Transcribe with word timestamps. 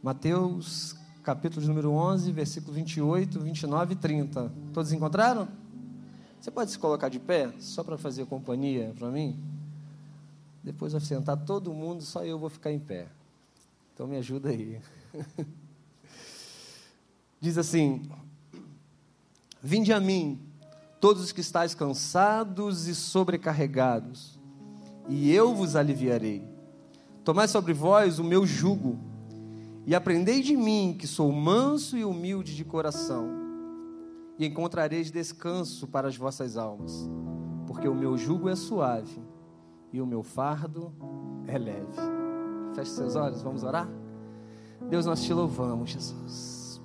Mateus, 0.00 0.94
capítulo 1.24 1.66
número 1.66 1.90
11, 1.90 2.30
versículo 2.30 2.72
28, 2.72 3.40
29 3.40 3.94
e 3.94 3.96
30. 3.96 4.52
Todos 4.72 4.92
encontraram? 4.92 5.48
Você 6.40 6.52
pode 6.52 6.70
se 6.70 6.78
colocar 6.78 7.08
de 7.08 7.18
pé, 7.18 7.52
só 7.58 7.82
para 7.82 7.98
fazer 7.98 8.24
companhia 8.26 8.94
para 8.96 9.10
mim? 9.10 9.36
Depois 10.62 10.92
vai 10.92 11.00
sentar 11.00 11.36
todo 11.36 11.74
mundo, 11.74 12.04
só 12.04 12.24
eu 12.24 12.38
vou 12.38 12.48
ficar 12.48 12.70
em 12.70 12.78
pé. 12.78 13.08
Então 13.92 14.06
me 14.06 14.16
ajuda 14.16 14.50
aí. 14.50 14.80
Diz 17.40 17.58
assim: 17.58 18.08
Vinde 19.60 19.92
a 19.92 19.98
mim, 19.98 20.40
todos 21.00 21.24
os 21.24 21.32
que 21.32 21.40
estáis 21.40 21.74
cansados 21.74 22.86
e 22.86 22.94
sobrecarregados, 22.94 24.38
e 25.08 25.32
eu 25.32 25.52
vos 25.56 25.74
aliviarei. 25.74 26.46
Tomai 27.24 27.48
sobre 27.48 27.72
vós 27.72 28.20
o 28.20 28.24
meu 28.24 28.46
jugo 28.46 29.07
e 29.88 29.94
aprendei 29.94 30.42
de 30.42 30.54
mim, 30.54 30.94
que 30.98 31.06
sou 31.06 31.32
manso 31.32 31.96
e 31.96 32.04
humilde 32.04 32.54
de 32.54 32.62
coração, 32.62 33.26
e 34.38 34.44
encontrareis 34.44 35.10
descanso 35.10 35.88
para 35.88 36.08
as 36.08 36.14
vossas 36.14 36.58
almas, 36.58 37.08
porque 37.66 37.88
o 37.88 37.94
meu 37.94 38.18
jugo 38.18 38.50
é 38.50 38.54
suave 38.54 39.18
e 39.90 39.98
o 39.98 40.06
meu 40.06 40.22
fardo 40.22 40.92
é 41.46 41.56
leve. 41.56 41.96
Feche 42.74 42.90
seus 42.90 43.16
olhos, 43.16 43.40
vamos 43.40 43.62
orar? 43.62 43.88
Deus, 44.90 45.06
nós 45.06 45.22
te 45.22 45.32
louvamos, 45.32 45.88
Jesus. 45.88 46.82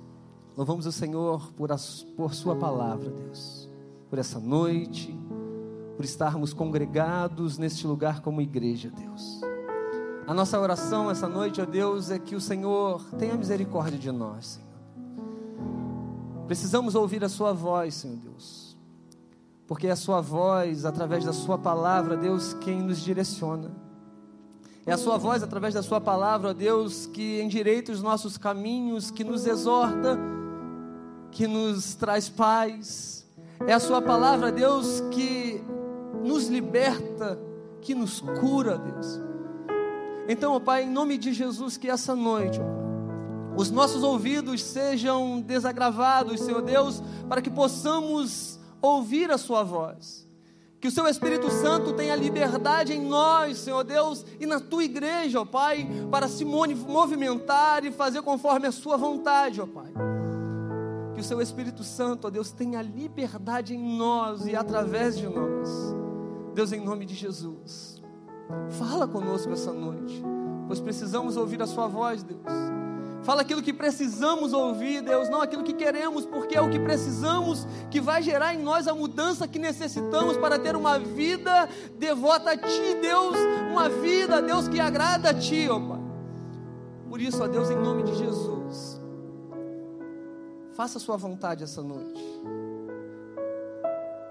Louvamos 0.56 0.86
o 0.86 0.92
Senhor 0.92 1.52
por, 1.52 1.70
a, 1.72 1.76
por 2.16 2.32
Sua 2.32 2.56
palavra, 2.56 3.10
Deus, 3.10 3.68
por 4.08 4.18
essa 4.18 4.40
noite, 4.40 5.14
por 5.94 6.06
estarmos 6.06 6.54
congregados 6.54 7.58
neste 7.58 7.86
lugar 7.86 8.22
como 8.22 8.40
igreja, 8.40 8.88
Deus. 8.88 9.42
A 10.26 10.32
nossa 10.32 10.58
oração 10.58 11.10
essa 11.10 11.28
noite, 11.28 11.60
ó 11.60 11.66
Deus, 11.66 12.10
é 12.10 12.18
que 12.18 12.34
o 12.34 12.40
Senhor 12.40 13.04
tenha 13.18 13.34
misericórdia 13.34 13.98
de 13.98 14.10
nós, 14.10 14.58
Senhor. 14.58 14.64
Precisamos 16.46 16.94
ouvir 16.94 17.22
a 17.22 17.28
Sua 17.28 17.52
voz, 17.52 17.94
Senhor 17.94 18.16
Deus, 18.16 18.74
porque 19.66 19.86
é 19.86 19.90
a 19.90 19.96
Sua 19.96 20.22
voz, 20.22 20.86
através 20.86 21.26
da 21.26 21.32
Sua 21.32 21.58
palavra, 21.58 22.16
Deus, 22.16 22.54
quem 22.54 22.80
nos 22.80 23.00
direciona. 23.00 23.70
É 24.86 24.92
a 24.92 24.98
Sua 24.98 25.18
voz, 25.18 25.42
através 25.42 25.74
da 25.74 25.82
Sua 25.82 26.00
palavra, 26.00 26.50
ó 26.50 26.52
Deus, 26.54 27.06
que 27.06 27.42
endireita 27.42 27.92
os 27.92 28.00
nossos 28.00 28.38
caminhos, 28.38 29.10
que 29.10 29.24
nos 29.24 29.46
exorta, 29.46 30.18
que 31.30 31.46
nos 31.46 31.94
traz 31.96 32.30
paz. 32.30 33.26
É 33.66 33.74
a 33.74 33.80
Sua 33.80 34.00
palavra, 34.00 34.50
Deus, 34.50 35.02
que 35.10 35.62
nos 36.22 36.48
liberta, 36.48 37.38
que 37.82 37.94
nos 37.94 38.20
cura, 38.40 38.78
Deus. 38.78 39.20
Então, 40.28 40.54
ó 40.54 40.60
Pai, 40.60 40.84
em 40.84 40.90
nome 40.90 41.18
de 41.18 41.32
Jesus, 41.32 41.76
que 41.76 41.88
essa 41.88 42.14
noite, 42.14 42.58
ó, 42.60 43.54
os 43.56 43.70
nossos 43.70 44.02
ouvidos 44.02 44.62
sejam 44.62 45.40
desagravados, 45.40 46.40
Senhor 46.40 46.62
Deus, 46.62 47.02
para 47.28 47.40
que 47.40 47.50
possamos 47.50 48.58
ouvir 48.80 49.30
a 49.30 49.38
Sua 49.38 49.62
voz. 49.62 50.24
Que 50.80 50.88
o 50.88 50.90
Seu 50.90 51.06
Espírito 51.06 51.50
Santo 51.50 51.92
tenha 51.94 52.16
liberdade 52.16 52.92
em 52.92 53.00
nós, 53.00 53.58
Senhor 53.58 53.84
Deus, 53.84 54.24
e 54.40 54.44
na 54.44 54.60
Tua 54.60 54.84
igreja, 54.84 55.40
ó 55.40 55.44
Pai, 55.44 55.88
para 56.10 56.26
se 56.28 56.44
movimentar 56.44 57.84
e 57.84 57.92
fazer 57.92 58.22
conforme 58.22 58.66
a 58.66 58.72
Sua 58.72 58.96
vontade, 58.96 59.60
ó 59.60 59.66
Pai. 59.66 59.92
Que 61.14 61.20
o 61.20 61.24
Seu 61.24 61.40
Espírito 61.40 61.84
Santo, 61.84 62.26
ó 62.26 62.30
Deus, 62.30 62.50
tenha 62.50 62.82
liberdade 62.82 63.74
em 63.74 63.96
nós 63.96 64.46
e 64.46 64.56
através 64.56 65.16
de 65.16 65.28
nós. 65.28 65.68
Deus, 66.54 66.72
em 66.72 66.80
nome 66.80 67.06
de 67.06 67.14
Jesus. 67.14 67.93
Fala 68.78 69.06
conosco 69.06 69.52
essa 69.52 69.72
noite, 69.72 70.22
pois 70.66 70.80
precisamos 70.80 71.36
ouvir 71.36 71.62
a 71.62 71.66
Sua 71.66 71.86
voz, 71.86 72.22
Deus. 72.22 72.42
Fala 73.24 73.40
aquilo 73.40 73.62
que 73.62 73.72
precisamos 73.72 74.52
ouvir, 74.52 75.00
Deus, 75.00 75.30
não 75.30 75.40
aquilo 75.40 75.62
que 75.62 75.72
queremos, 75.72 76.26
porque 76.26 76.54
é 76.54 76.60
o 76.60 76.68
que 76.68 76.78
precisamos 76.78 77.66
que 77.90 77.98
vai 77.98 78.22
gerar 78.22 78.54
em 78.54 78.62
nós 78.62 78.86
a 78.86 78.94
mudança 78.94 79.48
que 79.48 79.58
necessitamos 79.58 80.36
para 80.36 80.58
ter 80.58 80.76
uma 80.76 80.98
vida 80.98 81.66
devota 81.98 82.50
a 82.50 82.56
Ti, 82.56 82.98
Deus, 83.00 83.34
uma 83.70 83.88
vida, 83.88 84.42
Deus, 84.42 84.68
que 84.68 84.78
agrada 84.78 85.30
a 85.30 85.34
Ti, 85.34 85.68
ó 85.70 85.80
Pai. 85.80 86.00
Por 87.08 87.18
isso, 87.18 87.42
ó 87.42 87.46
Deus, 87.46 87.70
em 87.70 87.76
nome 87.76 88.02
de 88.02 88.14
Jesus, 88.14 89.00
faça 90.74 90.98
a 90.98 91.00
Sua 91.00 91.16
vontade 91.16 91.64
essa 91.64 91.82
noite. 91.82 92.22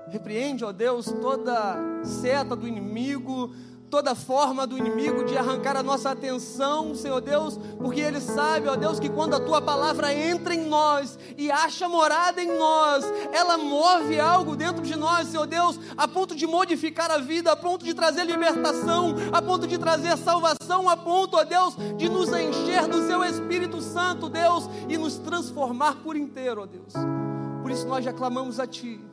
Repreende, 0.08 0.64
ó 0.64 0.72
Deus, 0.72 1.08
toda 1.20 1.76
seta 2.04 2.56
do 2.56 2.68
inimigo, 2.68 3.52
toda 3.94 4.16
forma 4.16 4.66
do 4.66 4.76
inimigo 4.76 5.24
de 5.24 5.38
arrancar 5.38 5.78
a 5.78 5.84
nossa 5.84 6.10
atenção, 6.10 6.96
Senhor 6.96 7.22
Deus, 7.22 7.60
porque 7.78 8.02
ele 8.02 8.20
sabe, 8.20 8.68
ó 8.68 8.76
Deus, 8.76 9.00
que 9.00 9.08
quando 9.08 9.36
a 9.36 9.40
tua 9.40 9.62
palavra 9.62 10.12
entra 10.12 10.56
em 10.56 10.68
nós 10.68 11.16
e 11.38 11.52
acha 11.52 11.88
morada 11.88 12.42
em 12.42 12.58
nós, 12.58 13.06
ela 13.32 13.56
move 13.56 14.20
algo 14.20 14.56
dentro 14.56 14.82
de 14.82 14.96
nós, 14.96 15.28
Senhor 15.28 15.46
Deus, 15.46 15.80
a 15.96 16.08
ponto 16.08 16.36
de 16.36 16.48
modificar 16.48 17.12
a 17.12 17.20
vida, 17.20 17.52
a 17.52 17.56
ponto 17.56 17.86
de 17.86 17.94
trazer 17.94 18.24
libertação, 18.24 19.14
a 19.32 19.40
ponto 19.40 19.68
de 19.68 19.78
trazer 19.78 20.18
salvação, 20.18 20.90
a 20.90 20.98
ponto, 20.98 21.38
ó 21.38 21.44
Deus, 21.44 21.76
de 21.96 22.10
nos 22.10 22.30
encher 22.30 22.88
do 22.88 23.06
seu 23.06 23.24
Espírito 23.24 23.80
Santo, 23.80 24.28
Deus, 24.28 24.68
e 24.90 24.98
nos 24.98 25.20
transformar 25.20 25.98
por 25.98 26.18
inteiro, 26.18 26.64
ó 26.64 26.66
Deus. 26.66 26.94
Por 27.62 27.70
isso 27.70 27.88
nós 27.88 28.04
já 28.04 28.12
clamamos 28.12 28.60
a 28.60 28.66
Ti 28.66 29.13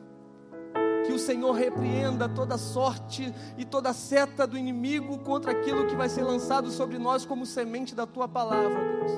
que 1.11 1.15
o 1.15 1.19
Senhor 1.19 1.51
repreenda 1.51 2.29
toda 2.29 2.57
sorte 2.57 3.33
e 3.57 3.65
toda 3.65 3.91
seta 3.91 4.47
do 4.47 4.57
inimigo 4.57 5.17
contra 5.17 5.51
aquilo 5.51 5.85
que 5.85 5.95
vai 5.95 6.07
ser 6.07 6.23
lançado 6.23 6.71
sobre 6.71 6.97
nós 6.97 7.25
como 7.25 7.45
semente 7.45 7.93
da 7.93 8.07
tua 8.07 8.29
palavra, 8.29 8.69
Deus. 8.69 9.11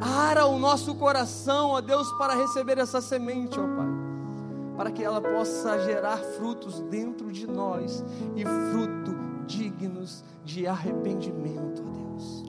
Ara 0.00 0.46
o 0.46 0.58
nosso 0.58 0.96
coração, 0.96 1.70
ó 1.70 1.80
Deus, 1.80 2.10
para 2.14 2.34
receber 2.34 2.76
essa 2.78 3.00
semente, 3.00 3.56
ó 3.60 3.62
Pai, 3.62 3.86
para 4.76 4.90
que 4.90 5.04
ela 5.04 5.20
possa 5.20 5.78
gerar 5.84 6.16
frutos 6.16 6.80
dentro 6.90 7.30
de 7.30 7.46
nós 7.46 8.04
e 8.34 8.44
fruto 8.44 9.14
dignos 9.46 10.24
de 10.44 10.66
arrependimento, 10.66 11.84
ó 11.86 11.90
Deus. 11.92 12.44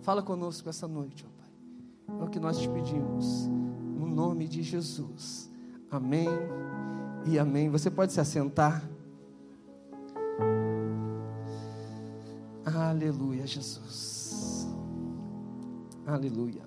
Fala 0.00 0.22
conosco 0.22 0.66
essa 0.66 0.88
noite, 0.88 1.26
ó 1.28 2.08
Pai. 2.08 2.22
É 2.22 2.24
o 2.24 2.28
que 2.30 2.40
nós 2.40 2.56
te 2.56 2.70
pedimos, 2.70 3.46
no 3.98 4.06
nome 4.06 4.48
de 4.48 4.62
Jesus. 4.62 5.50
Amém 5.90 6.30
e 7.26 7.38
amém. 7.38 7.68
Você 7.70 7.90
pode 7.90 8.12
se 8.12 8.20
assentar. 8.20 8.82
Aleluia, 12.64 13.46
Jesus. 13.46 14.68
Aleluia. 16.06 16.62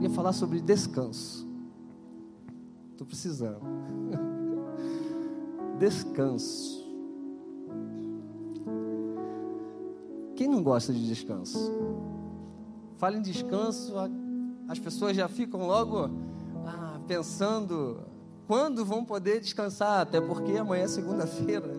Ia 0.00 0.10
falar 0.10 0.32
sobre 0.32 0.60
descanso. 0.60 1.48
Estou 2.90 3.06
precisando. 3.06 3.62
Descanso. 5.78 6.82
Quem 10.36 10.48
não 10.48 10.62
gosta 10.62 10.92
de 10.92 11.06
descanso? 11.06 11.72
Fala 12.96 13.16
em 13.16 13.22
descanso, 13.22 13.94
as 14.68 14.78
pessoas 14.78 15.16
já 15.16 15.28
ficam 15.28 15.66
logo 15.66 16.10
pensando 17.12 18.00
quando 18.46 18.86
vão 18.86 19.04
poder 19.04 19.38
descansar, 19.38 20.00
até 20.00 20.18
porque 20.18 20.56
amanhã 20.56 20.84
é 20.84 20.88
segunda-feira. 20.88 21.70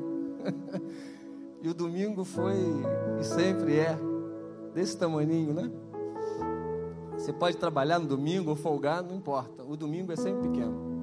e 1.59 1.67
o 1.67 1.73
domingo 1.73 2.23
foi 2.23 2.55
e 3.19 3.23
sempre 3.23 3.77
é 3.79 3.97
desse 4.75 4.95
tamanho, 4.95 5.53
né? 5.53 5.71
Você 7.17 7.33
pode 7.33 7.57
trabalhar 7.57 7.97
no 7.97 8.05
domingo 8.05 8.51
ou 8.51 8.55
folgar, 8.55 9.01
não 9.01 9.16
importa. 9.16 9.63
O 9.63 9.75
domingo 9.75 10.11
é 10.11 10.16
sempre 10.16 10.49
pequeno. 10.49 10.94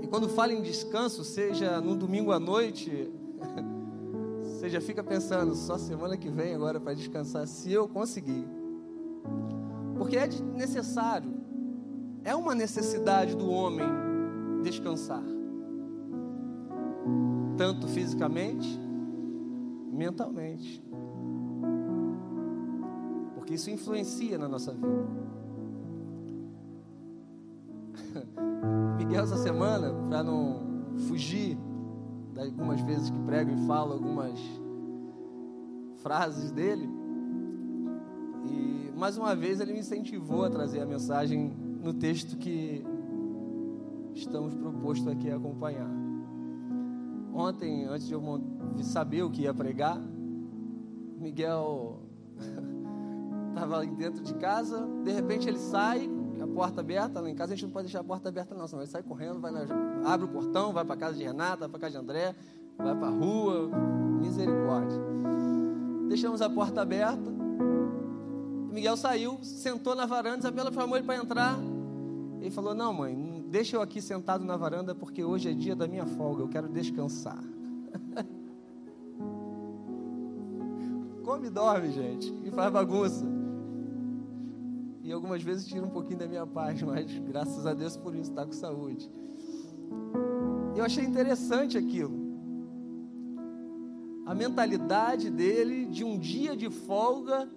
E 0.00 0.06
quando 0.06 0.28
fala 0.28 0.52
em 0.52 0.62
descanso, 0.62 1.24
seja 1.24 1.80
no 1.80 1.96
domingo 1.96 2.30
à 2.30 2.38
noite, 2.38 3.10
você 4.42 4.68
já 4.68 4.80
fica 4.80 5.02
pensando, 5.02 5.56
só 5.56 5.76
semana 5.76 6.16
que 6.16 6.28
vem 6.28 6.54
agora 6.54 6.78
para 6.78 6.94
descansar, 6.94 7.48
se 7.48 7.72
eu 7.72 7.88
conseguir. 7.88 8.46
Porque 9.96 10.16
é 10.16 10.28
necessário. 10.54 11.27
É 12.24 12.34
uma 12.34 12.54
necessidade 12.54 13.36
do 13.36 13.50
homem 13.50 13.86
descansar, 14.62 15.22
tanto 17.56 17.88
fisicamente, 17.88 18.78
mentalmente, 19.92 20.82
porque 23.34 23.54
isso 23.54 23.70
influencia 23.70 24.36
na 24.36 24.48
nossa 24.48 24.72
vida. 24.72 25.28
Miguel, 28.98 29.22
essa 29.22 29.36
semana, 29.36 29.92
para 30.08 30.22
não 30.22 30.60
fugir 31.08 31.56
de 32.34 32.40
algumas 32.40 32.80
vezes 32.80 33.10
que 33.10 33.18
prego 33.20 33.50
e 33.50 33.66
falo 33.66 33.92
algumas 33.92 34.38
frases 36.02 36.50
dele, 36.50 36.88
e 38.44 38.92
mais 38.96 39.16
uma 39.16 39.34
vez 39.34 39.60
ele 39.60 39.72
me 39.72 39.80
incentivou 39.80 40.44
a 40.44 40.50
trazer 40.50 40.80
a 40.80 40.86
mensagem 40.86 41.56
no 41.82 41.94
texto 41.94 42.36
que 42.36 42.84
estamos 44.14 44.54
propostos 44.54 45.08
aqui 45.08 45.30
a 45.30 45.36
acompanhar. 45.36 45.90
Ontem, 47.32 47.84
antes 47.84 48.06
de 48.06 48.14
eu 48.14 48.22
saber 48.82 49.22
o 49.22 49.30
que 49.30 49.42
ia 49.42 49.54
pregar, 49.54 50.00
Miguel 51.18 52.02
Estava 53.48 53.84
dentro 53.86 54.22
de 54.22 54.34
casa, 54.34 54.86
de 55.02 55.10
repente 55.10 55.48
ele 55.48 55.58
sai, 55.58 56.08
a 56.40 56.46
porta 56.46 56.80
aberta, 56.80 57.20
lá 57.20 57.28
em 57.28 57.34
casa 57.34 57.54
a 57.54 57.56
gente 57.56 57.64
não 57.64 57.72
pode 57.72 57.86
deixar 57.86 58.00
a 58.00 58.04
porta 58.04 58.28
aberta 58.28 58.54
não, 58.54 58.68
senão 58.68 58.82
ele 58.82 58.90
sai 58.90 59.02
correndo, 59.02 59.40
vai 59.40 59.50
na, 59.50 59.62
abre 60.04 60.26
o 60.26 60.28
portão, 60.28 60.72
vai 60.72 60.84
para 60.84 60.96
casa 60.96 61.16
de 61.16 61.24
Renata, 61.24 61.68
para 61.68 61.80
casa 61.80 61.92
de 61.92 61.98
André, 61.98 62.36
vai 62.76 62.94
para 62.94 63.08
a 63.08 63.10
rua, 63.10 63.68
misericórdia. 64.20 65.00
Deixamos 66.08 66.40
a 66.40 66.48
porta 66.48 66.82
aberta, 66.82 67.30
Miguel 68.70 68.96
saiu, 68.96 69.38
sentou 69.42 69.96
na 69.96 70.06
varanda, 70.06 70.38
Isabela 70.38 70.72
chamou 70.72 70.96
ele 70.96 71.04
para 71.04 71.20
entrar, 71.20 71.58
ele 72.40 72.50
falou, 72.50 72.74
não 72.74 72.92
mãe, 72.92 73.44
deixa 73.48 73.76
eu 73.76 73.82
aqui 73.82 74.00
sentado 74.00 74.44
na 74.44 74.56
varanda, 74.56 74.94
porque 74.94 75.24
hoje 75.24 75.50
é 75.50 75.52
dia 75.52 75.74
da 75.74 75.88
minha 75.88 76.06
folga, 76.06 76.42
eu 76.42 76.48
quero 76.48 76.68
descansar. 76.68 77.42
Come 81.24 81.48
e 81.48 81.50
dorme, 81.50 81.90
gente, 81.90 82.32
e 82.44 82.50
faz 82.50 82.72
bagunça. 82.72 83.26
E 85.02 85.12
algumas 85.12 85.42
vezes 85.42 85.66
tira 85.66 85.84
um 85.84 85.90
pouquinho 85.90 86.20
da 86.20 86.28
minha 86.28 86.46
paz, 86.46 86.80
mas 86.84 87.06
graças 87.20 87.66
a 87.66 87.74
Deus 87.74 87.96
por 87.96 88.14
isso, 88.14 88.30
está 88.30 88.46
com 88.46 88.52
saúde. 88.52 89.10
Eu 90.76 90.84
achei 90.84 91.04
interessante 91.04 91.76
aquilo. 91.76 92.28
A 94.24 94.34
mentalidade 94.34 95.30
dele 95.30 95.86
de 95.86 96.04
um 96.04 96.18
dia 96.18 96.56
de 96.56 96.70
folga 96.70 97.48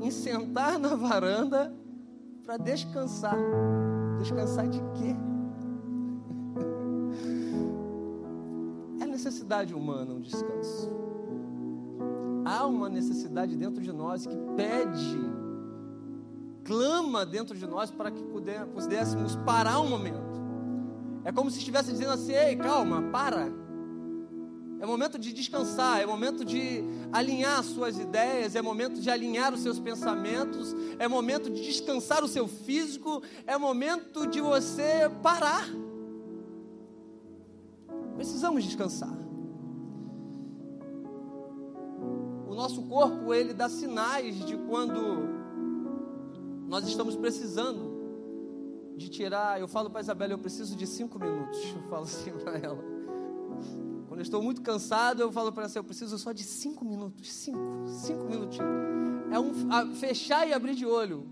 em 0.00 0.10
sentar 0.10 0.78
na 0.78 0.94
varanda 0.94 1.74
para 2.50 2.56
descansar. 2.56 3.36
Descansar 4.18 4.66
de 4.66 4.80
quê? 4.94 5.14
É 9.00 9.06
necessidade 9.06 9.72
humana 9.72 10.14
um 10.14 10.20
descanso. 10.20 10.90
Há 12.44 12.66
uma 12.66 12.88
necessidade 12.88 13.54
dentro 13.56 13.80
de 13.80 13.92
nós 13.92 14.26
que 14.26 14.36
pede, 14.56 15.16
clama 16.64 17.24
dentro 17.24 17.56
de 17.56 17.68
nós 17.68 17.92
para 17.92 18.10
que 18.10 18.24
pudéssemos 18.24 19.36
parar 19.36 19.78
um 19.78 19.88
momento. 19.88 20.40
É 21.24 21.30
como 21.30 21.52
se 21.52 21.58
estivesse 21.58 21.92
dizendo 21.92 22.14
assim: 22.14 22.32
ei, 22.32 22.56
calma, 22.56 23.00
para. 23.12 23.59
É 24.80 24.86
momento 24.86 25.18
de 25.18 25.30
descansar, 25.30 26.00
é 26.00 26.06
momento 26.06 26.42
de 26.42 26.82
alinhar 27.12 27.62
suas 27.62 27.98
ideias, 27.98 28.56
é 28.56 28.62
momento 28.62 28.98
de 28.98 29.10
alinhar 29.10 29.52
os 29.52 29.60
seus 29.60 29.78
pensamentos, 29.78 30.74
é 30.98 31.06
momento 31.06 31.50
de 31.50 31.62
descansar 31.62 32.24
o 32.24 32.28
seu 32.28 32.48
físico, 32.48 33.22
é 33.46 33.58
momento 33.58 34.26
de 34.26 34.40
você 34.40 35.10
parar. 35.22 35.68
Precisamos 38.16 38.64
descansar. 38.64 39.14
O 42.48 42.54
nosso 42.54 42.82
corpo, 42.84 43.34
ele 43.34 43.52
dá 43.52 43.68
sinais 43.68 44.34
de 44.46 44.56
quando 44.56 45.28
nós 46.66 46.88
estamos 46.88 47.16
precisando 47.16 48.00
de 48.96 49.10
tirar. 49.10 49.60
Eu 49.60 49.68
falo 49.68 49.90
para 49.90 50.00
a 50.00 50.02
Isabela, 50.02 50.32
eu 50.32 50.38
preciso 50.38 50.74
de 50.74 50.86
cinco 50.86 51.18
minutos. 51.18 51.58
Eu 51.76 51.82
falo 51.90 52.04
assim 52.04 52.32
para 52.32 52.56
ela. 52.56 52.82
Quando 54.10 54.18
eu 54.18 54.24
estou 54.24 54.42
muito 54.42 54.60
cansado, 54.60 55.22
eu 55.22 55.30
falo 55.30 55.52
para 55.52 55.66
ela, 55.66 55.72
eu 55.76 55.84
preciso 55.84 56.18
só 56.18 56.32
de 56.32 56.42
cinco 56.42 56.84
minutos, 56.84 57.32
cinco, 57.32 57.86
cinco 57.86 58.24
minutinhos. 58.24 58.68
É 59.30 59.38
um 59.38 59.94
fechar 59.94 60.48
e 60.48 60.52
abrir 60.52 60.74
de 60.74 60.84
olho. 60.84 61.28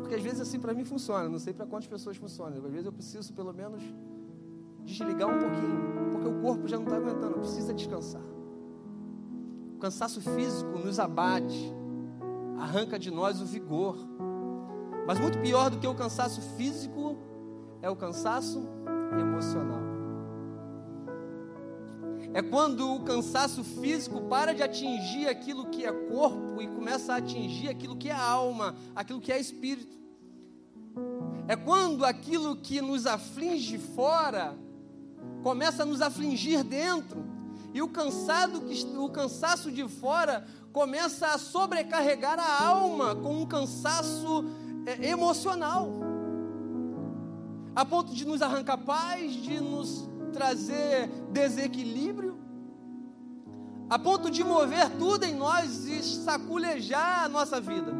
Porque 0.00 0.16
às 0.16 0.22
vezes 0.22 0.42
assim 0.42 0.60
para 0.60 0.74
mim 0.74 0.84
funciona, 0.84 1.26
não 1.26 1.38
sei 1.38 1.54
para 1.54 1.64
quantas 1.64 1.88
pessoas 1.88 2.18
funciona. 2.18 2.56
Às 2.56 2.62
vezes 2.62 2.84
eu 2.84 2.92
preciso 2.92 3.32
pelo 3.32 3.54
menos 3.54 3.82
desligar 4.84 5.30
um 5.30 5.38
pouquinho, 5.38 6.10
porque 6.12 6.28
o 6.28 6.42
corpo 6.42 6.68
já 6.68 6.76
não 6.76 6.84
está 6.84 6.96
aguentando, 6.96 7.38
precisa 7.38 7.72
descansar. 7.72 8.22
O 9.76 9.78
cansaço 9.78 10.20
físico 10.20 10.78
nos 10.78 10.98
abate, 10.98 11.72
arranca 12.58 12.98
de 12.98 13.10
nós 13.10 13.40
o 13.40 13.46
vigor. 13.46 13.96
Mas 15.06 15.18
muito 15.18 15.38
pior 15.38 15.70
do 15.70 15.78
que 15.78 15.86
o 15.86 15.94
cansaço 15.94 16.42
físico 16.58 17.16
é 17.80 17.88
o 17.88 17.96
cansaço 17.96 18.62
emocional. 19.18 19.87
É 22.34 22.42
quando 22.42 22.94
o 22.94 23.00
cansaço 23.00 23.64
físico 23.64 24.20
para 24.22 24.54
de 24.54 24.62
atingir 24.62 25.28
aquilo 25.28 25.66
que 25.66 25.84
é 25.84 25.92
corpo 25.92 26.60
e 26.60 26.68
começa 26.68 27.14
a 27.14 27.16
atingir 27.16 27.68
aquilo 27.68 27.96
que 27.96 28.10
é 28.10 28.14
alma, 28.14 28.74
aquilo 28.94 29.20
que 29.20 29.32
é 29.32 29.40
espírito. 29.40 29.96
É 31.46 31.56
quando 31.56 32.04
aquilo 32.04 32.56
que 32.56 32.80
nos 32.80 33.06
aflige 33.06 33.78
fora 33.78 34.54
começa 35.42 35.82
a 35.82 35.86
nos 35.86 36.02
afligir 36.02 36.62
dentro. 36.62 37.24
E 37.72 37.80
o 37.80 37.88
cansado 37.88 38.62
o 38.98 39.08
cansaço 39.08 39.70
de 39.70 39.86
fora 39.88 40.46
começa 40.72 41.28
a 41.28 41.38
sobrecarregar 41.38 42.38
a 42.38 42.66
alma 42.66 43.14
com 43.14 43.42
um 43.42 43.46
cansaço 43.46 44.44
é, 44.86 45.08
emocional. 45.08 45.90
A 47.74 47.84
ponto 47.84 48.12
de 48.12 48.26
nos 48.26 48.42
arrancar 48.42 48.78
paz, 48.78 49.32
de 49.32 49.60
nos 49.60 50.08
trazer 50.28 51.08
desequilíbrio, 51.30 52.38
a 53.90 53.98
ponto 53.98 54.30
de 54.30 54.44
mover 54.44 54.90
tudo 54.98 55.24
em 55.24 55.34
nós 55.34 55.86
e 55.86 56.02
saculejar 56.02 57.24
a 57.24 57.28
nossa 57.28 57.60
vida. 57.60 57.92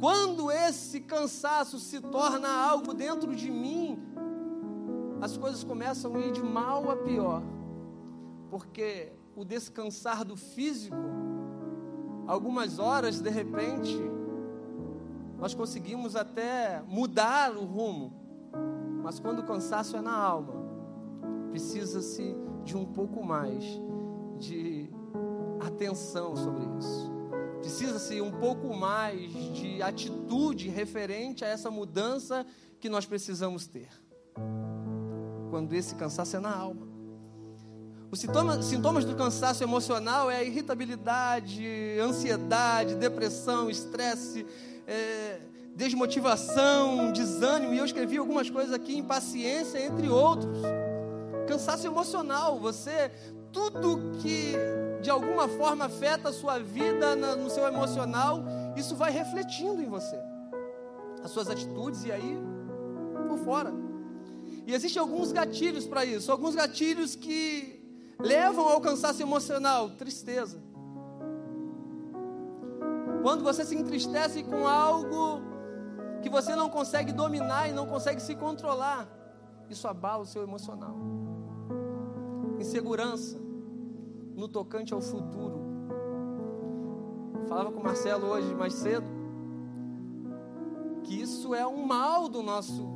Quando 0.00 0.50
esse 0.50 1.00
cansaço 1.00 1.78
se 1.78 2.00
torna 2.00 2.48
algo 2.48 2.94
dentro 2.94 3.34
de 3.34 3.50
mim, 3.50 3.98
as 5.20 5.36
coisas 5.36 5.62
começam 5.62 6.16
a 6.16 6.20
ir 6.20 6.32
de 6.32 6.42
mal 6.42 6.90
a 6.90 6.96
pior, 6.96 7.42
porque 8.48 9.12
o 9.36 9.44
descansar 9.44 10.24
do 10.24 10.36
físico, 10.36 10.96
algumas 12.26 12.78
horas 12.78 13.20
de 13.20 13.28
repente, 13.28 13.96
nós 15.38 15.54
conseguimos 15.54 16.16
até 16.16 16.82
mudar 16.88 17.56
o 17.56 17.64
rumo, 17.64 18.19
mas 19.02 19.18
quando 19.18 19.40
o 19.40 19.44
cansaço 19.44 19.96
é 19.96 20.00
na 20.00 20.16
alma, 20.16 20.54
precisa-se 21.50 22.36
de 22.64 22.76
um 22.76 22.84
pouco 22.84 23.24
mais 23.24 23.64
de 24.38 24.88
atenção 25.60 26.36
sobre 26.36 26.64
isso. 26.78 27.10
Precisa-se 27.60 28.20
um 28.20 28.30
pouco 28.30 28.74
mais 28.74 29.32
de 29.54 29.82
atitude 29.82 30.68
referente 30.68 31.44
a 31.44 31.48
essa 31.48 31.70
mudança 31.70 32.46
que 32.80 32.88
nós 32.88 33.04
precisamos 33.04 33.66
ter. 33.66 33.88
Quando 35.50 35.74
esse 35.74 35.94
cansaço 35.94 36.36
é 36.36 36.40
na 36.40 36.54
alma. 36.54 36.88
Os 38.10 38.18
sintomas, 38.18 38.64
sintomas 38.64 39.04
do 39.04 39.14
cansaço 39.14 39.62
emocional 39.62 40.30
é 40.30 40.36
a 40.36 40.42
irritabilidade, 40.42 41.64
ansiedade, 42.00 42.96
depressão, 42.96 43.70
estresse, 43.70 44.44
é, 44.86 45.40
desmotivação, 45.80 47.10
desânimo, 47.10 47.72
e 47.72 47.78
eu 47.78 47.86
escrevi 47.86 48.18
algumas 48.18 48.50
coisas 48.50 48.70
aqui, 48.74 48.98
impaciência, 48.98 49.82
entre 49.82 50.10
outros. 50.10 50.60
Cansaço 51.48 51.86
emocional, 51.86 52.60
você, 52.60 53.10
tudo 53.50 54.18
que 54.20 54.52
de 55.00 55.08
alguma 55.08 55.48
forma 55.48 55.86
afeta 55.86 56.28
a 56.28 56.32
sua 56.34 56.58
vida 56.58 57.16
no 57.16 57.48
seu 57.48 57.66
emocional, 57.66 58.44
isso 58.76 58.94
vai 58.94 59.10
refletindo 59.10 59.80
em 59.80 59.88
você, 59.88 60.18
as 61.24 61.30
suas 61.30 61.48
atitudes 61.48 62.04
e 62.04 62.12
aí 62.12 62.38
por 63.26 63.38
fora. 63.38 63.72
E 64.66 64.74
existem 64.74 65.00
alguns 65.00 65.32
gatilhos 65.32 65.86
para 65.86 66.04
isso, 66.04 66.30
alguns 66.30 66.54
gatilhos 66.54 67.16
que 67.16 67.82
levam 68.18 68.68
ao 68.68 68.82
cansaço 68.82 69.22
emocional, 69.22 69.88
tristeza. 69.92 70.58
Quando 73.22 73.42
você 73.42 73.64
se 73.64 73.74
entristece 73.74 74.42
com 74.42 74.66
algo 74.66 75.49
que 76.22 76.28
você 76.28 76.54
não 76.54 76.68
consegue 76.68 77.12
dominar 77.12 77.68
e 77.68 77.72
não 77.72 77.86
consegue 77.86 78.20
se 78.20 78.34
controlar, 78.34 79.08
isso 79.68 79.86
abala 79.88 80.22
o 80.22 80.26
seu 80.26 80.42
emocional. 80.42 80.94
Insegurança 82.58 83.38
no 84.34 84.48
tocante 84.48 84.92
ao 84.92 85.00
futuro. 85.00 85.60
falava 87.48 87.72
com 87.72 87.80
o 87.80 87.84
Marcelo 87.84 88.26
hoje 88.28 88.54
mais 88.54 88.74
cedo 88.74 89.20
que 91.02 91.20
isso 91.20 91.54
é 91.54 91.66
um 91.66 91.84
mal 91.84 92.28
do 92.28 92.42
nosso 92.42 92.88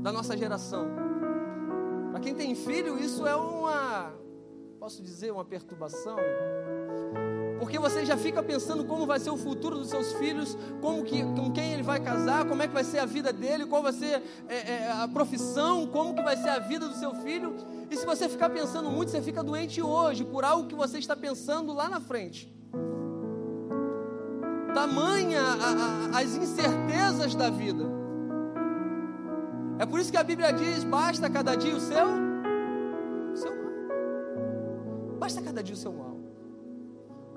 da 0.00 0.12
nossa 0.12 0.36
geração. 0.36 0.86
Para 2.10 2.20
quem 2.20 2.34
tem 2.34 2.54
filho, 2.54 2.98
isso 2.98 3.26
é 3.26 3.36
uma 3.36 4.12
posso 4.78 5.02
dizer 5.02 5.32
uma 5.32 5.44
perturbação 5.44 6.16
porque 7.58 7.78
você 7.78 8.06
já 8.06 8.16
fica 8.16 8.42
pensando 8.42 8.84
como 8.84 9.04
vai 9.06 9.18
ser 9.18 9.30
o 9.30 9.36
futuro 9.36 9.78
dos 9.78 9.88
seus 9.88 10.12
filhos, 10.12 10.56
como 10.80 11.02
que, 11.02 11.22
com 11.22 11.50
quem 11.52 11.72
ele 11.72 11.82
vai 11.82 12.00
casar, 12.00 12.44
como 12.44 12.62
é 12.62 12.68
que 12.68 12.74
vai 12.74 12.84
ser 12.84 13.00
a 13.00 13.06
vida 13.06 13.32
dele, 13.32 13.66
qual 13.66 13.82
vai 13.82 13.92
ser 13.92 14.22
é, 14.48 14.54
é, 14.56 14.92
a 14.92 15.08
profissão, 15.08 15.86
como 15.86 16.14
que 16.14 16.22
vai 16.22 16.36
ser 16.36 16.50
a 16.50 16.58
vida 16.60 16.88
do 16.88 16.94
seu 16.94 17.14
filho. 17.16 17.56
E 17.90 17.96
se 17.96 18.06
você 18.06 18.28
ficar 18.28 18.50
pensando 18.50 18.90
muito, 18.90 19.10
você 19.10 19.20
fica 19.20 19.42
doente 19.42 19.82
hoje 19.82 20.24
por 20.24 20.44
algo 20.44 20.68
que 20.68 20.74
você 20.74 20.98
está 20.98 21.16
pensando 21.16 21.72
lá 21.72 21.88
na 21.88 22.00
frente. 22.00 22.52
Tamanha 24.72 25.42
a, 25.42 26.16
a, 26.16 26.20
as 26.20 26.36
incertezas 26.36 27.34
da 27.34 27.50
vida. 27.50 27.84
É 29.78 29.86
por 29.86 29.98
isso 29.98 30.10
que 30.10 30.16
a 30.16 30.22
Bíblia 30.22 30.52
diz: 30.52 30.84
basta 30.84 31.28
cada 31.28 31.56
dia 31.56 31.74
o 31.74 31.80
seu, 31.80 32.06
o 33.32 33.36
seu 33.36 33.50
mal. 33.50 33.72
Basta 35.18 35.42
cada 35.42 35.62
dia 35.62 35.74
o 35.74 35.78
seu 35.78 35.92
mal. 35.92 36.17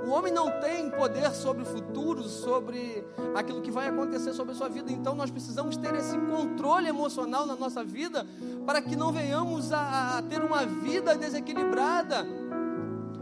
O 0.05 0.09
homem 0.09 0.33
não 0.33 0.49
tem 0.59 0.89
poder 0.89 1.31
sobre 1.31 1.61
o 1.63 1.65
futuro, 1.65 2.23
sobre 2.23 3.05
aquilo 3.35 3.61
que 3.61 3.69
vai 3.69 3.87
acontecer 3.87 4.33
sobre 4.33 4.53
a 4.53 4.55
sua 4.55 4.67
vida. 4.67 4.91
Então 4.91 5.15
nós 5.15 5.29
precisamos 5.29 5.77
ter 5.77 5.93
esse 5.95 6.17
controle 6.17 6.87
emocional 6.87 7.45
na 7.45 7.55
nossa 7.55 7.83
vida 7.83 8.25
para 8.65 8.81
que 8.81 8.95
não 8.95 9.11
venhamos 9.11 9.71
a, 9.71 10.17
a 10.17 10.21
ter 10.23 10.43
uma 10.43 10.65
vida 10.65 11.15
desequilibrada, 11.15 12.25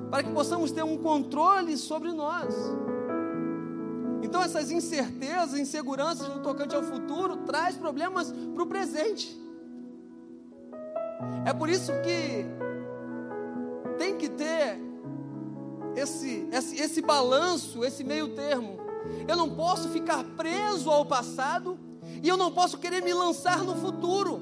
para 0.10 0.24
que 0.24 0.32
possamos 0.32 0.72
ter 0.72 0.84
um 0.84 0.98
controle 0.98 1.78
sobre 1.78 2.12
nós. 2.14 2.56
Então 4.22 4.42
essas 4.42 4.72
incertezas, 4.72 5.60
inseguranças 5.60 6.28
no 6.30 6.40
tocante 6.40 6.76
ao 6.76 6.84
futuro 6.84 7.38
traz 7.38 7.76
problemas 7.76 8.32
para 8.54 8.64
o 8.64 8.68
presente. 8.68 9.38
É 11.46 11.54
por 11.54 11.68
isso 11.70 11.92
que 12.02 12.46
esse, 16.00 16.48
esse, 16.52 16.82
esse 16.82 17.02
balanço, 17.02 17.84
esse 17.84 18.04
meio 18.04 18.30
termo. 18.30 18.80
Eu 19.28 19.36
não 19.36 19.50
posso 19.50 19.90
ficar 19.90 20.24
preso 20.36 20.90
ao 20.90 21.06
passado 21.06 21.78
e 22.24 22.28
eu 22.28 22.38
não 22.38 22.52
posso 22.52 22.78
querer 22.78 23.02
me 23.02 23.14
lançar 23.14 23.64
no 23.64 23.76
futuro, 23.76 24.42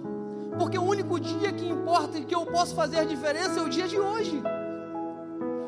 porque 0.58 0.78
o 0.78 0.84
único 0.84 1.20
dia 1.20 1.52
que 1.52 1.68
importa 1.68 2.18
e 2.18 2.26
que 2.26 2.36
eu 2.36 2.46
posso 2.46 2.74
fazer 2.74 3.00
a 3.00 3.04
diferença 3.04 3.60
é 3.60 3.64
o 3.64 3.70
dia 3.70 3.88
de 3.88 4.00
hoje. 4.00 4.42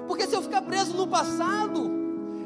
Porque 0.07 0.25
se 0.25 0.35
eu 0.35 0.41
ficar 0.41 0.61
preso 0.61 0.93
no 0.95 1.07
passado, 1.07 1.91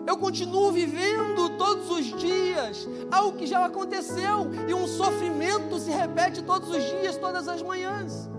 eu 0.06 0.18
continuo 0.18 0.72
vivendo 0.72 1.58
todos 1.58 1.90
os 1.90 2.06
dias 2.20 2.88
algo 3.10 3.38
que 3.38 3.48
já 3.48 3.66
aconteceu 3.66 4.50
e 4.68 4.74
um 4.74 4.86
sofrimento 4.86 5.80
se 5.80 5.90
repete 5.90 6.42
todos 6.42 6.70
os 6.70 6.84
dias, 6.84 7.16
todas 7.18 7.48
as 7.48 7.62
manhãs. 7.62 8.30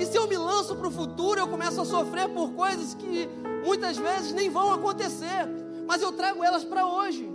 E 0.00 0.06
se 0.06 0.16
eu 0.16 0.26
me 0.26 0.38
lanço 0.38 0.74
para 0.74 0.88
o 0.88 0.90
futuro, 0.90 1.38
eu 1.38 1.46
começo 1.46 1.78
a 1.78 1.84
sofrer 1.84 2.26
por 2.30 2.52
coisas 2.52 2.94
que 2.94 3.28
muitas 3.62 3.98
vezes 3.98 4.32
nem 4.32 4.48
vão 4.48 4.72
acontecer, 4.72 5.46
mas 5.86 6.00
eu 6.00 6.10
trago 6.10 6.42
elas 6.42 6.64
para 6.64 6.86
hoje. 6.86 7.30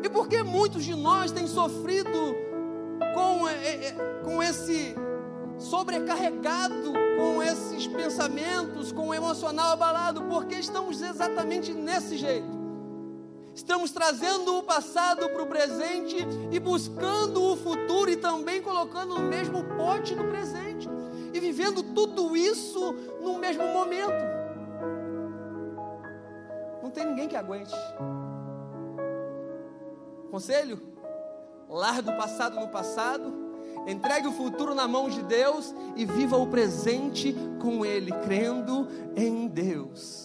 E 0.00 0.08
por 0.08 0.28
que 0.28 0.44
muitos 0.44 0.84
de 0.84 0.94
nós 0.94 1.32
têm 1.32 1.48
sofrido 1.48 2.36
com, 3.14 3.48
é, 3.48 3.54
é, 3.54 3.88
é, 3.88 3.92
com 4.22 4.40
esse 4.40 4.94
sobrecarregado, 5.58 6.92
com 7.18 7.42
esses 7.42 7.88
pensamentos, 7.88 8.92
com 8.92 9.08
o 9.08 9.14
emocional 9.14 9.72
abalado? 9.72 10.22
Porque 10.22 10.54
estamos 10.54 11.02
exatamente 11.02 11.72
nesse 11.72 12.16
jeito. 12.16 12.46
Estamos 13.56 13.90
trazendo 13.90 14.56
o 14.56 14.62
passado 14.62 15.28
para 15.30 15.42
o 15.42 15.46
presente 15.46 16.16
e 16.52 16.60
buscando 16.60 17.42
o 17.42 17.56
futuro 17.56 18.08
e 18.08 18.16
também 18.16 18.62
colocando 18.62 19.16
no 19.16 19.22
mesmo 19.22 19.64
pote 19.76 20.14
do 20.14 20.22
presente. 20.24 20.88
E 21.36 21.40
vivendo 21.40 21.82
tudo 21.82 22.34
isso 22.36 22.92
no 23.20 23.38
mesmo 23.38 23.66
momento 23.68 24.36
tem 26.96 27.04
ninguém 27.04 27.28
que 27.28 27.36
aguente. 27.36 27.74
Conselho? 30.30 30.80
Largue 31.68 32.08
o 32.08 32.16
passado 32.16 32.58
no 32.58 32.68
passado, 32.68 33.34
entregue 33.86 34.28
o 34.28 34.32
futuro 34.32 34.74
na 34.74 34.88
mão 34.88 35.10
de 35.10 35.22
Deus 35.22 35.74
e 35.94 36.06
viva 36.06 36.38
o 36.38 36.46
presente 36.46 37.36
com 37.60 37.84
Ele, 37.84 38.10
crendo 38.24 38.88
em 39.14 39.46
Deus. 39.46 40.24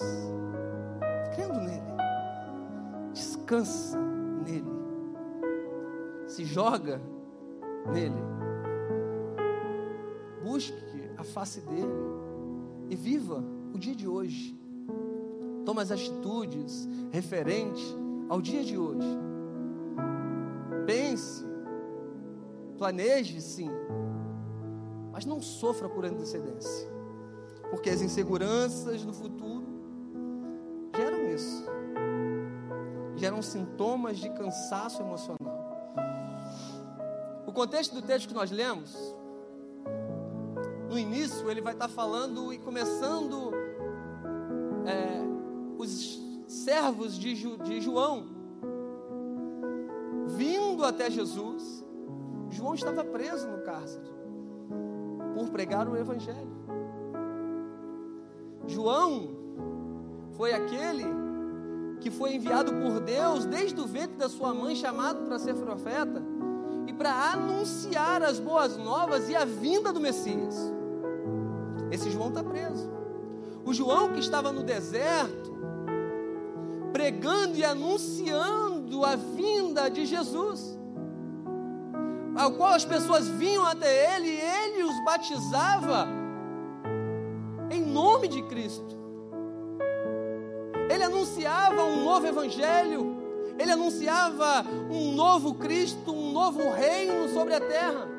Crendo 1.35 1.59
nele. 1.59 1.81
Descansa 3.11 3.99
nele. 4.45 4.71
Se 6.27 6.45
joga 6.45 7.01
nele. 7.91 8.21
Busque 10.41 10.90
a 11.21 11.23
face 11.23 11.61
dele 11.61 11.93
e 12.89 12.95
viva 12.95 13.43
o 13.73 13.79
dia 13.79 13.95
de 13.95 14.07
hoje 14.07 14.61
Toma 15.65 15.83
as 15.83 15.91
atitudes 15.91 16.87
referentes 17.11 17.95
ao 18.29 18.41
dia 18.41 18.63
de 18.63 18.77
hoje. 18.77 19.07
Pense, 20.85 21.45
planeje 22.77 23.39
sim, 23.39 23.69
mas 25.11 25.25
não 25.25 25.41
sofra 25.41 25.87
por 25.87 26.03
antecedência, 26.03 26.89
porque 27.69 27.89
as 27.89 28.01
inseguranças 28.01 29.05
no 29.05 29.13
futuro 29.13 29.63
geram 30.95 31.29
isso, 31.29 31.63
geram 33.15 33.41
sintomas 33.41 34.17
de 34.17 34.29
cansaço 34.31 35.01
emocional. 35.01 35.37
O 37.45 37.53
contexto 37.53 37.93
do 37.93 38.01
texto 38.01 38.27
que 38.27 38.33
nós 38.33 38.49
lemos, 38.49 38.95
no 40.91 40.99
início, 40.99 41.49
ele 41.49 41.61
vai 41.61 41.71
estar 41.71 41.87
falando 41.87 42.53
e 42.53 42.57
começando 42.57 43.53
é, 44.85 45.21
os 45.77 46.21
servos 46.47 47.17
de, 47.17 47.33
de 47.59 47.79
João 47.79 48.27
vindo 50.27 50.83
até 50.83 51.09
Jesus. 51.09 51.81
João 52.49 52.73
estava 52.73 53.05
preso 53.05 53.47
no 53.47 53.59
cárcere 53.59 54.11
por 55.33 55.49
pregar 55.49 55.87
o 55.87 55.95
Evangelho. 55.95 56.51
João 58.67 59.29
foi 60.31 60.51
aquele 60.51 61.05
que 62.01 62.11
foi 62.11 62.35
enviado 62.35 62.73
por 62.73 62.99
Deus 62.99 63.45
desde 63.45 63.79
o 63.79 63.85
ventre 63.85 64.17
da 64.17 64.27
sua 64.27 64.53
mãe, 64.53 64.75
chamado 64.75 65.23
para 65.25 65.39
ser 65.39 65.55
profeta 65.55 66.21
e 66.85 66.91
para 66.91 67.31
anunciar 67.31 68.21
as 68.21 68.39
boas 68.39 68.75
novas 68.75 69.29
e 69.29 69.35
a 69.37 69.45
vinda 69.45 69.93
do 69.93 70.01
Messias. 70.01 70.80
Esse 71.91 72.09
João 72.09 72.29
está 72.29 72.43
preso. 72.43 72.89
O 73.65 73.73
João 73.73 74.13
que 74.13 74.19
estava 74.19 74.51
no 74.51 74.63
deserto, 74.63 75.51
pregando 76.93 77.57
e 77.57 77.65
anunciando 77.65 79.03
a 79.05 79.15
vinda 79.15 79.89
de 79.89 80.05
Jesus, 80.05 80.79
ao 82.35 82.53
qual 82.53 82.73
as 82.73 82.85
pessoas 82.85 83.27
vinham 83.27 83.65
até 83.65 84.15
ele 84.15 84.29
e 84.29 84.41
ele 84.41 84.83
os 84.83 85.03
batizava 85.03 86.07
em 87.69 87.81
nome 87.81 88.27
de 88.27 88.41
Cristo. 88.43 88.99
Ele 90.89 91.03
anunciava 91.03 91.83
um 91.83 92.03
novo 92.03 92.25
evangelho, 92.27 93.15
ele 93.57 93.71
anunciava 93.71 94.65
um 94.89 95.13
novo 95.13 95.53
Cristo, 95.55 96.11
um 96.11 96.31
novo 96.31 96.69
reino 96.71 97.29
sobre 97.29 97.53
a 97.53 97.61
terra. 97.61 98.10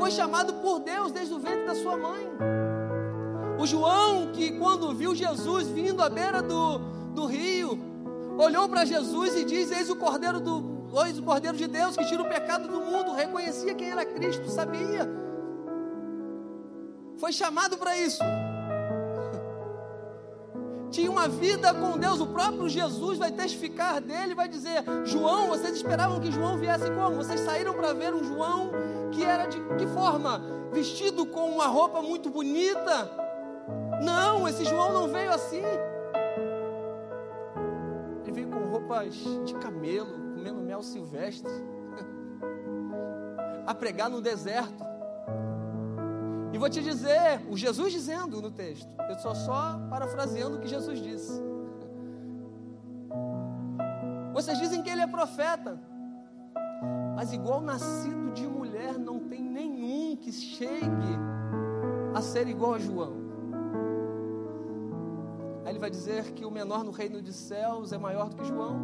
Foi 0.00 0.10
chamado 0.10 0.54
por 0.54 0.80
Deus 0.80 1.12
desde 1.12 1.34
o 1.34 1.38
ventre 1.38 1.66
da 1.66 1.74
sua 1.74 1.94
mãe. 1.94 2.26
O 3.58 3.66
João, 3.66 4.32
que 4.32 4.52
quando 4.52 4.94
viu 4.94 5.14
Jesus 5.14 5.68
vindo 5.68 6.02
à 6.02 6.08
beira 6.08 6.40
do, 6.40 6.78
do 7.14 7.26
rio, 7.26 7.78
olhou 8.38 8.66
para 8.66 8.86
Jesus 8.86 9.36
e 9.36 9.44
diz: 9.44 9.70
Eis 9.70 9.90
o 9.90 9.96
Cordeiro 9.96 10.40
do, 10.40 10.88
Eis 11.04 11.18
o 11.18 11.22
Cordeiro 11.22 11.54
de 11.54 11.66
Deus 11.66 11.98
que 11.98 12.06
tira 12.06 12.22
o 12.22 12.28
pecado 12.30 12.66
do 12.66 12.80
mundo, 12.80 13.12
reconhecia 13.12 13.74
quem 13.74 13.90
era 13.90 14.06
Cristo, 14.06 14.48
sabia. 14.48 15.06
Foi 17.18 17.30
chamado 17.30 17.76
para 17.76 17.94
isso. 17.98 18.22
Tinha 21.00 21.10
uma 21.10 21.28
vida 21.28 21.72
com 21.72 21.96
Deus, 21.96 22.20
o 22.20 22.26
próprio 22.26 22.68
Jesus 22.68 23.16
vai 23.16 23.32
testificar 23.32 24.02
dele, 24.02 24.34
vai 24.34 24.46
dizer: 24.46 24.84
João, 25.06 25.48
vocês 25.48 25.76
esperavam 25.76 26.20
que 26.20 26.30
João 26.30 26.58
viesse 26.58 26.90
como? 26.90 27.16
Vocês 27.16 27.40
saíram 27.40 27.72
para 27.72 27.94
ver 27.94 28.12
um 28.12 28.22
João 28.22 28.70
que 29.10 29.24
era 29.24 29.46
de 29.46 29.58
que 29.78 29.86
forma? 29.86 30.42
Vestido 30.70 31.24
com 31.24 31.48
uma 31.52 31.66
roupa 31.66 32.02
muito 32.02 32.28
bonita, 32.28 33.10
não, 34.04 34.46
esse 34.46 34.62
João 34.66 34.92
não 34.92 35.08
veio 35.08 35.32
assim. 35.32 35.62
Ele 38.22 38.32
veio 38.32 38.48
com 38.48 38.60
roupas 38.66 39.14
de 39.46 39.54
camelo, 39.54 40.34
comendo 40.34 40.60
mel 40.60 40.82
silvestre, 40.82 41.50
a 43.66 43.74
pregar 43.74 44.10
no 44.10 44.20
deserto. 44.20 44.89
E 46.52 46.58
vou 46.58 46.68
te 46.68 46.82
dizer, 46.82 47.46
o 47.48 47.56
Jesus 47.56 47.92
dizendo 47.92 48.42
no 48.42 48.50
texto, 48.50 48.88
eu 49.08 49.14
estou 49.14 49.34
só 49.34 49.78
parafraseando 49.88 50.56
o 50.56 50.60
que 50.60 50.66
Jesus 50.66 51.00
disse. 51.00 51.40
Vocês 54.32 54.58
dizem 54.58 54.82
que 54.82 54.90
ele 54.90 55.02
é 55.02 55.06
profeta, 55.06 55.78
mas 57.14 57.32
igual 57.32 57.60
nascido 57.60 58.32
de 58.32 58.46
mulher, 58.46 58.98
não 58.98 59.20
tem 59.20 59.42
nenhum 59.42 60.16
que 60.16 60.32
chegue 60.32 61.18
a 62.14 62.20
ser 62.20 62.48
igual 62.48 62.74
a 62.74 62.78
João. 62.78 63.12
Aí 65.64 65.72
ele 65.72 65.78
vai 65.78 65.90
dizer 65.90 66.32
que 66.32 66.44
o 66.44 66.50
menor 66.50 66.82
no 66.82 66.90
reino 66.90 67.22
dos 67.22 67.36
céus 67.36 67.92
é 67.92 67.98
maior 67.98 68.28
do 68.28 68.36
que 68.36 68.44
João. 68.44 68.76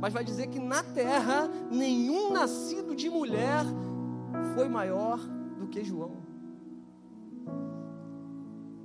Mas 0.00 0.12
vai 0.12 0.24
dizer 0.24 0.46
que 0.46 0.58
na 0.58 0.82
terra 0.82 1.48
nenhum 1.70 2.32
nascido 2.32 2.94
de 2.94 3.10
mulher 3.10 3.64
foi 4.54 4.68
maior 4.68 5.18
do 5.58 5.66
que 5.68 5.84
João. 5.84 6.21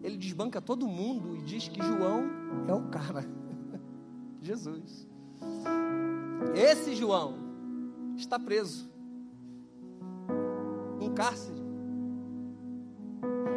Ele 0.07 0.15
desbanca 0.15 0.61
todo 0.61 0.87
mundo 0.87 1.35
e 1.35 1.41
diz 1.41 1.67
que 1.67 1.81
João 1.81 2.29
é 2.65 2.73
o 2.73 2.83
cara. 2.83 3.25
Jesus. 4.41 5.05
Esse 6.55 6.95
João 6.95 7.33
está 8.15 8.39
preso 8.39 8.89
num 10.97 11.13
cárcere. 11.13 11.61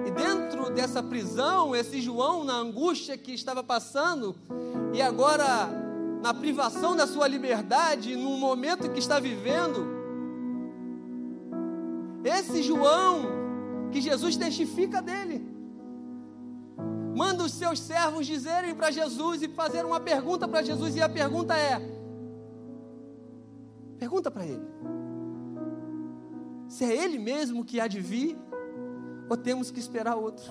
E 0.05 0.11
dentro 0.11 0.71
dessa 0.71 1.01
prisão, 1.01 1.77
esse 1.77 2.01
João, 2.01 2.43
na 2.43 2.55
angústia 2.55 3.17
que 3.17 3.33
estava 3.33 3.63
passando, 3.63 4.35
e 4.93 5.01
agora 5.01 5.69
na 6.21 6.35
privação 6.35 6.97
da 6.97 7.07
sua 7.07 7.29
liberdade, 7.29 8.17
no 8.17 8.37
momento 8.37 8.91
que 8.91 8.99
está 8.99 9.21
vivendo, 9.21 9.87
esse 12.25 12.61
João, 12.61 13.23
que 13.93 14.01
Jesus 14.01 14.37
testifica 14.37 15.01
dele, 15.01 15.50
manda 17.21 17.45
os 17.45 17.53
seus 17.53 17.79
servos 17.79 18.27
dizerem 18.27 18.75
para 18.75 18.91
Jesus 18.91 19.43
e 19.43 19.49
fazer 19.49 19.85
uma 19.85 20.01
pergunta 20.01 20.49
para 20.49 20.63
Jesus, 20.63 20.97
e 20.97 21.03
a 21.03 21.09
pergunta 21.09 21.55
é: 21.55 21.79
pergunta 23.99 24.31
para 24.31 24.47
ele, 24.47 24.67
se 26.67 26.83
é 26.83 26.97
ele 26.97 27.19
mesmo 27.19 27.63
que 27.63 27.79
há 27.79 27.87
de 27.87 28.01
vir, 28.01 28.39
ou 29.29 29.37
temos 29.37 29.71
que 29.71 29.79
esperar 29.79 30.17
outro? 30.17 30.51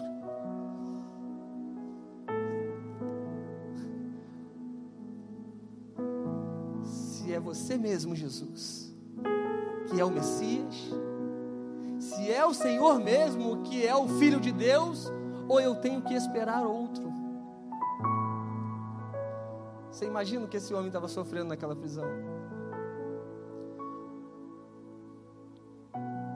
Se 6.83 7.33
é 7.33 7.39
você 7.39 7.79
mesmo, 7.79 8.15
Jesus, 8.15 8.95
que 9.87 9.99
é 9.99 10.05
o 10.05 10.11
Messias, 10.11 10.75
se 11.99 12.31
é 12.31 12.45
o 12.45 12.53
Senhor 12.53 12.99
mesmo 12.99 13.63
que 13.63 13.83
é 13.83 13.95
o 13.95 14.07
Filho 14.19 14.39
de 14.39 14.51
Deus, 14.51 15.11
ou 15.49 15.59
eu 15.59 15.75
tenho 15.75 16.01
que 16.03 16.13
esperar 16.13 16.63
outro? 16.63 17.11
Você 19.91 20.05
imagina 20.05 20.45
o 20.45 20.47
que 20.47 20.57
esse 20.57 20.73
homem 20.73 20.87
estava 20.87 21.07
sofrendo 21.07 21.49
naquela 21.49 21.75
prisão? 21.75 22.05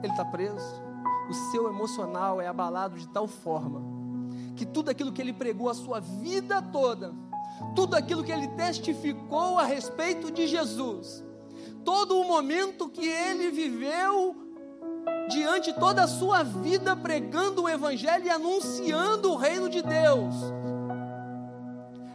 Ele 0.02 0.12
está 0.12 0.24
preso, 0.24 0.82
o 1.30 1.32
seu 1.52 1.68
emocional 1.68 2.40
é 2.40 2.48
abalado 2.48 2.98
de 2.98 3.08
tal 3.08 3.28
forma 3.28 3.80
que 4.56 4.66
tudo 4.66 4.90
aquilo 4.90 5.12
que 5.12 5.22
ele 5.22 5.32
pregou 5.32 5.68
a 5.68 5.74
sua 5.74 6.00
vida 6.00 6.60
toda, 6.60 7.14
tudo 7.74 7.96
aquilo 7.96 8.22
que 8.22 8.32
ele 8.32 8.48
testificou 8.48 9.58
a 9.58 9.64
respeito 9.64 10.30
de 10.30 10.46
Jesus, 10.46 11.24
todo 11.84 12.20
o 12.20 12.24
momento 12.24 12.88
que 12.88 13.06
ele 13.06 13.50
viveu 13.50 14.43
diante 15.28 15.72
toda 15.72 16.04
a 16.04 16.08
sua 16.08 16.42
vida 16.42 16.94
pregando 16.96 17.62
o 17.62 17.68
evangelho 17.68 18.26
e 18.26 18.30
anunciando 18.30 19.32
o 19.32 19.36
reino 19.36 19.68
de 19.68 19.82
Deus. 19.82 20.34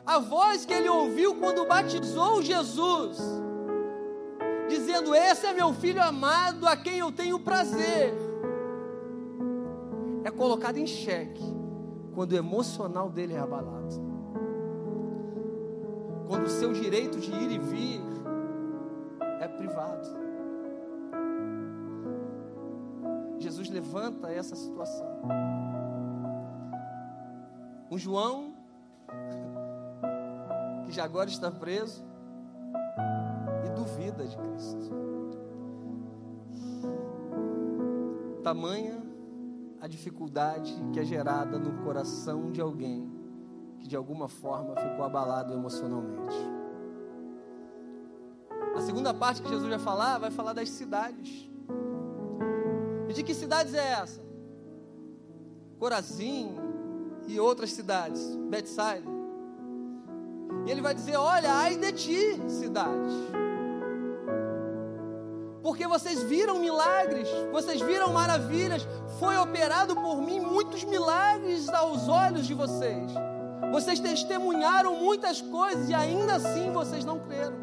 A 0.05 0.19
voz 0.19 0.65
que 0.65 0.73
ele 0.73 0.89
ouviu 0.89 1.35
quando 1.35 1.65
batizou 1.65 2.41
Jesus, 2.41 3.17
dizendo: 4.67 5.13
Esse 5.13 5.45
é 5.45 5.53
meu 5.53 5.73
filho 5.73 6.01
amado, 6.01 6.67
a 6.67 6.75
quem 6.75 6.99
eu 6.99 7.11
tenho 7.11 7.39
prazer 7.39 8.13
é 10.23 10.31
colocado 10.31 10.77
em 10.77 10.87
xeque 10.87 11.43
quando 12.13 12.33
o 12.33 12.37
emocional 12.37 13.09
dele 13.09 13.33
é 13.33 13.39
abalado. 13.39 14.09
Quando 16.27 16.45
o 16.45 16.49
seu 16.49 16.73
direito 16.73 17.19
de 17.19 17.31
ir 17.31 17.51
e 17.51 17.57
vir 17.57 18.01
é 19.39 19.47
privado. 19.47 20.18
Levanta 23.71 24.31
essa 24.31 24.55
situação. 24.55 25.07
Um 27.91 27.97
João, 27.97 28.53
que 30.85 30.91
já 30.91 31.03
agora 31.03 31.29
está 31.29 31.51
preso, 31.51 32.03
e 33.65 33.69
duvida 33.71 34.25
de 34.25 34.37
Cristo. 34.37 34.99
Tamanha 38.43 39.09
a 39.81 39.87
dificuldade 39.87 40.73
que 40.93 40.99
é 40.99 41.05
gerada 41.05 41.57
no 41.57 41.83
coração 41.83 42.51
de 42.51 42.59
alguém 42.59 43.09
que 43.79 43.87
de 43.87 43.95
alguma 43.95 44.27
forma 44.27 44.75
ficou 44.75 45.05
abalado 45.05 45.53
emocionalmente. 45.53 46.35
A 48.75 48.81
segunda 48.81 49.13
parte 49.13 49.41
que 49.41 49.49
Jesus 49.49 49.69
vai 49.69 49.79
falar, 49.79 50.17
vai 50.17 50.31
falar 50.31 50.53
das 50.53 50.69
cidades. 50.69 51.49
E 53.09 53.13
de 53.13 53.23
que 53.23 53.33
cidades 53.33 53.73
é 53.73 53.93
essa? 54.01 54.21
Corazim 55.77 56.55
e 57.27 57.39
outras 57.39 57.73
cidades, 57.73 58.21
Betsaida. 58.49 59.09
E 60.65 60.71
ele 60.71 60.81
vai 60.81 60.93
dizer: 60.93 61.17
Olha, 61.17 61.51
ai 61.51 61.75
de 61.75 61.91
ti, 61.91 62.41
cidade 62.47 63.39
porque 65.61 65.87
vocês 65.87 66.23
viram 66.23 66.59
milagres, 66.59 67.29
vocês 67.51 67.79
viram 67.81 68.11
maravilhas, 68.11 68.87
foi 69.19 69.37
operado 69.37 69.95
por 69.95 70.21
mim 70.21 70.39
muitos 70.39 70.83
milagres 70.83 71.69
aos 71.69 72.07
olhos 72.07 72.47
de 72.47 72.53
vocês. 72.53 73.11
Vocês 73.71 73.99
testemunharam 73.99 74.95
muitas 74.95 75.41
coisas 75.41 75.89
e 75.89 75.93
ainda 75.93 76.35
assim 76.35 76.71
vocês 76.71 77.05
não 77.05 77.19
creram. 77.19 77.55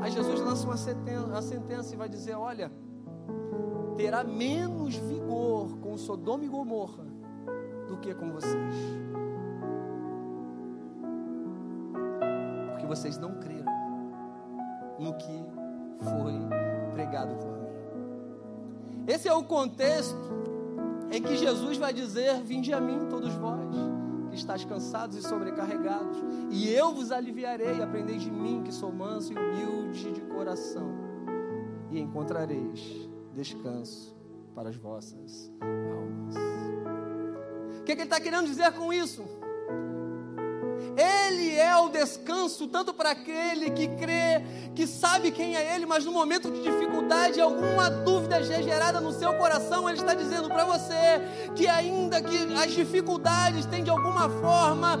Aí 0.00 0.10
Jesus 0.10 0.40
lança 0.40 0.64
uma 0.64 0.76
sentença, 0.76 1.26
uma 1.26 1.42
sentença 1.42 1.94
e 1.94 1.96
vai 1.96 2.08
dizer: 2.08 2.34
Olha, 2.34 2.72
terá 3.98 4.22
menos 4.22 4.94
vigor 4.94 5.76
com 5.78 5.98
Sodoma 5.98 6.44
e 6.44 6.48
Gomorra 6.48 7.04
do 7.88 7.96
que 7.96 8.14
com 8.14 8.30
vocês. 8.30 8.74
Porque 12.70 12.86
vocês 12.86 13.18
não 13.18 13.34
creram 13.40 13.72
no 15.00 15.14
que 15.14 15.44
foi 15.98 16.32
pregado 16.92 17.34
por 17.38 17.50
mim. 17.58 19.04
Esse 19.08 19.26
é 19.26 19.34
o 19.34 19.42
contexto 19.42 20.16
em 21.10 21.20
que 21.20 21.36
Jesus 21.36 21.76
vai 21.76 21.92
dizer: 21.92 22.40
Vinde 22.44 22.72
a 22.72 22.80
mim, 22.80 23.08
todos 23.10 23.34
vós, 23.34 23.74
que 24.30 24.36
estáis 24.36 24.64
cansados 24.64 25.16
e 25.16 25.22
sobrecarregados, 25.22 26.18
e 26.52 26.68
eu 26.68 26.94
vos 26.94 27.10
aliviarei. 27.10 27.82
Aprendei 27.82 28.18
de 28.18 28.30
mim, 28.30 28.62
que 28.62 28.72
sou 28.72 28.92
manso 28.92 29.32
e 29.32 29.36
humilde 29.36 30.12
de 30.12 30.20
coração, 30.20 30.88
e 31.90 31.98
encontrareis 31.98 33.07
descanso 33.38 34.16
para 34.54 34.68
as 34.68 34.76
vossas 34.76 35.50
almas. 35.60 36.34
O 37.80 37.84
que, 37.84 37.92
é 37.92 37.94
que 37.94 38.02
ele 38.02 38.08
está 38.08 38.20
querendo 38.20 38.46
dizer 38.46 38.72
com 38.72 38.92
isso? 38.92 39.24
Ele 40.96 41.54
é 41.54 41.76
o 41.76 41.88
descanso, 41.88 42.66
tanto 42.66 42.92
para 42.92 43.12
aquele 43.12 43.70
que 43.70 43.86
crê, 43.86 44.42
que 44.74 44.86
sabe 44.86 45.30
quem 45.30 45.56
é 45.56 45.76
Ele, 45.76 45.86
mas 45.86 46.04
no 46.04 46.10
momento 46.10 46.50
de 46.50 46.60
dificuldade, 46.60 47.40
alguma 47.40 47.88
dúvida 47.88 48.38
é 48.38 48.62
gerada 48.62 49.00
no 49.00 49.12
seu 49.12 49.32
coração, 49.34 49.88
Ele 49.88 49.98
está 49.98 50.14
dizendo 50.14 50.48
para 50.48 50.64
você 50.64 51.20
que, 51.54 51.68
ainda 51.68 52.20
que 52.20 52.36
as 52.54 52.72
dificuldades 52.72 53.64
têm 53.66 53.84
de 53.84 53.90
alguma 53.90 54.28
forma 54.28 54.98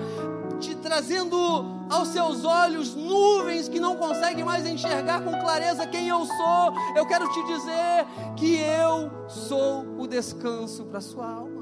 te 0.60 0.74
trazendo 0.76 1.77
aos 1.88 2.08
seus 2.08 2.44
olhos 2.44 2.94
nuvens 2.94 3.68
que 3.68 3.80
não 3.80 3.96
conseguem 3.96 4.44
mais 4.44 4.66
enxergar 4.66 5.22
com 5.22 5.32
clareza 5.40 5.86
quem 5.86 6.08
eu 6.08 6.24
sou, 6.24 6.72
eu 6.94 7.06
quero 7.06 7.28
te 7.32 7.42
dizer 7.44 8.06
que 8.36 8.56
eu 8.56 9.10
sou 9.28 9.84
o 9.98 10.06
descanso 10.06 10.84
para 10.84 10.98
a 10.98 11.02
sua 11.02 11.26
alma. 11.26 11.58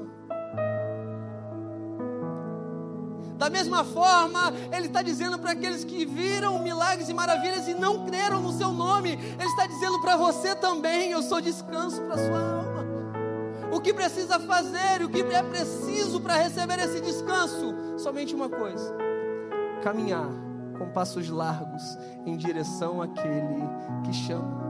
Da 3.37 3.51
mesma 3.51 3.83
forma, 3.83 4.51
Ele 4.71 4.87
está 4.87 5.01
dizendo 5.01 5.37
para 5.37 5.51
aqueles 5.51 5.83
que 5.83 6.05
viram 6.05 6.57
milagres 6.59 7.07
e 7.07 7.13
maravilhas 7.13 7.67
e 7.67 7.73
não 7.73 8.05
creram 8.05 8.41
no 8.41 8.51
Seu 8.51 8.73
nome, 8.73 9.11
Ele 9.11 9.49
está 9.49 9.67
dizendo 9.67 10.01
para 10.01 10.17
você 10.17 10.55
também: 10.55 11.11
Eu 11.11 11.21
sou 11.21 11.39
descanso 11.39 12.01
para 12.01 12.15
a 12.15 12.25
sua 12.25 12.39
alma. 12.39 12.67
O 13.71 13.79
que 13.79 13.93
precisa 13.93 14.39
fazer, 14.39 15.03
o 15.03 15.09
que 15.09 15.21
é 15.21 15.43
preciso 15.43 16.19
para 16.19 16.35
receber 16.35 16.79
esse 16.79 16.99
descanso? 16.99 17.75
Somente 17.97 18.33
uma 18.33 18.49
coisa: 18.49 19.06
caminhar 19.77 20.29
com 20.77 20.89
passos 20.89 21.29
largos 21.29 21.97
em 22.25 22.37
direção 22.37 23.01
àquele 23.01 23.63
que 24.05 24.13
chama. 24.13 24.67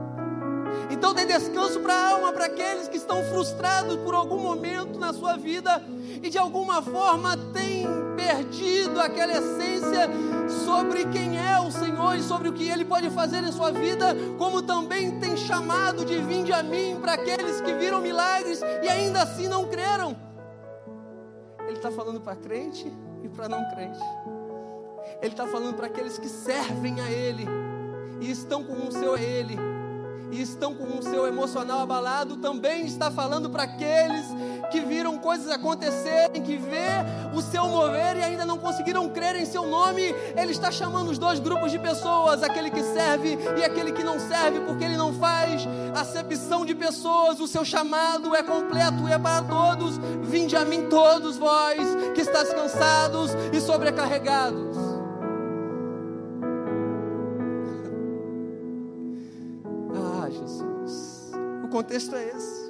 Então 0.90 1.14
dê 1.14 1.24
descanso 1.24 1.80
para 1.80 1.94
a 1.94 2.10
alma, 2.10 2.32
para 2.32 2.46
aqueles 2.46 2.88
que 2.88 2.96
estão 2.96 3.22
frustrados 3.24 3.96
por 3.96 4.14
algum 4.14 4.38
momento 4.38 4.98
na 4.98 5.12
sua 5.12 5.36
vida 5.36 5.82
e 6.22 6.30
de 6.30 6.38
alguma 6.38 6.82
forma 6.82 7.36
têm 7.52 7.86
perdido 8.16 9.00
aquela 9.00 9.32
essência 9.32 10.08
sobre 10.64 11.04
quem 11.06 11.38
é 11.38 11.58
o 11.60 11.70
Senhor 11.70 12.14
e 12.16 12.22
sobre 12.22 12.48
o 12.48 12.52
que 12.52 12.68
Ele 12.68 12.84
pode 12.84 13.10
fazer 13.10 13.42
em 13.44 13.52
sua 13.52 13.70
vida, 13.70 14.14
como 14.38 14.62
também 14.62 15.18
tem 15.18 15.36
chamado 15.36 16.04
de 16.04 16.18
vinde 16.18 16.52
a 16.52 16.62
mim 16.62 16.98
para 17.00 17.14
aqueles 17.14 17.60
que 17.60 17.72
viram 17.74 18.00
milagres 18.00 18.60
e 18.82 18.88
ainda 18.88 19.22
assim 19.22 19.46
não 19.48 19.66
creram. 19.66 20.16
Ele 21.66 21.76
está 21.76 21.90
falando 21.90 22.20
para 22.20 22.34
crente 22.36 22.90
e 23.22 23.28
para 23.28 23.48
não 23.48 23.68
crente. 23.70 24.00
Ele 25.20 25.32
está 25.32 25.46
falando 25.46 25.74
para 25.74 25.86
aqueles 25.86 26.18
que 26.18 26.28
servem 26.28 27.00
a 27.00 27.10
Ele 27.10 27.46
e 28.20 28.30
estão 28.30 28.62
com 28.62 28.86
o 28.86 28.92
seu 28.92 29.16
Ele 29.16 29.58
e 30.30 30.40
estão 30.40 30.74
com 30.74 30.98
o 30.98 31.02
seu 31.02 31.26
emocional 31.26 31.80
abalado, 31.80 32.36
também 32.36 32.84
está 32.84 33.10
falando 33.10 33.48
para 33.48 33.62
aqueles 33.62 34.26
que 34.70 34.80
viram 34.80 35.18
coisas 35.18 35.50
acontecerem, 35.50 36.42
que 36.42 36.56
vê 36.56 36.88
o 37.34 37.40
seu 37.40 37.66
mover 37.66 38.16
e 38.16 38.22
ainda 38.22 38.44
não 38.44 38.58
conseguiram 38.58 39.08
crer 39.08 39.36
em 39.36 39.46
seu 39.46 39.66
nome. 39.66 40.14
Ele 40.36 40.52
está 40.52 40.70
chamando 40.70 41.10
os 41.10 41.18
dois 41.18 41.40
grupos 41.40 41.70
de 41.70 41.78
pessoas, 41.78 42.42
aquele 42.42 42.70
que 42.70 42.82
serve 42.82 43.38
e 43.56 43.64
aquele 43.64 43.92
que 43.92 44.04
não 44.04 44.20
serve, 44.20 44.60
porque 44.60 44.84
ele 44.84 44.96
não 44.96 45.14
faz 45.14 45.66
acepção 45.94 46.66
de 46.66 46.74
pessoas. 46.74 47.40
O 47.40 47.46
seu 47.46 47.64
chamado 47.64 48.34
é 48.34 48.42
completo 48.42 49.08
e 49.08 49.12
é 49.12 49.18
para 49.18 49.42
todos. 49.42 49.98
Vinde 50.22 50.56
a 50.56 50.64
mim 50.64 50.88
todos 50.88 51.38
vós 51.38 51.78
que 52.14 52.20
estáis 52.20 52.52
cansados 52.52 53.30
e 53.52 53.60
sobrecarregados. 53.60 54.87
O 61.68 61.70
contexto 61.70 62.16
é 62.16 62.28
esse. 62.28 62.68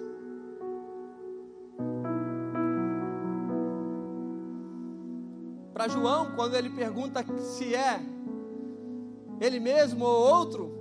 para 5.78 5.86
João, 5.86 6.32
quando 6.34 6.56
ele 6.56 6.70
pergunta 6.70 7.24
se 7.38 7.72
é 7.72 8.00
ele 9.40 9.60
mesmo 9.60 10.04
ou 10.04 10.34
outro. 10.34 10.76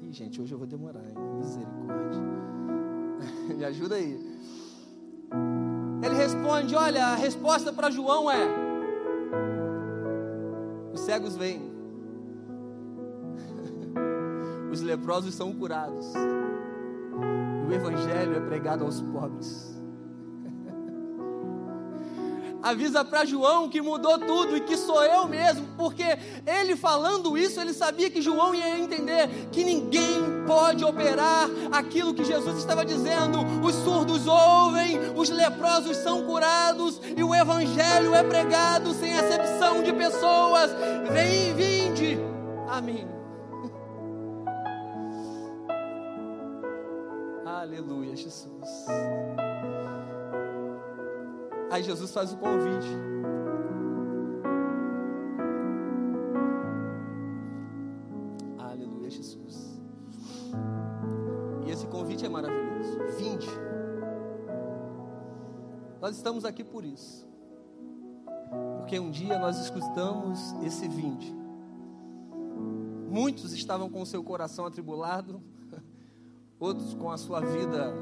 Ih, 0.00 0.10
gente, 0.10 0.40
hoje 0.40 0.54
eu 0.54 0.58
vou 0.58 0.66
demorar, 0.66 1.02
hein? 1.06 1.14
misericórdia. 1.36 2.22
Me 3.54 3.62
ajuda 3.62 3.96
aí. 3.96 4.18
Ele 6.02 6.14
responde: 6.14 6.74
Olha, 6.74 7.08
a 7.08 7.14
resposta 7.14 7.70
para 7.70 7.90
João 7.90 8.30
é: 8.30 8.48
Os 10.94 11.00
cegos 11.00 11.36
vêm, 11.36 11.69
os 14.70 14.80
leprosos 14.80 15.34
são 15.34 15.52
curados, 15.52 16.06
o 17.68 17.72
evangelho 17.72 18.36
é 18.36 18.40
pregado 18.40 18.84
aos 18.84 19.00
pobres 19.00 19.80
avisa 22.62 23.04
para 23.04 23.24
João 23.24 23.68
que 23.68 23.80
mudou 23.80 24.18
tudo 24.18 24.56
e 24.56 24.60
que 24.60 24.76
sou 24.76 25.02
eu 25.04 25.26
mesmo, 25.26 25.66
porque 25.76 26.04
ele 26.46 26.76
falando 26.76 27.36
isso, 27.36 27.60
ele 27.60 27.72
sabia 27.72 28.10
que 28.10 28.22
João 28.22 28.54
ia 28.54 28.78
entender 28.78 29.48
que 29.50 29.64
ninguém 29.64 30.44
pode 30.46 30.84
operar 30.84 31.48
aquilo 31.72 32.14
que 32.14 32.24
Jesus 32.24 32.58
estava 32.58 32.84
dizendo. 32.84 33.38
Os 33.62 33.74
surdos 33.76 34.26
ouvem, 34.26 34.98
os 35.16 35.30
leprosos 35.30 35.96
são 35.98 36.24
curados 36.24 37.00
e 37.16 37.22
o 37.22 37.34
evangelho 37.34 38.14
é 38.14 38.22
pregado 38.22 38.92
sem 38.94 39.16
acepção 39.16 39.82
de 39.82 39.92
pessoas. 39.92 40.70
Vem, 41.10 41.54
vinde 41.54 42.18
a 42.68 42.80
mim. 42.80 43.19
Aleluia, 47.70 48.16
Jesus. 48.16 48.86
Aí 51.70 51.84
Jesus 51.84 52.10
faz 52.10 52.32
o 52.32 52.36
convite. 52.36 52.88
Aleluia, 58.58 59.08
Jesus. 59.08 59.80
E 61.64 61.70
esse 61.70 61.86
convite 61.86 62.26
é 62.26 62.28
maravilhoso. 62.28 62.98
Vinde. 63.16 63.46
Nós 66.00 66.16
estamos 66.16 66.44
aqui 66.44 66.64
por 66.64 66.84
isso. 66.84 67.24
Porque 68.78 68.98
um 68.98 69.12
dia 69.12 69.38
nós 69.38 69.60
escutamos 69.60 70.56
esse 70.64 70.88
vinde. 70.88 71.32
Muitos 73.08 73.52
estavam 73.52 73.88
com 73.88 74.02
o 74.02 74.06
seu 74.06 74.24
coração 74.24 74.66
atribulado, 74.66 75.40
outros 76.60 76.94
com 76.94 77.10
a 77.10 77.16
sua 77.16 77.40
vida 77.40 77.92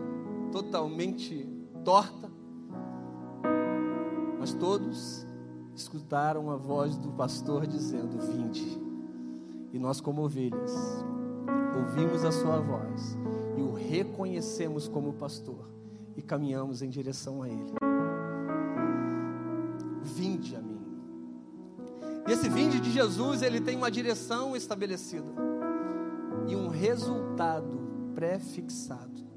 totalmente 0.52 1.48
torta 1.84 2.28
mas 4.48 4.54
todos 4.54 5.26
escutaram 5.74 6.50
a 6.50 6.56
voz 6.56 6.96
do 6.96 7.10
pastor 7.10 7.66
dizendo: 7.66 8.18
Vinde. 8.18 8.80
E 9.72 9.78
nós, 9.78 10.00
como 10.00 10.22
ovelhas, 10.22 10.72
ouvimos 11.76 12.24
a 12.24 12.32
sua 12.32 12.58
voz 12.58 13.18
e 13.58 13.60
o 13.60 13.74
reconhecemos 13.74 14.88
como 14.88 15.12
pastor 15.12 15.68
e 16.16 16.22
caminhamos 16.22 16.80
em 16.80 16.88
direção 16.88 17.42
a 17.42 17.48
ele. 17.48 17.74
Vinde 20.02 20.56
a 20.56 20.60
mim. 20.60 20.80
E 22.26 22.32
esse 22.32 22.48
vinde 22.48 22.80
de 22.80 22.90
Jesus, 22.90 23.42
ele 23.42 23.60
tem 23.60 23.76
uma 23.76 23.90
direção 23.90 24.56
estabelecida 24.56 25.30
e 26.46 26.56
um 26.56 26.68
resultado 26.68 27.87
pré-fixado. 28.18 29.28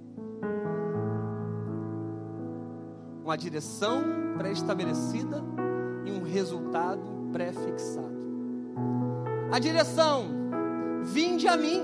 uma 3.23 3.37
direção 3.37 4.01
pré-estabelecida 4.39 5.43
e 6.03 6.11
um 6.11 6.23
resultado 6.23 7.29
pré-fixado. 7.31 8.19
A 9.51 9.59
direção, 9.59 10.25
vinde 11.03 11.47
a 11.47 11.55
mim. 11.55 11.83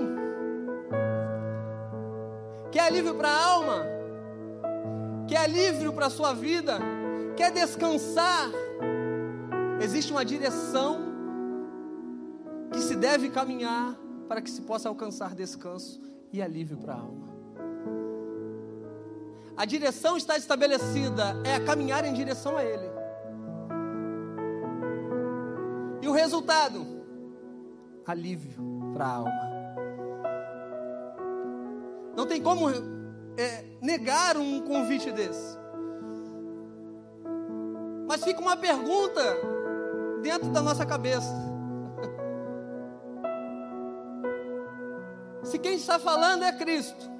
Quer 2.72 2.80
alívio 2.80 3.14
para 3.14 3.28
a 3.28 3.46
alma? 3.46 3.86
Quer 5.28 5.36
alívio 5.36 5.92
para 5.92 6.06
a 6.06 6.10
sua 6.10 6.34
vida? 6.34 6.80
Quer 7.36 7.52
descansar? 7.52 8.50
Existe 9.80 10.10
uma 10.10 10.24
direção 10.24 10.98
que 12.72 12.80
se 12.80 12.96
deve 12.96 13.30
caminhar 13.30 13.96
para 14.28 14.42
que 14.42 14.50
se 14.50 14.62
possa 14.62 14.88
alcançar 14.88 15.36
descanso 15.36 16.08
e 16.32 16.42
alívio 16.42 16.76
para 16.76 16.94
a 16.94 16.98
alma. 16.98 17.28
A 19.56 19.64
direção 19.64 20.16
está 20.16 20.36
estabelecida, 20.36 21.34
é 21.44 21.56
a 21.56 21.64
caminhar 21.64 22.04
em 22.04 22.12
direção 22.12 22.56
a 22.56 22.64
Ele. 22.64 22.88
E 26.00 26.08
o 26.08 26.12
resultado? 26.12 26.86
Alívio 28.06 28.62
para 28.94 29.04
a 29.04 29.14
alma. 29.14 29.48
Não 32.16 32.26
tem 32.26 32.42
como 32.42 32.70
é, 32.70 33.64
negar 33.82 34.36
um 34.36 34.60
convite 34.62 35.12
desse. 35.12 35.58
Mas 38.06 38.24
fica 38.24 38.40
uma 38.40 38.56
pergunta 38.56 39.22
dentro 40.22 40.50
da 40.50 40.62
nossa 40.62 40.86
cabeça. 40.86 41.47
Se 45.48 45.58
quem 45.58 45.76
está 45.76 45.98
falando 45.98 46.44
é 46.44 46.52
Cristo, 46.52 47.10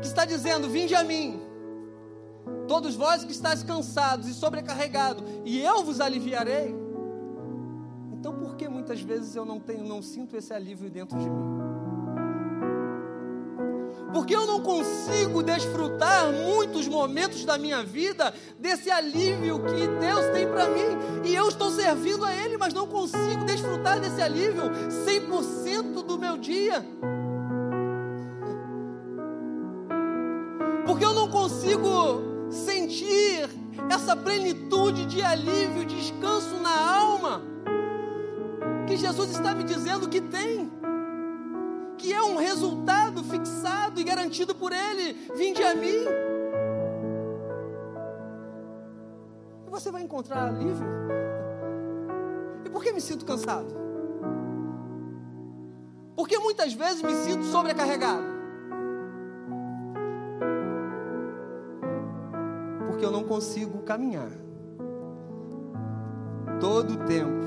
que 0.00 0.06
está 0.08 0.24
dizendo: 0.24 0.68
Vinde 0.68 0.96
a 0.96 1.04
mim, 1.04 1.40
todos 2.66 2.96
vós 2.96 3.22
que 3.22 3.30
estáis 3.30 3.62
cansados 3.62 4.26
e 4.26 4.34
sobrecarregados, 4.34 5.22
e 5.44 5.62
eu 5.62 5.84
vos 5.84 6.00
aliviarei. 6.00 6.74
Então, 8.12 8.34
por 8.34 8.56
que 8.56 8.68
muitas 8.68 9.00
vezes 9.00 9.36
eu 9.36 9.44
não 9.44 9.60
tenho, 9.60 9.84
não 9.84 10.02
sinto 10.02 10.36
esse 10.36 10.52
alívio 10.52 10.90
dentro 10.90 11.16
de 11.16 11.30
mim? 11.30 11.59
Porque 14.12 14.34
eu 14.34 14.46
não 14.46 14.60
consigo 14.60 15.42
desfrutar 15.42 16.32
muitos 16.32 16.88
momentos 16.88 17.44
da 17.44 17.56
minha 17.56 17.82
vida 17.82 18.34
desse 18.58 18.90
alívio 18.90 19.60
que 19.64 19.86
Deus 19.86 20.26
tem 20.32 20.48
para 20.48 20.68
mim. 20.68 21.22
E 21.24 21.34
eu 21.34 21.48
estou 21.48 21.70
servindo 21.70 22.24
a 22.24 22.34
Ele, 22.34 22.56
mas 22.56 22.74
não 22.74 22.86
consigo 22.86 23.44
desfrutar 23.44 24.00
desse 24.00 24.20
alívio 24.20 24.64
100% 25.06 26.02
do 26.04 26.18
meu 26.18 26.36
dia. 26.36 26.84
porque 30.90 31.04
eu 31.04 31.14
não 31.14 31.28
consigo 31.28 32.20
sentir 32.50 33.48
essa 33.88 34.16
plenitude 34.16 35.06
de 35.06 35.22
alívio, 35.22 35.84
descanso 35.84 36.56
na 36.56 36.96
alma, 36.96 37.42
que 38.88 38.96
Jesus 38.96 39.30
está 39.30 39.54
me 39.54 39.62
dizendo 39.62 40.08
que 40.08 40.20
tem, 40.20 40.68
um 42.30 42.36
resultado 42.36 43.22
fixado 43.24 44.00
e 44.00 44.04
garantido 44.04 44.54
por 44.54 44.72
Ele. 44.72 45.12
Vinde 45.34 45.62
a 45.62 45.74
mim. 45.74 46.06
E 49.66 49.70
você 49.70 49.90
vai 49.90 50.02
encontrar 50.02 50.48
alívio. 50.48 50.86
E 52.64 52.70
por 52.70 52.82
que 52.82 52.92
me 52.92 53.00
sinto 53.00 53.24
cansado? 53.24 53.74
Porque 56.16 56.38
muitas 56.38 56.72
vezes 56.72 57.02
me 57.02 57.14
sinto 57.14 57.44
sobrecarregado. 57.44 58.30
porque 63.00 63.06
eu 63.06 63.10
não 63.10 63.24
consigo 63.24 63.78
caminhar 63.78 64.28
todo 66.60 66.92
o 66.92 67.06
tempo 67.06 67.46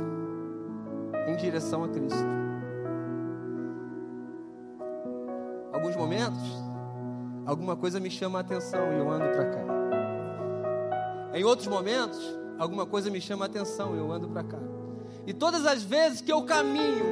em 1.27 1.35
direção 1.35 1.83
a 1.83 1.89
Cristo. 1.89 2.42
Momentos, 6.03 6.41
alguma 7.45 7.77
coisa 7.77 7.97
me 7.97 8.11
chama 8.11 8.39
a 8.39 8.41
atenção 8.41 8.91
e 8.91 8.97
eu 8.97 9.09
ando 9.09 9.23
para 9.29 9.45
cá. 9.51 9.63
Em 11.33 11.45
outros 11.45 11.65
momentos, 11.65 12.19
alguma 12.59 12.85
coisa 12.85 13.09
me 13.09 13.21
chama 13.21 13.45
a 13.45 13.47
atenção 13.47 13.95
e 13.95 13.99
eu 13.99 14.11
ando 14.11 14.27
para 14.27 14.43
cá. 14.43 14.59
E 15.25 15.31
todas 15.31 15.65
as 15.65 15.81
vezes 15.81 16.19
que 16.19 16.29
eu 16.29 16.43
caminho 16.43 17.05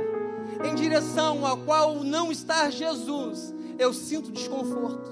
em 0.65 0.75
direção 0.75 1.45
a 1.45 1.55
qual 1.55 2.03
não 2.03 2.33
está 2.33 2.69
Jesus, 2.69 3.55
eu 3.79 3.93
sinto 3.93 4.29
desconforto. 4.29 5.09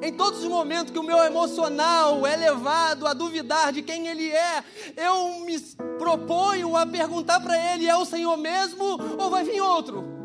Em 0.00 0.14
todos 0.14 0.42
os 0.42 0.48
momentos 0.48 0.90
que 0.90 0.98
o 0.98 1.02
meu 1.02 1.18
emocional 1.18 2.26
é 2.26 2.36
levado 2.36 3.06
a 3.06 3.12
duvidar 3.12 3.70
de 3.70 3.82
quem 3.82 4.06
Ele 4.08 4.30
é, 4.30 4.64
eu 4.96 5.40
me 5.40 5.60
proponho 5.98 6.74
a 6.74 6.86
perguntar 6.86 7.38
para 7.40 7.74
Ele: 7.74 7.86
é 7.86 7.96
o 7.96 8.06
Senhor 8.06 8.38
mesmo 8.38 8.98
ou 9.18 9.28
vai 9.28 9.44
vir 9.44 9.60
outro? 9.60 10.15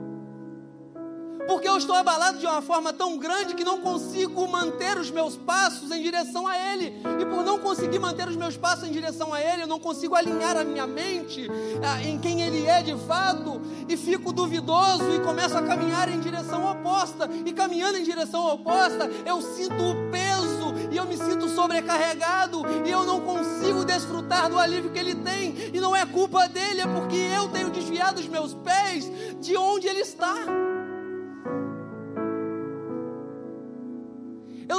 Porque 1.47 1.67
eu 1.67 1.77
estou 1.77 1.95
abalado 1.95 2.38
de 2.38 2.45
uma 2.45 2.62
forma 2.62 2.93
tão 2.93 3.17
grande 3.17 3.56
que 3.56 3.63
não 3.63 3.82
consigo 3.82 4.47
manter 4.47 4.97
os 4.97 5.10
meus 5.10 5.36
passos 5.36 5.91
em 5.91 6.01
direção 6.01 6.47
a 6.47 6.58
Ele. 6.58 6.93
E 7.19 7.25
por 7.25 7.43
não 7.43 7.60
conseguir 7.60 7.99
manter 7.99 8.27
os 8.27 8.36
meus 8.36 8.58
passos 8.58 8.88
em 8.88 8.91
direção 8.91 9.34
a 9.34 9.41
Ele, 9.41 9.63
eu 9.63 9.67
não 9.67 9.80
consigo 9.80 10.15
alinhar 10.15 10.58
a 10.58 10.63
minha 10.63 10.88
mente 10.88 11.47
ah, 11.84 12.01
em 12.01 12.19
quem 12.19 12.41
Ele 12.41 12.65
é 12.65 12.82
de 12.82 12.95
fato, 13.06 13.62
e 13.88 13.97
fico 13.97 14.32
duvidoso 14.32 15.13
e 15.13 15.19
começo 15.19 15.58
a 15.58 15.62
caminhar 15.62 16.10
em 16.10 16.19
direção 16.19 16.69
oposta. 16.71 17.30
E 17.45 17.51
caminhando 17.51 17.97
em 17.97 18.04
direção 18.04 18.45
oposta, 18.54 19.10
eu 19.25 19.41
sinto 19.41 19.73
o 19.73 20.12
peso 20.12 20.73
e 20.91 20.97
eu 20.97 21.06
me 21.06 21.17
sinto 21.17 21.49
sobrecarregado 21.49 22.63
e 22.86 22.89
eu 22.89 23.04
não 23.04 23.21
consigo 23.21 23.86
desfrutar 23.86 24.49
do 24.49 24.58
alívio 24.58 24.91
que 24.91 24.99
Ele 24.99 25.15
tem. 25.15 25.56
E 25.73 25.80
não 25.80 25.95
é 25.95 26.06
culpa 26.06 26.47
dele, 26.47 26.82
é 26.82 26.88
porque 26.88 27.15
eu 27.15 27.47
tenho 27.49 27.69
desviado 27.69 28.19
os 28.19 28.27
meus 28.27 28.54
pés 28.54 29.12
de 29.39 29.56
onde 29.56 29.88
Ele 29.88 29.99
está. 29.99 30.36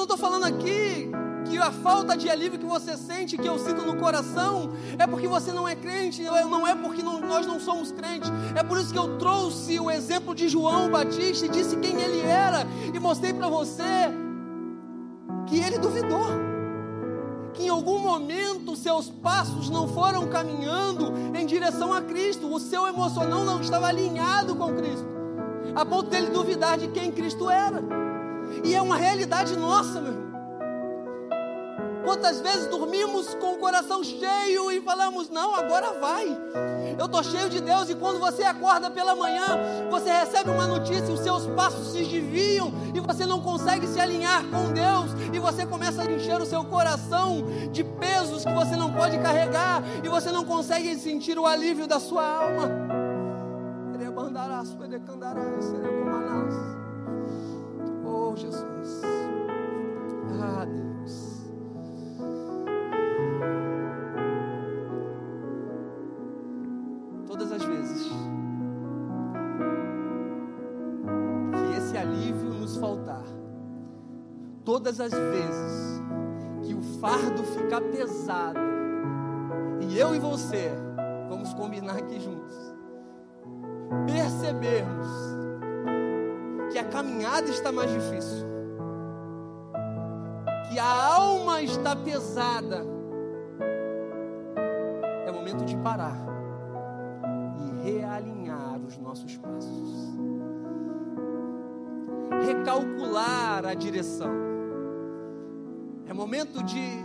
Não 0.02 0.14
estou 0.14 0.18
falando 0.18 0.44
aqui 0.44 1.08
que 1.44 1.56
a 1.58 1.70
falta 1.70 2.16
de 2.16 2.28
alívio 2.28 2.58
que 2.58 2.66
você 2.66 2.96
sente, 2.96 3.38
que 3.38 3.46
eu 3.46 3.56
sinto 3.56 3.82
no 3.82 3.96
coração, 3.96 4.72
é 4.98 5.06
porque 5.06 5.28
você 5.28 5.52
não 5.52 5.68
é 5.68 5.76
crente, 5.76 6.22
não 6.22 6.66
é 6.66 6.74
porque 6.74 7.02
não, 7.02 7.20
nós 7.20 7.46
não 7.46 7.60
somos 7.60 7.92
crentes. 7.92 8.28
É 8.56 8.64
por 8.64 8.78
isso 8.78 8.92
que 8.92 8.98
eu 8.98 9.16
trouxe 9.16 9.78
o 9.78 9.88
exemplo 9.88 10.34
de 10.34 10.48
João 10.48 10.90
Batista 10.90 11.46
e 11.46 11.48
disse 11.48 11.76
quem 11.76 12.00
ele 12.00 12.20
era 12.20 12.66
e 12.92 12.98
mostrei 12.98 13.32
para 13.32 13.48
você 13.48 14.10
que 15.46 15.60
ele 15.60 15.78
duvidou. 15.78 16.26
Que 17.54 17.64
em 17.64 17.68
algum 17.68 17.98
momento 17.98 18.74
seus 18.74 19.08
passos 19.08 19.70
não 19.70 19.86
foram 19.86 20.26
caminhando 20.26 21.12
em 21.36 21.46
direção 21.46 21.92
a 21.92 22.00
Cristo, 22.00 22.52
o 22.52 22.58
seu 22.58 22.88
emocional 22.88 23.44
não 23.44 23.60
estava 23.60 23.86
alinhado 23.86 24.56
com 24.56 24.74
Cristo, 24.74 25.06
a 25.76 25.84
ponto 25.84 26.10
dele 26.10 26.30
duvidar 26.30 26.76
de 26.76 26.88
quem 26.88 27.12
Cristo 27.12 27.48
era. 27.48 28.11
E 28.64 28.74
é 28.74 28.82
uma 28.82 28.96
realidade 28.96 29.56
nossa, 29.56 30.00
meu 30.00 30.12
irmão. 30.12 30.32
Quantas 32.04 32.40
vezes 32.40 32.66
dormimos 32.66 33.34
com 33.36 33.54
o 33.54 33.58
coração 33.58 34.02
cheio 34.02 34.70
e 34.72 34.80
falamos, 34.80 35.30
não, 35.30 35.54
agora 35.54 35.92
vai. 36.00 36.26
Eu 36.98 37.06
estou 37.06 37.22
cheio 37.22 37.48
de 37.48 37.60
Deus 37.60 37.88
e 37.88 37.94
quando 37.94 38.18
você 38.18 38.42
acorda 38.42 38.90
pela 38.90 39.14
manhã, 39.14 39.46
você 39.88 40.10
recebe 40.10 40.50
uma 40.50 40.66
notícia, 40.66 41.12
os 41.12 41.20
seus 41.20 41.46
passos 41.48 41.92
se 41.92 42.04
desviam 42.04 42.72
e 42.92 43.00
você 43.00 43.24
não 43.24 43.40
consegue 43.40 43.86
se 43.86 44.00
alinhar 44.00 44.42
com 44.44 44.72
Deus 44.72 45.12
e 45.32 45.38
você 45.38 45.64
começa 45.64 46.02
a 46.02 46.12
encher 46.12 46.40
o 46.40 46.46
seu 46.46 46.64
coração 46.64 47.44
de 47.70 47.84
pesos 47.84 48.44
que 48.44 48.52
você 48.52 48.76
não 48.76 48.92
pode 48.92 49.18
carregar 49.18 49.82
e 50.02 50.08
você 50.08 50.32
não 50.32 50.44
consegue 50.44 50.96
sentir 50.96 51.38
o 51.38 51.46
alívio 51.46 51.86
da 51.86 52.00
sua 52.00 52.26
alma. 52.26 52.68
Oh, 56.24 56.71
todas 74.82 75.00
as 75.00 75.12
vezes 75.12 76.02
que 76.64 76.74
o 76.74 76.82
fardo 77.00 77.44
ficar 77.44 77.80
pesado, 77.82 78.58
e 79.80 79.96
eu 79.96 80.12
e 80.12 80.18
você 80.18 80.72
vamos 81.28 81.54
combinar 81.54 81.98
aqui 81.98 82.18
juntos, 82.18 82.56
percebermos 84.04 85.06
que 86.72 86.78
a 86.80 86.84
caminhada 86.84 87.48
está 87.48 87.70
mais 87.70 87.92
difícil, 87.92 88.44
que 90.68 90.80
a 90.80 91.14
alma 91.14 91.62
está 91.62 91.94
pesada, 91.94 92.84
é 95.24 95.30
momento 95.30 95.64
de 95.64 95.76
parar 95.76 96.18
e 97.56 97.92
realinhar 97.92 98.80
os 98.84 98.98
nossos 98.98 99.36
passos, 99.36 100.12
recalcular 102.44 103.64
a 103.64 103.74
direção. 103.74 104.51
É 106.22 106.24
momento 106.24 106.62
de 106.62 107.02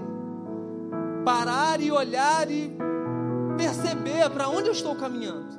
parar 1.25 1.81
e 1.81 1.91
olhar 1.91 2.51
e 2.51 2.71
perceber 3.57 4.29
para 4.29 4.47
onde 4.47 4.67
eu 4.67 4.73
estou 4.73 4.95
caminhando. 4.95 5.57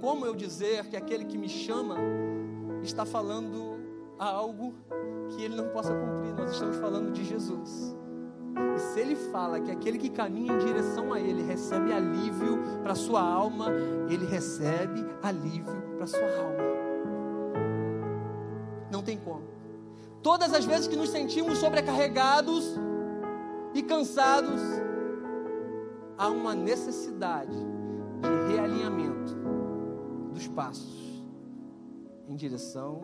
como 0.00 0.26
eu 0.26 0.34
dizer 0.34 0.86
que 0.86 0.96
aquele 0.96 1.24
que 1.24 1.38
me 1.38 1.48
chama 1.48 1.94
está 2.82 3.04
falando 3.06 3.78
algo 4.18 4.74
que 5.28 5.44
ele 5.44 5.54
não 5.54 5.68
possa 5.68 5.94
cumprir? 5.94 6.34
Nós 6.34 6.50
estamos 6.50 6.76
falando 6.78 7.12
de 7.12 7.24
Jesus. 7.24 7.94
E 8.76 8.78
se 8.78 9.00
ele 9.00 9.16
fala 9.16 9.60
que 9.60 9.70
aquele 9.70 9.98
que 9.98 10.10
caminha 10.10 10.52
em 10.52 10.58
direção 10.58 11.12
a 11.12 11.20
ele 11.20 11.42
recebe 11.42 11.92
alívio 11.92 12.58
para 12.82 12.94
sua 12.94 13.20
alma, 13.20 13.68
ele 14.08 14.26
recebe 14.26 15.04
alívio 15.22 15.82
para 15.96 16.06
sua 16.06 16.20
alma. 16.20 16.70
Não 18.90 19.02
tem 19.02 19.18
como. 19.18 19.42
Todas 20.22 20.52
as 20.52 20.64
vezes 20.64 20.86
que 20.86 20.96
nos 20.96 21.10
sentimos 21.10 21.58
sobrecarregados 21.58 22.76
e 23.74 23.82
cansados, 23.82 24.60
há 26.18 26.28
uma 26.28 26.54
necessidade 26.54 27.56
de 27.56 28.54
realinhamento 28.54 29.34
dos 30.32 30.46
passos 30.48 31.24
em 32.28 32.36
direção 32.36 33.00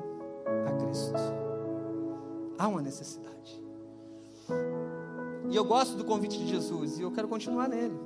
a 0.67 0.73
Cristo. 0.73 1.15
Há 2.59 2.69
uma 2.69 2.83
necessidade. 2.83 3.63
E 5.51 5.57
eu 5.57 5.65
gosto 5.65 5.97
do 5.97 6.05
convite 6.05 6.39
de 6.39 6.47
Jesus 6.47 6.99
e 6.99 7.03
eu 7.03 7.11
quero 7.11 7.29
continuar 7.29 7.69
nele. 7.69 7.99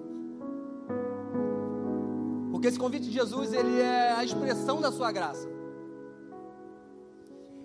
Porque 2.51 2.69
esse 2.69 2.79
convite 2.79 3.05
de 3.07 3.13
Jesus, 3.13 3.53
ele 3.53 3.81
é 3.81 4.13
a 4.13 4.23
expressão 4.23 4.81
da 4.81 4.93
sua 4.93 5.11
graça. 5.11 5.49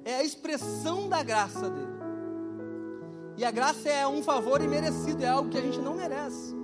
É 0.06 0.16
a 0.16 0.24
expressão 0.24 1.10
da 1.10 1.22
graça 1.22 1.70
dele. 1.70 1.96
E 3.38 3.44
a 3.44 3.52
graça 3.52 3.90
é 3.90 4.08
um 4.08 4.24
favor 4.24 4.62
imerecido, 4.62 5.24
é 5.24 5.28
algo 5.28 5.50
que 5.50 5.58
a 5.58 5.62
gente 5.62 5.80
não 5.80 5.96
merece. 5.96 6.56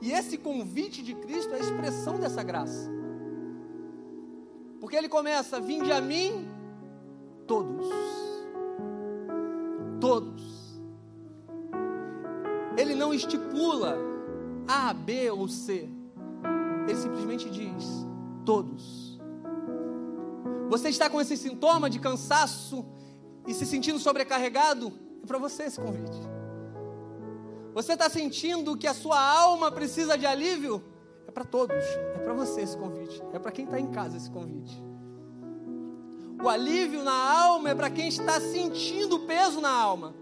E 0.00 0.12
esse 0.12 0.38
convite 0.38 1.02
de 1.02 1.14
Cristo 1.14 1.52
é 1.52 1.56
a 1.56 1.60
expressão 1.60 2.18
dessa 2.18 2.42
graça. 2.42 2.88
Porque 4.80 4.96
ele 4.96 5.08
começa: 5.08 5.60
Vinde 5.60 5.90
a 5.90 6.00
mim, 6.00 6.48
todos. 7.46 7.88
Todos. 10.00 10.59
Não 13.00 13.14
estipula 13.14 13.96
A, 14.68 14.92
B 14.92 15.30
ou 15.30 15.48
C. 15.48 15.88
Ele 16.86 16.98
simplesmente 16.98 17.48
diz: 17.48 18.06
Todos. 18.44 19.18
Você 20.68 20.90
está 20.90 21.08
com 21.08 21.18
esse 21.18 21.34
sintoma 21.34 21.88
de 21.88 21.98
cansaço 21.98 22.84
e 23.46 23.54
se 23.54 23.64
sentindo 23.64 23.98
sobrecarregado? 23.98 24.92
É 25.22 25.26
para 25.26 25.38
você 25.38 25.62
esse 25.62 25.80
convite. 25.80 26.20
Você 27.72 27.94
está 27.94 28.10
sentindo 28.10 28.76
que 28.76 28.86
a 28.86 28.92
sua 28.92 29.18
alma 29.18 29.72
precisa 29.72 30.18
de 30.18 30.26
alívio? 30.26 30.84
É 31.26 31.30
para 31.30 31.44
todos, 31.44 31.82
é 32.14 32.18
para 32.18 32.34
você 32.34 32.60
esse 32.60 32.76
convite, 32.76 33.22
é 33.32 33.38
para 33.38 33.50
quem 33.50 33.64
está 33.64 33.80
em 33.80 33.86
casa 33.86 34.18
esse 34.18 34.30
convite. 34.30 34.76
O 36.42 36.50
alívio 36.50 37.02
na 37.02 37.14
alma 37.44 37.70
é 37.70 37.74
para 37.74 37.88
quem 37.88 38.08
está 38.08 38.38
sentindo 38.42 39.20
peso 39.20 39.58
na 39.58 39.70
alma. 39.70 40.14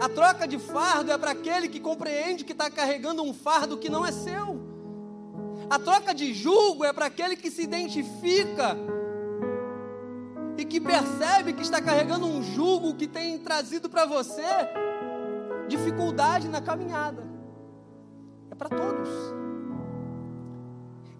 A 0.00 0.08
troca 0.08 0.46
de 0.46 0.58
fardo 0.58 1.10
é 1.10 1.18
para 1.18 1.30
aquele 1.30 1.68
que 1.68 1.80
compreende 1.80 2.44
que 2.44 2.52
está 2.52 2.70
carregando 2.70 3.22
um 3.22 3.32
fardo 3.32 3.78
que 3.78 3.88
não 3.88 4.04
é 4.04 4.12
seu. 4.12 4.60
A 5.70 5.78
troca 5.78 6.14
de 6.14 6.32
julgo 6.34 6.84
é 6.84 6.92
para 6.92 7.06
aquele 7.06 7.36
que 7.36 7.50
se 7.50 7.62
identifica 7.62 8.76
e 10.56 10.64
que 10.64 10.80
percebe 10.80 11.52
que 11.52 11.62
está 11.62 11.80
carregando 11.80 12.26
um 12.26 12.42
jugo 12.42 12.94
que 12.94 13.06
tem 13.06 13.38
trazido 13.38 13.88
para 13.88 14.06
você 14.06 14.44
dificuldade 15.68 16.48
na 16.48 16.60
caminhada 16.60 17.26
para 18.56 18.68
todos. 18.70 19.08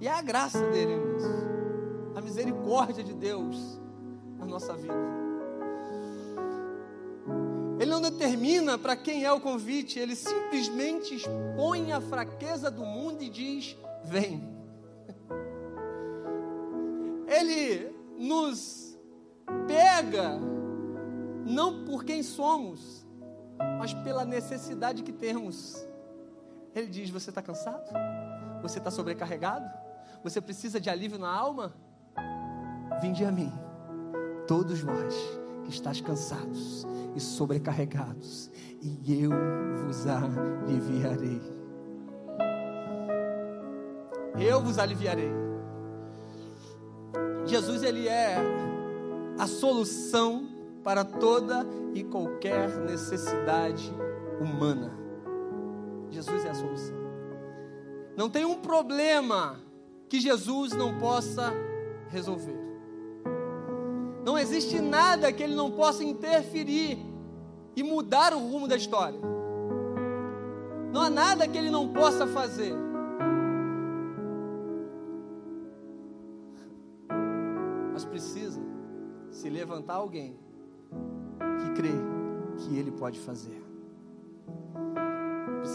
E 0.01 0.09
é 0.09 0.13
a 0.13 0.23
graça 0.23 0.61
dele. 0.71 0.95
A 2.15 2.21
misericórdia 2.21 3.05
de 3.05 3.13
Deus 3.13 3.81
na 4.39 4.47
nossa 4.47 4.75
vida. 4.75 5.26
Ele 7.79 7.91
não 7.91 8.01
determina 8.01 8.79
para 8.79 8.97
quem 8.97 9.25
é 9.25 9.33
o 9.33 9.41
convite, 9.41 9.99
ele 9.99 10.17
simplesmente 10.17 11.15
expõe 11.15 11.93
a 11.93 12.01
fraqueza 12.01 12.71
do 12.71 12.85
mundo 12.85 13.23
e 13.23 13.29
diz: 13.29 13.77
Vem. 14.03 14.43
Ele 17.27 17.95
nos 18.19 18.97
pega 19.67 20.39
não 21.45 21.85
por 21.85 22.03
quem 22.03 22.23
somos, 22.23 23.07
mas 23.79 23.93
pela 23.93 24.25
necessidade 24.25 25.03
que 25.03 25.13
temos. 25.13 25.87
Ele 26.75 26.87
diz: 26.87 27.11
Você 27.11 27.31
está 27.31 27.43
cansado? 27.43 27.91
Você 28.63 28.79
está 28.79 28.91
sobrecarregado? 28.91 29.69
Você 30.25 30.41
precisa 30.41 30.81
de 30.81 30.89
alívio 30.89 31.19
na 31.19 31.31
alma? 31.31 31.75
Vinde 33.03 33.23
a 33.23 33.31
mim, 33.31 33.53
todos 34.47 34.81
vós 34.81 35.15
que 35.67 35.73
estáis 35.73 36.01
cansados 36.01 36.87
e 37.15 37.21
sobrecarregados, 37.21 38.51
e 38.81 39.23
eu 39.23 39.31
vos 39.85 40.07
aliviarei. 40.07 41.41
Eu 44.39 44.63
vos 44.63 44.79
aliviarei. 44.79 45.33
Jesus, 47.47 47.83
Ele 47.83 48.07
é 48.07 48.37
a 49.39 49.47
solução 49.47 50.49
para 50.85 51.05
toda 51.05 51.67
e 51.95 52.05
qualquer 52.05 52.69
necessidade 52.81 53.93
humana. 54.41 54.93
Jesus 56.11 56.45
é 56.45 56.51
a 56.51 56.55
solução. 56.55 56.97
Não 58.17 58.31
tem 58.31 58.45
um 58.45 58.61
problema 58.61 59.59
que 60.09 60.21
Jesus 60.21 60.73
não 60.73 60.99
possa 60.99 61.53
resolver. 62.09 62.66
Não 64.27 64.37
existe 64.37 64.81
nada 64.81 65.33
que 65.33 65.41
ele 65.41 65.55
não 65.55 65.71
possa 65.71 66.03
interferir 66.03 66.99
e 67.77 67.83
mudar 67.85 68.35
o 68.35 68.39
rumo 68.41 68.67
da 68.67 68.75
história. 68.75 69.21
Não 70.93 71.01
há 71.01 71.09
nada 71.09 71.47
que 71.47 71.57
ele 71.57 71.71
não 71.71 71.93
possa 71.93 72.27
fazer. 72.27 72.75
Mas 77.93 78.05
precisa 78.05 78.61
se 79.31 79.49
levantar 79.49 79.95
alguém 79.95 80.37
que 81.61 81.71
crê 81.81 81.95
que 82.57 82.77
ele 82.77 82.91
pode 82.91 83.21
fazer. 83.21 83.63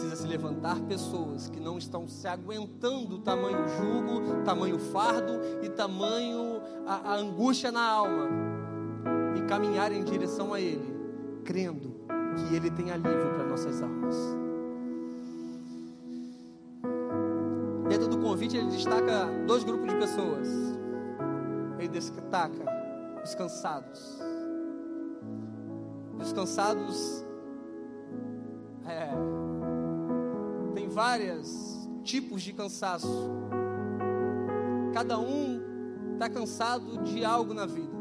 Precisa 0.02 0.20
se 0.20 0.26
levantar 0.26 0.80
pessoas 0.80 1.48
que 1.48 1.60
não 1.60 1.78
estão 1.78 2.08
se 2.08 2.26
aguentando 2.26 3.20
tamanho 3.20 3.68
jugo, 3.68 4.42
tamanho 4.44 4.76
fardo 4.76 5.34
e 5.62 5.68
tamanho 5.68 6.60
a, 6.84 7.12
a 7.12 7.14
angústia 7.14 7.70
na 7.70 7.88
alma 7.88 8.28
e 9.36 9.42
caminhar 9.42 9.92
em 9.92 10.02
direção 10.02 10.52
a 10.52 10.60
Ele, 10.60 10.92
crendo 11.44 11.94
que 12.34 12.52
Ele 12.52 12.68
tem 12.68 12.90
alívio 12.90 13.32
para 13.32 13.46
nossas 13.46 13.80
almas. 13.80 14.16
Dentro 17.88 18.08
do 18.08 18.18
convite, 18.18 18.56
ele 18.56 18.72
destaca 18.72 19.26
dois 19.46 19.62
grupos 19.62 19.88
de 19.88 19.94
pessoas. 19.94 20.48
Ele 21.78 21.88
destaca 21.88 22.64
os 23.22 23.36
cansados. 23.36 24.20
Os 26.20 26.32
cansados 26.32 27.24
é, 28.84 29.41
vários 30.92 31.88
tipos 32.04 32.42
de 32.42 32.52
cansaço. 32.52 33.30
Cada 34.92 35.18
um 35.18 36.12
está 36.12 36.28
cansado 36.28 36.98
de 37.02 37.24
algo 37.24 37.54
na 37.54 37.64
vida. 37.64 37.92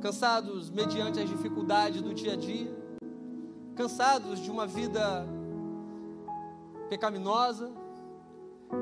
Cansados 0.00 0.70
mediante 0.70 1.18
as 1.18 1.28
dificuldades 1.28 2.02
do 2.02 2.12
dia 2.12 2.34
a 2.34 2.36
dia. 2.36 2.76
Cansados 3.74 4.38
de 4.38 4.50
uma 4.50 4.66
vida 4.66 5.26
pecaminosa. 6.90 7.72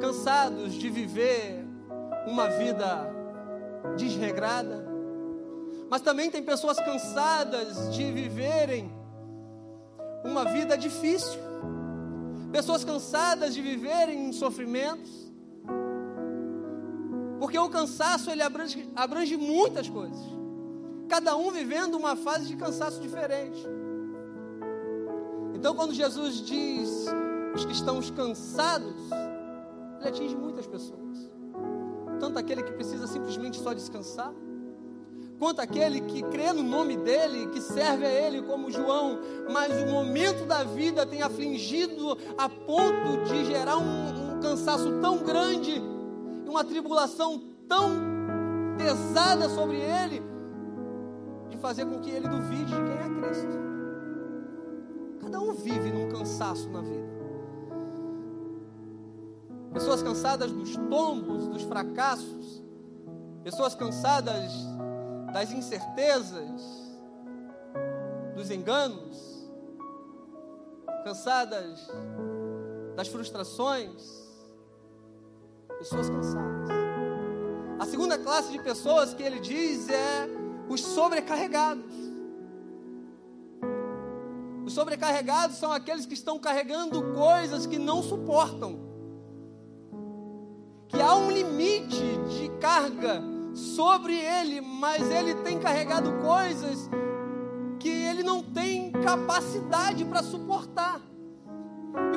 Cansados 0.00 0.74
de 0.74 0.90
viver 0.90 1.64
uma 2.26 2.48
vida 2.48 3.08
desregrada. 3.96 4.84
Mas 5.88 6.02
também 6.02 6.28
tem 6.28 6.42
pessoas 6.42 6.78
cansadas 6.78 7.94
de 7.94 8.10
viverem 8.10 8.90
uma 10.24 10.44
vida 10.44 10.76
difícil. 10.76 11.38
Pessoas 12.54 12.84
cansadas 12.84 13.52
de 13.52 13.60
viverem 13.60 14.28
em 14.28 14.32
sofrimentos 14.32 15.10
porque 17.40 17.58
o 17.58 17.68
cansaço 17.68 18.30
ele 18.30 18.42
abrange, 18.42 18.88
abrange 18.94 19.36
muitas 19.36 19.88
coisas. 19.88 20.24
Cada 21.08 21.36
um 21.36 21.50
vivendo 21.50 21.96
uma 21.96 22.14
fase 22.14 22.46
de 22.46 22.54
cansaço 22.54 23.00
diferente. 23.00 23.60
Então, 25.52 25.74
quando 25.74 25.92
Jesus 25.92 26.36
diz 26.36 27.06
os 27.52 27.64
que 27.64 27.72
estão 27.72 28.00
cansados, 28.12 28.94
ele 29.98 30.08
atinge 30.08 30.36
muitas 30.36 30.64
pessoas. 30.64 31.28
Tanto 32.20 32.38
aquele 32.38 32.62
que 32.62 32.72
precisa 32.72 33.08
simplesmente 33.08 33.58
só 33.58 33.72
descansar, 33.74 34.32
quanto 35.38 35.60
aquele 35.60 36.00
que 36.00 36.22
crê 36.22 36.52
no 36.52 36.62
nome 36.62 36.96
dele, 36.96 37.48
que 37.48 37.60
serve 37.60 38.06
a 38.06 38.10
ele 38.10 38.42
como 38.42 38.70
João, 38.70 39.18
mas 39.52 39.72
o 39.82 39.86
momento 39.86 40.46
da 40.46 40.64
vida 40.64 41.04
tem 41.04 41.22
afligido 41.22 42.16
a 42.38 42.48
ponto 42.48 43.24
de 43.24 43.44
gerar 43.44 43.76
um, 43.76 44.36
um 44.36 44.40
cansaço 44.40 45.00
tão 45.00 45.18
grande 45.18 45.82
uma 46.54 46.64
tribulação 46.64 47.42
tão 47.68 47.90
pesada 48.78 49.48
sobre 49.48 49.76
ele, 49.76 50.22
de 51.50 51.56
fazer 51.56 51.84
com 51.84 51.98
que 51.98 52.10
ele 52.10 52.28
duvide 52.28 52.66
de 52.66 52.82
quem 52.82 52.92
é 52.94 53.20
Cristo. 53.20 53.58
Cada 55.20 55.40
um 55.40 55.52
vive 55.52 55.90
num 55.90 56.08
cansaço 56.08 56.70
na 56.70 56.80
vida. 56.80 57.12
Pessoas 59.72 60.00
cansadas 60.00 60.52
dos 60.52 60.76
tombos, 60.76 61.48
dos 61.48 61.62
fracassos, 61.62 62.62
pessoas 63.42 63.74
cansadas 63.74 64.52
das 65.34 65.50
incertezas, 65.50 66.62
dos 68.36 68.52
enganos, 68.52 69.50
cansadas 71.02 71.88
das 72.94 73.08
frustrações, 73.08 74.00
pessoas 75.76 76.08
cansadas. 76.08 76.70
A 77.80 77.84
segunda 77.84 78.16
classe 78.16 78.52
de 78.52 78.62
pessoas 78.62 79.12
que 79.12 79.24
ele 79.24 79.40
diz 79.40 79.88
é 79.88 80.28
os 80.68 80.80
sobrecarregados. 80.80 81.92
Os 84.64 84.72
sobrecarregados 84.72 85.56
são 85.56 85.72
aqueles 85.72 86.06
que 86.06 86.14
estão 86.14 86.38
carregando 86.38 87.12
coisas 87.12 87.66
que 87.66 87.76
não 87.76 88.04
suportam. 88.04 88.78
Que 90.86 91.00
há 91.00 91.12
um 91.16 91.28
limite 91.28 92.18
de 92.28 92.48
carga 92.60 93.33
sobre 93.54 94.14
ele, 94.18 94.60
mas 94.60 95.10
ele 95.10 95.34
tem 95.36 95.58
carregado 95.58 96.12
coisas 96.14 96.90
que 97.78 97.88
ele 97.88 98.22
não 98.22 98.42
tem 98.42 98.90
capacidade 98.90 100.04
para 100.04 100.22
suportar. 100.22 101.00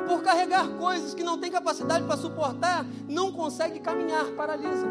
Por 0.08 0.22
carregar 0.22 0.68
coisas 0.70 1.14
que 1.14 1.22
não 1.22 1.38
tem 1.38 1.50
capacidade 1.50 2.04
para 2.04 2.16
suportar, 2.16 2.84
não 3.06 3.30
consegue 3.30 3.78
caminhar, 3.78 4.24
paralisa. 4.32 4.86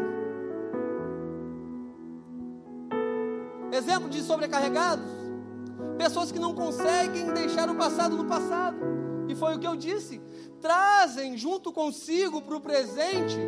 Exemplo 3.70 4.08
de 4.08 4.22
sobrecarregados: 4.22 5.04
pessoas 5.98 6.32
que 6.32 6.38
não 6.38 6.54
conseguem 6.54 7.32
deixar 7.34 7.68
o 7.68 7.74
passado 7.74 8.16
no 8.16 8.24
passado, 8.24 8.78
e 9.28 9.34
foi 9.34 9.56
o 9.56 9.58
que 9.58 9.66
eu 9.66 9.76
disse, 9.76 10.22
trazem 10.60 11.36
junto 11.36 11.70
consigo 11.70 12.40
para 12.40 12.56
o 12.56 12.60
presente 12.60 13.38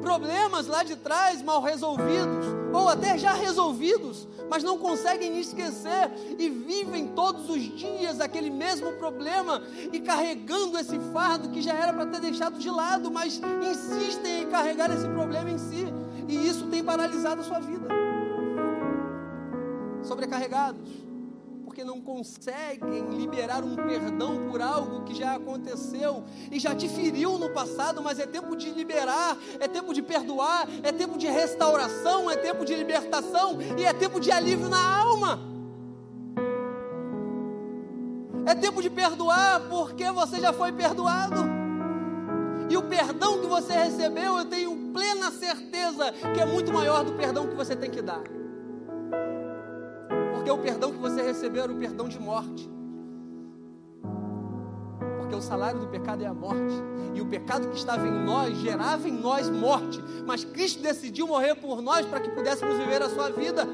problemas 0.00 0.66
lá 0.66 0.82
de 0.82 0.96
trás 0.96 1.42
mal 1.42 1.62
resolvidos, 1.62 2.46
ou 2.72 2.88
até 2.88 3.16
já 3.18 3.32
resolvidos, 3.32 4.26
mas 4.50 4.62
não 4.62 4.78
conseguem 4.78 5.38
esquecer 5.38 6.10
e 6.38 6.48
vivem 6.48 7.08
todos 7.08 7.48
os 7.50 7.62
dias 7.62 8.20
aquele 8.20 8.50
mesmo 8.50 8.92
problema 8.92 9.62
e 9.92 10.00
carregando 10.00 10.78
esse 10.78 10.98
fardo 11.12 11.50
que 11.50 11.60
já 11.60 11.74
era 11.74 11.92
para 11.92 12.06
ter 12.06 12.20
deixado 12.20 12.58
de 12.58 12.70
lado, 12.70 13.10
mas 13.10 13.40
insistem 13.70 14.42
em 14.42 14.46
carregar 14.46 14.90
esse 14.90 15.06
problema 15.08 15.50
em 15.50 15.58
si, 15.58 15.86
e 16.26 16.46
isso 16.46 16.66
tem 16.66 16.82
paralisado 16.82 17.40
a 17.40 17.44
sua 17.44 17.60
vida. 17.60 17.88
Sobrecarregados 20.02 21.07
porque 21.78 21.84
não 21.84 22.00
conseguem 22.00 23.04
liberar 23.10 23.62
um 23.62 23.76
perdão 23.76 24.48
por 24.50 24.60
algo 24.60 25.04
que 25.04 25.14
já 25.14 25.36
aconteceu 25.36 26.24
e 26.50 26.58
já 26.58 26.74
te 26.74 26.88
feriu 26.88 27.38
no 27.38 27.50
passado, 27.50 28.02
mas 28.02 28.18
é 28.18 28.26
tempo 28.26 28.56
de 28.56 28.68
liberar, 28.70 29.38
é 29.60 29.68
tempo 29.68 29.94
de 29.94 30.02
perdoar, 30.02 30.68
é 30.82 30.90
tempo 30.90 31.16
de 31.16 31.28
restauração, 31.28 32.28
é 32.28 32.36
tempo 32.36 32.64
de 32.64 32.74
libertação 32.74 33.58
e 33.78 33.84
é 33.84 33.92
tempo 33.92 34.18
de 34.18 34.32
alívio 34.32 34.68
na 34.68 34.98
alma. 34.98 35.38
É 38.44 38.56
tempo 38.56 38.82
de 38.82 38.90
perdoar 38.90 39.68
porque 39.68 40.10
você 40.10 40.40
já 40.40 40.52
foi 40.52 40.72
perdoado. 40.72 41.44
E 42.68 42.76
o 42.76 42.82
perdão 42.82 43.38
que 43.40 43.46
você 43.46 43.72
recebeu, 43.72 44.36
eu 44.36 44.46
tenho 44.46 44.90
plena 44.92 45.30
certeza 45.30 46.10
que 46.34 46.40
é 46.40 46.44
muito 46.44 46.72
maior 46.72 47.04
do 47.04 47.12
perdão 47.12 47.46
que 47.46 47.54
você 47.54 47.76
tem 47.76 47.88
que 47.88 48.02
dar. 48.02 48.37
Porque 50.48 50.60
o 50.60 50.64
perdão 50.64 50.92
que 50.92 50.98
você 50.98 51.20
recebeu 51.20 51.64
era 51.64 51.72
o 51.72 51.76
perdão 51.76 52.08
de 52.08 52.18
morte. 52.18 52.70
Porque 55.18 55.34
o 55.34 55.42
salário 55.42 55.78
do 55.78 55.88
pecado 55.88 56.24
é 56.24 56.26
a 56.26 56.32
morte. 56.32 56.74
E 57.14 57.20
o 57.20 57.26
pecado 57.26 57.68
que 57.68 57.76
estava 57.76 58.08
em 58.08 58.24
nós 58.24 58.56
gerava 58.56 59.06
em 59.06 59.12
nós 59.12 59.50
morte. 59.50 60.02
Mas 60.26 60.44
Cristo 60.44 60.82
decidiu 60.82 61.26
morrer 61.26 61.54
por 61.56 61.82
nós 61.82 62.06
para 62.06 62.20
que 62.20 62.30
pudéssemos 62.30 62.78
viver 62.78 63.02
a 63.02 63.10
sua 63.10 63.28
vida. 63.28 63.68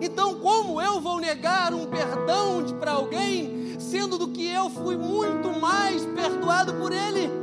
Então, 0.00 0.36
como 0.36 0.80
eu 0.80 0.98
vou 0.98 1.20
negar 1.20 1.74
um 1.74 1.84
perdão 1.84 2.64
para 2.80 2.92
alguém, 2.92 3.78
sendo 3.78 4.16
do 4.16 4.28
que 4.28 4.48
eu 4.48 4.70
fui 4.70 4.96
muito 4.96 5.60
mais 5.60 6.06
perdoado 6.06 6.72
por 6.76 6.90
ele? 6.90 7.37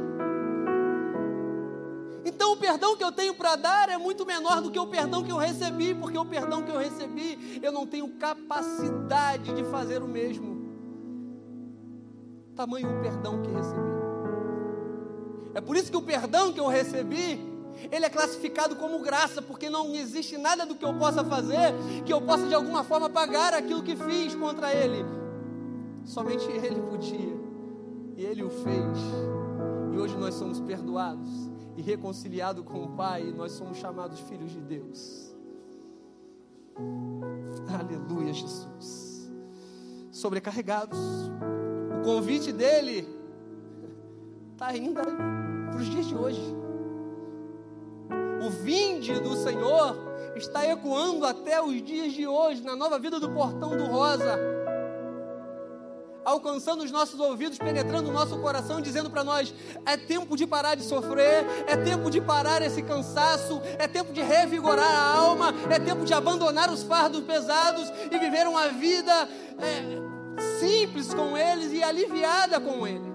Então, 2.36 2.52
o 2.52 2.58
perdão 2.58 2.98
que 2.98 3.04
eu 3.04 3.14
tenho 3.14 3.34
para 3.34 3.56
dar 3.56 3.88
é 3.88 3.98
muito 3.98 4.26
menor 4.26 4.62
do 4.62 4.70
que 4.70 4.78
o 4.78 4.86
perdão 4.86 5.24
que 5.24 5.32
eu 5.32 5.38
recebi, 5.38 5.96
porque 5.96 6.18
o 6.18 6.26
perdão 6.26 6.64
que 6.64 6.70
eu 6.70 6.78
recebi, 6.78 7.62
eu 7.64 7.72
não 7.72 7.88
tenho 7.88 8.10
capacidade 8.10 9.54
de 9.54 9.64
fazer 9.64 10.04
o 10.04 10.08
mesmo. 10.08 10.54
Tamanho 12.54 12.90
o 12.90 13.02
perdão 13.02 13.42
que 13.42 13.50
recebi. 13.50 13.96
É 15.54 15.62
por 15.62 15.78
isso 15.78 15.90
que 15.90 15.96
o 15.96 16.02
perdão 16.02 16.52
que 16.52 16.60
eu 16.60 16.68
recebi 16.68 17.56
ele 17.90 18.06
é 18.06 18.10
classificado 18.10 18.76
como 18.76 19.00
graça, 19.00 19.42
porque 19.42 19.70
não 19.70 19.96
existe 19.96 20.38
nada 20.38 20.66
do 20.66 20.76
que 20.76 20.84
eu 20.84 20.94
possa 20.94 21.24
fazer 21.24 21.74
que 22.06 22.12
eu 22.12 22.20
possa 22.22 22.48
de 22.48 22.54
alguma 22.54 22.84
forma 22.84 23.10
pagar 23.10 23.54
aquilo 23.54 23.82
que 23.82 23.96
fiz 23.96 24.36
contra 24.36 24.74
ele. 24.74 25.06
Somente 26.04 26.46
ele 26.52 26.82
podia, 26.82 27.40
e 28.18 28.26
ele 28.26 28.44
o 28.44 28.50
fez. 28.50 28.98
E 29.94 29.98
hoje 29.98 30.18
nós 30.18 30.34
somos 30.34 30.60
perdoados 30.60 31.55
e 31.76 31.82
reconciliados 31.82 32.64
com 32.66 32.84
o 32.84 32.96
Pai, 32.96 33.24
nós 33.32 33.52
somos 33.52 33.78
chamados 33.78 34.20
filhos 34.22 34.52
de 34.52 34.62
Deus. 34.62 35.36
Aleluia, 37.68 38.34
Jesus. 38.34 39.32
Sobrecarregados. 40.12 41.00
O 42.00 42.04
convite 42.04 42.52
dele 42.52 43.08
está 44.54 44.68
ainda 44.68 45.02
para 45.04 45.78
os 45.78 45.86
dias 45.86 46.06
de 46.06 46.16
hoje 46.16 46.66
o 48.46 48.50
vinde 48.50 49.20
do 49.20 49.36
Senhor 49.36 49.98
está 50.36 50.66
ecoando 50.68 51.26
até 51.26 51.62
os 51.62 51.82
dias 51.82 52.14
de 52.14 52.28
hoje, 52.28 52.62
na 52.62 52.76
nova 52.76 53.00
vida 53.00 53.20
do 53.20 53.32
portão 53.32 53.76
do 53.76 53.86
Rosa, 53.86 54.38
alcançando 56.26 56.84
os 56.84 56.92
nossos 56.92 57.20
ouvidos, 57.20 57.58
penetrando 57.58 58.10
o 58.10 58.12
nosso 58.14 58.38
coração, 58.40 58.82
dizendo 58.82 59.10
para 59.10 59.24
nós: 59.24 59.54
é 59.86 59.96
tempo 59.96 60.36
de 60.36 60.48
parar 60.48 60.76
de 60.76 60.84
sofrer, 60.84 61.46
é 61.68 61.78
tempo 61.78 62.10
de 62.10 62.20
parar 62.20 62.62
esse 62.62 62.82
cansaço, 62.82 63.62
é 63.78 63.88
tempo 63.88 64.12
de 64.12 64.22
revigorar 64.22 64.90
a 64.90 65.16
alma, 65.16 65.54
é 65.70 65.80
tempo 65.80 66.04
de 66.04 66.14
abandonar 66.14 66.72
os 66.72 66.84
fardos 66.84 67.22
pesados 67.22 67.92
e 68.12 68.18
viver 68.18 68.48
uma 68.48 68.70
vida 68.70 69.30
é, 69.60 70.06
simples 70.60 71.14
com 71.14 71.38
eles 71.38 71.72
e 71.72 71.84
aliviada 71.84 72.60
com 72.60 72.88
Ele. 72.88 73.14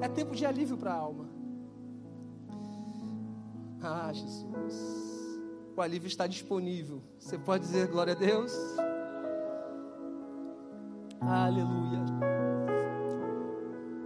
É 0.00 0.08
tempo 0.08 0.34
de 0.34 0.46
alívio 0.46 0.76
para 0.76 0.92
a 0.92 0.96
alma. 0.96 1.28
Ah, 3.82 4.12
Jesus. 4.12 5.02
O 5.76 5.80
alívio 5.80 6.06
está 6.06 6.26
disponível. 6.26 7.02
Você 7.18 7.38
pode 7.38 7.64
dizer 7.64 7.88
glória 7.88 8.12
a 8.12 8.16
Deus? 8.16 8.52
Aleluia. 11.26 12.04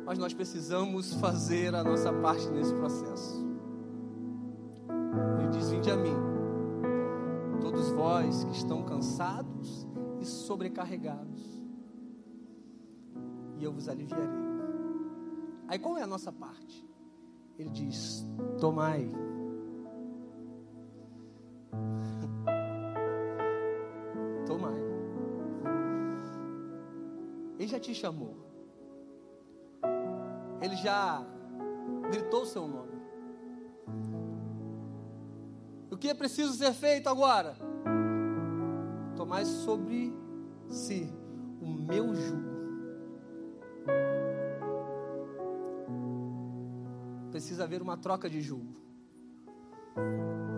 Mas 0.05 0.19
nós 0.19 0.35
precisamos 0.35 1.15
fazer 1.15 1.75
a 1.75 1.83
nossa 1.83 2.13
parte 2.13 2.47
nesse 2.51 2.75
processo. 2.75 3.45
Ele 5.41 5.49
diz: 5.49 5.71
Vinde 5.71 5.91
a 5.91 5.97
mim, 5.97 6.15
todos 7.61 7.89
vós 7.91 8.45
que 8.45 8.53
estão 8.53 8.83
cansados 8.83 9.87
e 10.21 10.27
sobrecarregados, 10.27 11.41
e 13.59 13.65
eu 13.65 13.73
vos 13.73 13.89
aliviarei. 13.89 14.47
Aí 15.69 15.79
qual 15.79 15.97
é 15.97 16.03
a 16.03 16.07
nossa 16.07 16.31
parte? 16.31 16.87
Ele 17.59 17.71
diz: 17.71 18.27
Tomai 18.61 19.11
Ele 27.67 27.73
já 27.73 27.81
te 27.81 27.93
chamou. 27.97 28.37
Ele 30.63 30.77
já 30.77 31.27
gritou 32.13 32.43
o 32.43 32.47
seu 32.47 32.69
nome. 32.69 32.97
O 35.91 35.97
que 35.97 36.09
é 36.09 36.15
preciso 36.15 36.53
ser 36.53 36.73
feito 36.73 37.09
agora? 37.09 37.57
Tomar 39.17 39.45
sobre 39.45 40.17
si 40.69 41.13
o 41.61 41.67
meu 41.67 42.15
jugo. 42.15 42.57
Precisa 47.33 47.65
haver 47.65 47.83
uma 47.83 47.97
troca 47.97 48.31
de 48.31 48.41
jugo. 48.41 48.75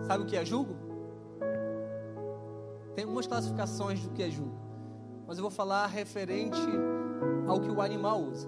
Sabe 0.05 0.25
o 0.25 0.27
que 0.27 0.37
é 0.37 0.45
jugo? 0.45 0.75
Tem 2.93 3.03
algumas 3.03 3.25
classificações 3.25 3.99
do 3.99 4.11
que 4.11 4.21
é 4.21 4.29
jugo, 4.29 4.59
mas 5.25 5.39
eu 5.39 5.41
vou 5.41 5.51
falar 5.51 5.87
referente 5.87 6.59
ao 7.49 7.59
que 7.59 7.69
o 7.69 7.81
animal 7.81 8.21
usa. 8.21 8.47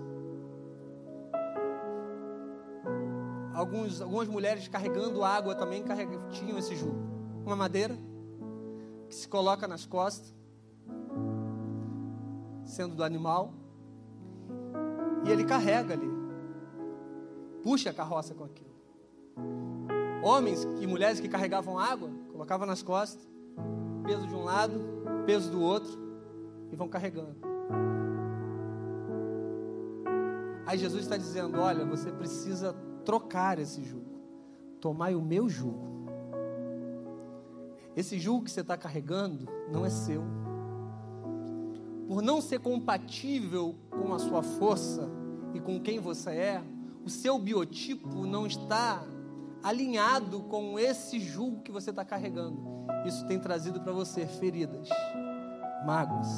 Alguns, 3.54 4.02
algumas 4.02 4.28
mulheres 4.28 4.68
carregando 4.68 5.24
água 5.24 5.56
também 5.56 5.84
tinham 6.30 6.58
esse 6.58 6.76
jugo. 6.76 7.00
Uma 7.46 7.56
madeira 7.56 7.98
que 9.10 9.16
se 9.16 9.28
coloca 9.28 9.68
nas 9.68 9.86
costas, 9.86 10.34
sendo 12.64 12.96
do 12.96 13.04
animal, 13.04 13.54
e 15.26 15.30
ele 15.30 15.44
carrega 15.44 15.94
ali, 15.94 16.10
puxa 17.64 17.90
a 17.90 17.94
carroça 17.94 18.34
com 18.34 18.44
aquilo. 18.44 18.72
Homens 20.24 20.64
e 20.80 20.88
mulheres 20.88 21.20
que 21.20 21.28
carregavam 21.28 21.78
água, 21.78 22.10
colocavam 22.32 22.68
nas 22.68 22.84
costas, 22.84 23.28
peso 24.06 24.28
de 24.28 24.36
um 24.36 24.44
lado, 24.44 24.80
peso 25.26 25.52
do 25.52 25.62
outro, 25.62 25.92
e 26.72 26.76
vão 26.76 26.88
carregando. 26.88 27.36
Aí 30.72 30.78
Jesus 30.78 31.02
está 31.02 31.18
dizendo: 31.18 31.60
olha, 31.60 31.84
você 31.84 32.10
precisa 32.10 32.74
trocar 33.04 33.60
esse 33.60 33.84
jugo. 33.84 34.22
Tomai 34.80 35.14
o 35.14 35.22
meu 35.22 35.50
jugo. 35.50 36.08
Esse 37.94 38.18
jugo 38.18 38.46
que 38.46 38.52
você 38.52 38.62
está 38.62 38.78
carregando 38.78 39.50
não 39.70 39.86
é 39.86 39.90
seu. 39.90 40.24
Por 42.08 42.22
não 42.22 42.40
ser 42.40 42.60
compatível 42.60 43.76
com 43.90 44.14
a 44.14 44.20
sua 44.20 44.42
força 44.42 45.10
e 45.54 45.60
com 45.60 45.78
quem 45.78 46.00
você 46.00 46.30
é, 46.30 46.64
o 47.06 47.10
seu 47.10 47.38
biotipo 47.38 48.26
não 48.26 48.48
está 48.48 49.04
alinhado 49.62 50.40
com 50.44 50.80
esse 50.80 51.20
jugo 51.20 51.64
que 51.64 51.72
você 51.72 51.90
está 51.90 52.06
carregando. 52.06 52.64
Isso 53.06 53.28
tem 53.28 53.38
trazido 53.38 53.82
para 53.82 53.92
você 53.92 54.26
feridas, 54.26 54.88
mágoas, 55.86 56.30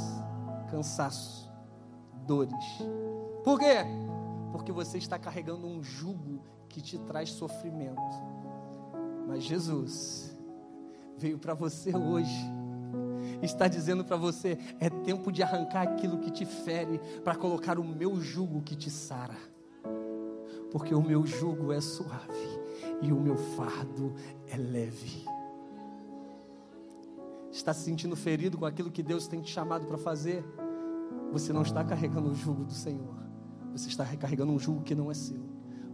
cansaço, 0.71 1.51
dores. 2.25 2.79
Por 3.43 3.59
quê? 3.59 4.02
Porque 4.53 4.71
você 4.71 4.99
está 4.99 5.17
carregando 5.17 5.65
um 5.65 5.81
jugo 5.81 6.43
que 6.69 6.79
te 6.79 6.99
traz 6.99 7.31
sofrimento. 7.31 7.99
Mas 9.27 9.43
Jesus 9.43 10.31
veio 11.17 11.39
para 11.39 11.55
você 11.55 11.95
hoje, 11.95 12.45
está 13.41 13.67
dizendo 13.67 14.05
para 14.05 14.15
você: 14.15 14.55
é 14.79 14.91
tempo 14.91 15.31
de 15.31 15.41
arrancar 15.41 15.81
aquilo 15.81 16.19
que 16.19 16.29
te 16.29 16.45
fere, 16.45 16.99
para 17.23 17.35
colocar 17.35 17.79
o 17.79 17.83
meu 17.83 18.21
jugo 18.21 18.61
que 18.61 18.75
te 18.75 18.91
sara, 18.91 19.37
porque 20.71 20.93
o 20.93 21.01
meu 21.01 21.25
jugo 21.25 21.73
é 21.73 21.81
suave 21.81 22.61
e 23.01 23.11
o 23.11 23.19
meu 23.19 23.35
fardo 23.35 24.13
é 24.47 24.55
leve. 24.55 25.25
Está 27.51 27.73
se 27.73 27.85
sentindo 27.85 28.15
ferido 28.15 28.59
com 28.59 28.67
aquilo 28.67 28.91
que 28.91 29.01
Deus 29.01 29.27
tem 29.27 29.41
te 29.41 29.49
chamado 29.49 29.87
para 29.87 29.97
fazer? 29.97 30.45
Você 31.31 31.51
não 31.51 31.63
está 31.63 31.83
carregando 31.83 32.29
o 32.29 32.35
jugo 32.35 32.63
do 32.63 32.73
Senhor 32.73 33.22
você 33.73 33.89
está 33.89 34.03
recarregando 34.03 34.51
um 34.51 34.59
jugo 34.59 34.83
que 34.83 34.95
não 34.95 35.11
é 35.11 35.13
seu. 35.13 35.41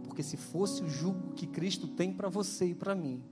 Porque 0.04 0.22
se 0.22 0.36
fosse 0.36 0.82
o 0.82 0.88
jugo 0.88 1.32
que 1.32 1.46
Cristo 1.46 1.88
tem 1.88 2.12
para 2.12 2.28
você 2.28 2.66
e 2.66 2.74
para 2.74 2.94
mim, 2.94 3.22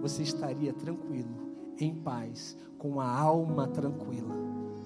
você 0.00 0.22
estaria 0.22 0.72
tranquilo, 0.72 1.34
em 1.78 1.94
paz, 1.94 2.56
com 2.78 3.00
a 3.00 3.08
alma 3.08 3.66
tranquila, 3.66 4.34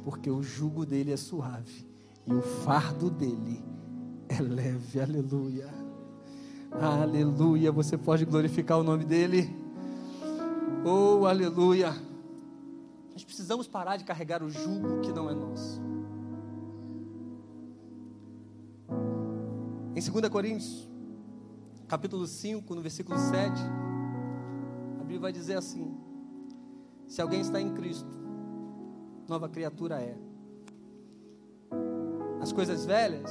porque 0.05 0.31
o 0.31 0.43
jugo 0.43 0.87
dele 0.87 1.13
é 1.13 1.17
suave 1.17 1.87
e 2.27 2.33
o 2.33 2.41
fardo 2.41 3.11
dele 3.11 3.63
é 4.29 4.41
leve. 4.41 5.01
Aleluia. 5.01 5.69
Aleluia. 6.71 7.73
Você 7.73 7.99
pode 7.99 8.25
glorificar 8.25 8.79
o 8.79 8.83
nome 8.83 9.05
dele. 9.05 9.49
Oh, 10.85 11.27
aleluia. 11.27 11.95
Nós 13.13 13.25
precisamos 13.25 13.67
parar 13.67 13.97
de 13.97 14.05
carregar 14.05 14.43
o 14.43 14.51
jugo 14.51 15.01
que 15.01 15.13
não 15.13 15.31
é 15.31 15.35
nosso. 15.35 15.81
Em 19.97 20.01
2 20.01 20.29
Coríntios, 20.29 20.89
capítulo 21.87 22.27
5, 22.27 22.75
no 22.75 22.81
versículo 22.81 23.17
7, 23.17 23.61
a 24.99 25.01
Bíblia 25.03 25.21
vai 25.21 25.33
dizer 25.33 25.57
assim: 25.57 25.97
Se 27.07 27.23
alguém 27.23 27.41
está 27.41 27.61
em 27.61 27.73
Cristo, 27.75 28.11
nova 29.29 29.49
criatura 29.49 30.01
é. 30.01 30.19
As 32.41 32.53
coisas 32.53 32.85
velhas 32.85 33.31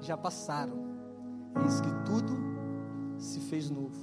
já 0.00 0.16
passaram, 0.16 0.78
eis 1.62 1.78
que 1.80 1.90
tudo 2.06 2.32
se 3.18 3.40
fez 3.40 3.68
novo. 3.68 4.00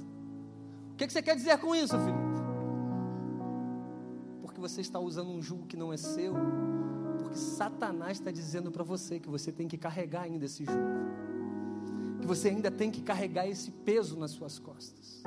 O 0.92 0.96
que, 0.96 1.10
você 1.10 1.20
quer 1.20 1.34
dizer 1.34 1.58
com 1.58 1.74
isso, 1.74 1.98
Felipe? 1.98 2.18
Porque 4.42 4.60
você 4.60 4.80
está 4.80 5.00
usando 5.00 5.30
um 5.30 5.42
jugo 5.42 5.66
que 5.66 5.76
não 5.76 5.92
é 5.92 5.96
seu, 5.96 6.34
porque 7.18 7.36
Satanás 7.36 8.18
está 8.18 8.30
dizendo 8.30 8.70
para 8.70 8.84
você 8.84 9.18
que 9.18 9.28
você 9.28 9.50
tem 9.50 9.66
que 9.66 9.76
carregar 9.76 10.22
ainda 10.22 10.44
esse 10.44 10.64
jugo, 10.64 11.33
que 12.24 12.28
você 12.28 12.48
ainda 12.48 12.70
tem 12.70 12.90
que 12.90 13.02
carregar 13.02 13.46
esse 13.46 13.70
peso 13.70 14.18
nas 14.18 14.30
suas 14.30 14.58
costas. 14.58 15.22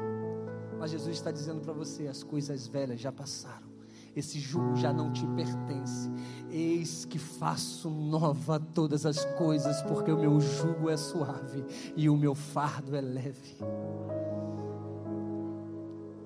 Mas 0.80 0.90
Jesus 0.90 1.16
está 1.16 1.30
dizendo 1.30 1.62
para 1.62 1.72
você: 1.72 2.08
as 2.08 2.24
coisas 2.24 2.66
velhas 2.66 3.00
já 3.00 3.12
passaram, 3.12 3.68
esse 4.16 4.40
jugo 4.40 4.76
já 4.76 4.92
não 4.92 5.14
te 5.14 5.24
pertence. 5.28 6.10
Eis 6.50 7.06
que 7.06 7.20
faço 7.20 7.92
nova 7.92 8.60
todas 8.60 9.06
as 9.06 9.24
coisas, 9.36 9.80
porque 9.84 10.12
o 10.12 10.18
meu 10.18 10.42
jugo 10.42 10.90
é 10.90 10.98
suave 10.98 11.64
e 11.96 12.10
o 12.10 12.18
meu 12.18 12.34
fardo 12.34 12.96
é 12.96 13.02
leve. 13.02 13.58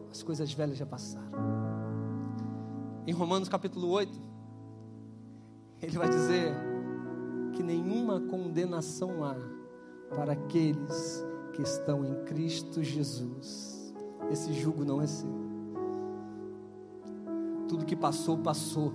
As 0.10 0.24
coisas 0.24 0.54
velhas 0.54 0.78
já 0.78 0.86
passaram. 0.86 1.52
Em 3.06 3.12
Romanos 3.12 3.50
capítulo 3.50 3.90
8, 3.90 4.22
ele 5.82 5.98
vai 5.98 6.08
dizer 6.08 6.54
que 7.56 7.62
nenhuma 7.62 8.22
condenação 8.22 9.22
há 9.26 9.36
para 10.16 10.34
aqueles 10.34 11.26
que 11.54 11.62
estão 11.62 12.06
em 12.06 12.24
Cristo 12.26 12.84
Jesus. 12.84 13.94
Esse 14.30 14.54
jugo 14.54 14.86
não 14.86 15.02
é 15.02 15.08
seu. 15.08 15.30
Tudo 17.68 17.86
que 17.86 17.96
passou, 17.96 18.38
passou. 18.38 18.94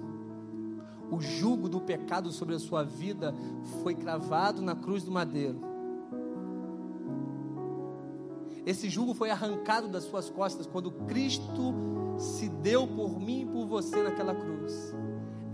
O 1.10 1.20
jugo 1.20 1.68
do 1.68 1.80
pecado 1.80 2.32
sobre 2.32 2.54
a 2.54 2.58
sua 2.58 2.82
vida 2.82 3.34
foi 3.82 3.94
cravado 3.94 4.60
na 4.60 4.74
cruz 4.74 5.02
do 5.04 5.10
madeiro. 5.10 5.60
Esse 8.66 8.90
jugo 8.90 9.14
foi 9.14 9.30
arrancado 9.30 9.88
das 9.88 10.04
suas 10.04 10.28
costas 10.28 10.66
quando 10.66 10.90
Cristo 10.90 11.72
se 12.18 12.48
deu 12.48 12.86
por 12.86 13.20
mim 13.20 13.42
e 13.42 13.46
por 13.46 13.64
você 13.64 14.02
naquela 14.02 14.34
cruz. 14.34 14.92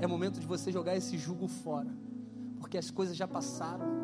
É 0.00 0.06
momento 0.06 0.40
de 0.40 0.46
você 0.46 0.72
jogar 0.72 0.96
esse 0.96 1.18
jugo 1.18 1.46
fora, 1.46 1.94
porque 2.58 2.78
as 2.78 2.90
coisas 2.90 3.14
já 3.14 3.28
passaram. 3.28 4.01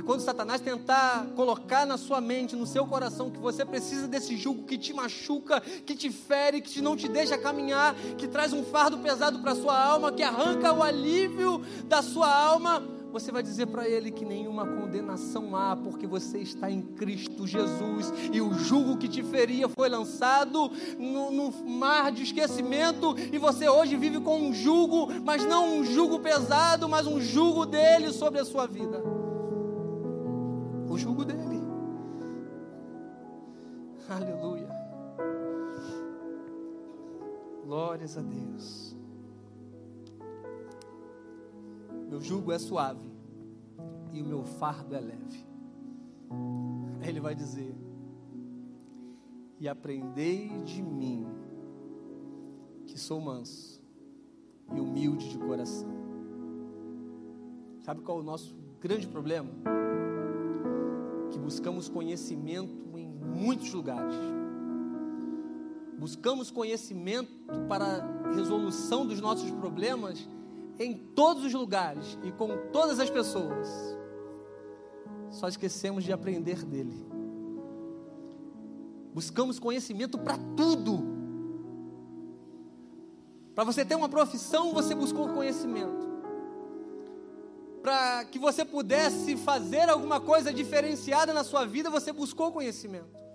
E 0.00 0.02
quando 0.02 0.20
Satanás 0.20 0.62
tentar 0.62 1.26
colocar 1.36 1.86
na 1.86 1.98
sua 1.98 2.22
mente, 2.22 2.56
no 2.56 2.66
seu 2.66 2.86
coração, 2.86 3.30
que 3.30 3.38
você 3.38 3.66
precisa 3.66 4.08
desse 4.08 4.34
jugo 4.34 4.62
que 4.62 4.78
te 4.78 4.94
machuca, 4.94 5.60
que 5.60 5.94
te 5.94 6.10
fere, 6.10 6.62
que 6.62 6.80
não 6.80 6.96
te 6.96 7.06
deixa 7.06 7.36
caminhar, 7.36 7.94
que 8.16 8.26
traz 8.26 8.54
um 8.54 8.64
fardo 8.64 8.96
pesado 8.96 9.40
para 9.40 9.52
a 9.52 9.54
sua 9.54 9.78
alma, 9.78 10.10
que 10.10 10.22
arranca 10.22 10.72
o 10.72 10.82
alívio 10.82 11.58
da 11.84 12.00
sua 12.00 12.34
alma, 12.34 12.82
você 13.12 13.30
vai 13.30 13.42
dizer 13.42 13.66
para 13.66 13.86
ele 13.86 14.10
que 14.10 14.24
nenhuma 14.24 14.66
condenação 14.66 15.54
há, 15.54 15.76
porque 15.76 16.06
você 16.06 16.38
está 16.38 16.70
em 16.70 16.80
Cristo 16.80 17.46
Jesus, 17.46 18.10
e 18.32 18.40
o 18.40 18.54
jugo 18.54 18.96
que 18.96 19.06
te 19.06 19.22
feria 19.22 19.68
foi 19.68 19.90
lançado 19.90 20.72
no, 20.98 21.30
no, 21.30 21.52
mar 21.68 22.10
de 22.10 22.22
esquecimento, 22.22 23.14
e 23.30 23.36
você 23.36 23.68
hoje 23.68 23.98
vive 23.98 24.18
com 24.18 24.40
um 24.40 24.54
jugo, 24.54 25.08
mas 25.22 25.44
não 25.44 25.76
um 25.76 25.84
jugo 25.84 26.20
pesado, 26.20 26.88
mas 26.88 27.06
um 27.06 27.20
jugo 27.20 27.66
dele 27.66 28.10
sobre 28.14 28.40
a 28.40 28.46
sua 28.46 28.66
vida 28.66 29.19
Glórias 37.70 38.18
a 38.18 38.20
Deus. 38.20 38.96
Meu 42.08 42.20
jugo 42.20 42.50
é 42.50 42.58
suave 42.58 43.08
e 44.12 44.20
o 44.20 44.24
meu 44.24 44.42
fardo 44.42 44.92
é 44.92 44.98
leve. 44.98 45.46
Ele 47.06 47.20
vai 47.20 47.32
dizer: 47.32 47.72
E 49.60 49.68
aprendei 49.68 50.48
de 50.64 50.82
mim, 50.82 51.24
que 52.88 52.98
sou 52.98 53.20
manso 53.20 53.80
e 54.74 54.80
humilde 54.80 55.30
de 55.30 55.38
coração. 55.38 55.92
Sabe 57.82 58.02
qual 58.02 58.18
é 58.18 58.20
o 58.20 58.24
nosso 58.24 58.52
grande 58.80 59.06
problema? 59.06 59.48
que 61.30 61.38
buscamos 61.38 61.88
conhecimento 61.88 62.98
em 62.98 63.06
muitos 63.06 63.72
lugares. 63.72 64.39
Buscamos 66.00 66.50
conhecimento 66.50 67.30
para 67.68 68.02
resolução 68.34 69.06
dos 69.06 69.20
nossos 69.20 69.50
problemas 69.50 70.26
em 70.78 70.94
todos 70.94 71.44
os 71.44 71.52
lugares 71.52 72.18
e 72.24 72.32
com 72.32 72.56
todas 72.72 72.98
as 72.98 73.10
pessoas. 73.10 73.68
Só 75.30 75.46
esquecemos 75.46 76.02
de 76.02 76.10
aprender 76.10 76.64
dele. 76.64 77.06
Buscamos 79.12 79.58
conhecimento 79.58 80.16
para 80.16 80.38
tudo. 80.56 81.04
Para 83.54 83.64
você 83.64 83.84
ter 83.84 83.94
uma 83.94 84.08
profissão, 84.08 84.72
você 84.72 84.94
buscou 84.94 85.28
conhecimento 85.28 86.08
para 87.82 88.24
que 88.24 88.38
você 88.38 88.64
pudesse 88.64 89.36
fazer 89.36 89.90
alguma 89.90 90.18
coisa 90.20 90.50
diferenciada 90.52 91.34
na 91.34 91.44
sua 91.44 91.66
vida, 91.66 91.90
você 91.90 92.10
buscou 92.10 92.52
conhecimento. 92.52 93.29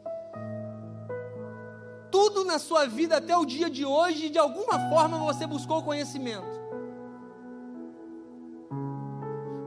Tudo 2.36 2.48
na 2.48 2.60
sua 2.60 2.86
vida 2.86 3.16
até 3.16 3.38
o 3.38 3.46
dia 3.46 3.70
de 3.70 3.86
hoje, 3.86 4.30
de 4.30 4.38
alguma 4.38 4.90
forma 4.90 5.18
você 5.20 5.48
buscou 5.48 5.82
conhecimento. 5.82 6.60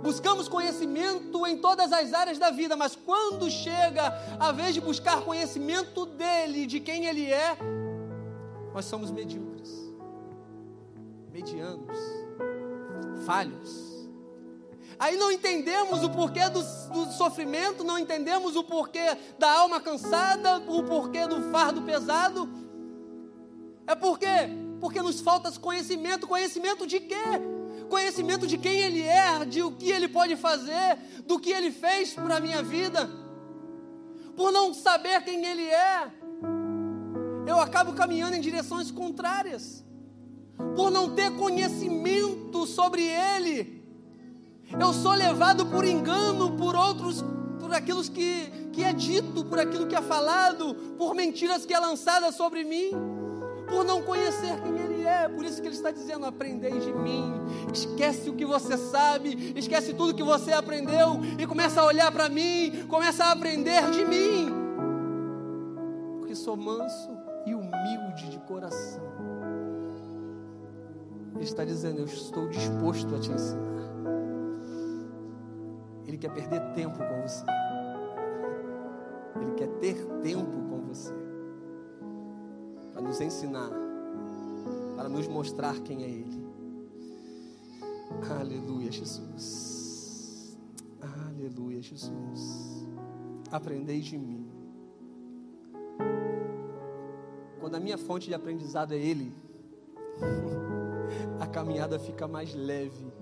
Buscamos 0.02 0.48
conhecimento 0.48 1.46
em 1.46 1.56
todas 1.56 1.90
as 1.94 2.12
áreas 2.12 2.38
da 2.38 2.50
vida, 2.50 2.76
mas 2.76 2.94
quando 2.94 3.50
chega 3.50 4.12
a 4.38 4.52
vez 4.52 4.74
de 4.74 4.82
buscar 4.82 5.22
conhecimento 5.22 6.04
dele, 6.04 6.66
de 6.66 6.78
quem 6.78 7.06
ele 7.06 7.32
é, 7.32 7.56
nós 8.74 8.84
somos 8.84 9.10
medíocres, 9.10 9.70
medianos, 11.32 11.98
falhos 13.24 13.87
Aí 14.98 15.16
não 15.16 15.30
entendemos 15.30 16.02
o 16.02 16.10
porquê 16.10 16.48
do, 16.48 16.60
do, 16.60 17.12
sofrimento, 17.12 17.84
não 17.84 17.98
entendemos 17.98 18.56
o 18.56 18.64
porquê 18.64 19.16
da 19.38 19.50
alma 19.50 19.80
cansada, 19.80 20.58
o 20.66 20.82
porquê 20.82 21.26
do 21.26 21.50
fardo 21.52 21.82
pesado. 21.82 22.48
É 23.86 23.94
porque 23.94 24.26
porque 24.80 25.02
nos 25.02 25.20
falta 25.20 25.50
conhecimento, 25.58 26.26
conhecimento 26.26 26.86
de 26.86 27.00
quê? 27.00 27.24
Conhecimento 27.88 28.46
de 28.46 28.58
quem 28.58 28.80
ele 28.80 29.02
é, 29.02 29.44
de 29.44 29.62
o 29.62 29.72
que 29.72 29.90
ele 29.90 30.08
pode 30.08 30.36
fazer, 30.36 30.98
do 31.26 31.38
que 31.38 31.50
ele 31.50 31.70
fez 31.70 32.12
para 32.14 32.36
a 32.36 32.40
minha 32.40 32.62
vida. 32.62 33.10
Por 34.36 34.52
não 34.52 34.72
saber 34.72 35.22
quem 35.24 35.44
ele 35.44 35.64
é, 35.64 36.12
eu 37.46 37.58
acabo 37.60 37.92
caminhando 37.92 38.36
em 38.36 38.40
direções 38.40 38.90
contrárias. 38.90 39.84
Por 40.76 40.90
não 40.90 41.14
ter 41.14 41.34
conhecimento 41.36 42.66
sobre 42.66 43.02
ele, 43.02 43.77
eu 44.78 44.92
sou 44.92 45.12
levado 45.12 45.66
por 45.66 45.84
engano, 45.84 46.52
por 46.52 46.74
outros, 46.76 47.24
por 47.58 47.72
aquilo 47.72 48.02
que, 48.02 48.50
que 48.72 48.84
é 48.84 48.92
dito, 48.92 49.44
por 49.44 49.58
aquilo 49.58 49.86
que 49.86 49.94
é 49.94 50.02
falado, 50.02 50.74
por 50.96 51.14
mentiras 51.14 51.64
que 51.64 51.72
é 51.72 51.78
lançada 51.78 52.30
sobre 52.32 52.64
mim, 52.64 52.90
por 53.68 53.84
não 53.84 54.02
conhecer 54.02 54.60
quem 54.62 54.78
Ele 54.78 55.04
é. 55.04 55.28
Por 55.28 55.44
isso 55.44 55.60
que 55.60 55.68
Ele 55.68 55.74
está 55.74 55.90
dizendo: 55.90 56.26
aprendei 56.26 56.78
de 56.78 56.92
mim. 56.92 57.32
Esquece 57.72 58.28
o 58.28 58.34
que 58.34 58.44
você 58.44 58.76
sabe, 58.76 59.52
esquece 59.56 59.94
tudo 59.94 60.14
que 60.14 60.22
você 60.22 60.52
aprendeu 60.52 61.20
e 61.38 61.46
começa 61.46 61.80
a 61.80 61.84
olhar 61.84 62.10
para 62.10 62.28
mim, 62.28 62.84
começa 62.88 63.24
a 63.24 63.32
aprender 63.32 63.90
de 63.90 64.04
mim. 64.04 64.52
Porque 66.18 66.34
sou 66.34 66.56
manso 66.56 67.10
e 67.46 67.54
humilde 67.54 68.30
de 68.30 68.38
coração. 68.40 69.02
Ele 71.34 71.44
está 71.44 71.64
dizendo: 71.64 72.00
Eu 72.00 72.06
estou 72.06 72.48
disposto 72.48 73.14
a 73.14 73.18
te 73.18 73.30
ensinar. 73.30 73.77
Ele 76.08 76.16
quer 76.16 76.32
perder 76.32 76.72
tempo 76.72 76.96
com 76.96 77.20
você. 77.20 77.44
Ele 79.42 79.52
quer 79.52 79.68
ter 79.78 80.06
tempo 80.22 80.50
com 80.70 80.80
você. 80.86 81.12
Para 82.94 83.02
nos 83.02 83.20
ensinar. 83.20 83.70
Para 84.96 85.10
nos 85.10 85.28
mostrar 85.28 85.78
quem 85.80 86.02
é 86.02 86.08
Ele. 86.08 86.48
Aleluia, 88.40 88.90
Jesus. 88.90 90.58
Aleluia, 91.26 91.82
Jesus. 91.82 92.88
Aprendei 93.52 94.00
de 94.00 94.16
mim. 94.16 94.48
Quando 97.60 97.74
a 97.74 97.80
minha 97.80 97.98
fonte 97.98 98.28
de 98.28 98.34
aprendizado 98.34 98.94
é 98.94 98.98
Ele, 98.98 99.36
a 101.38 101.46
caminhada 101.46 101.98
fica 101.98 102.26
mais 102.26 102.54
leve 102.54 103.12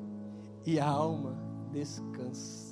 e 0.65 0.79
a 0.79 0.87
alma 0.87 1.37
descansa. 1.73 2.66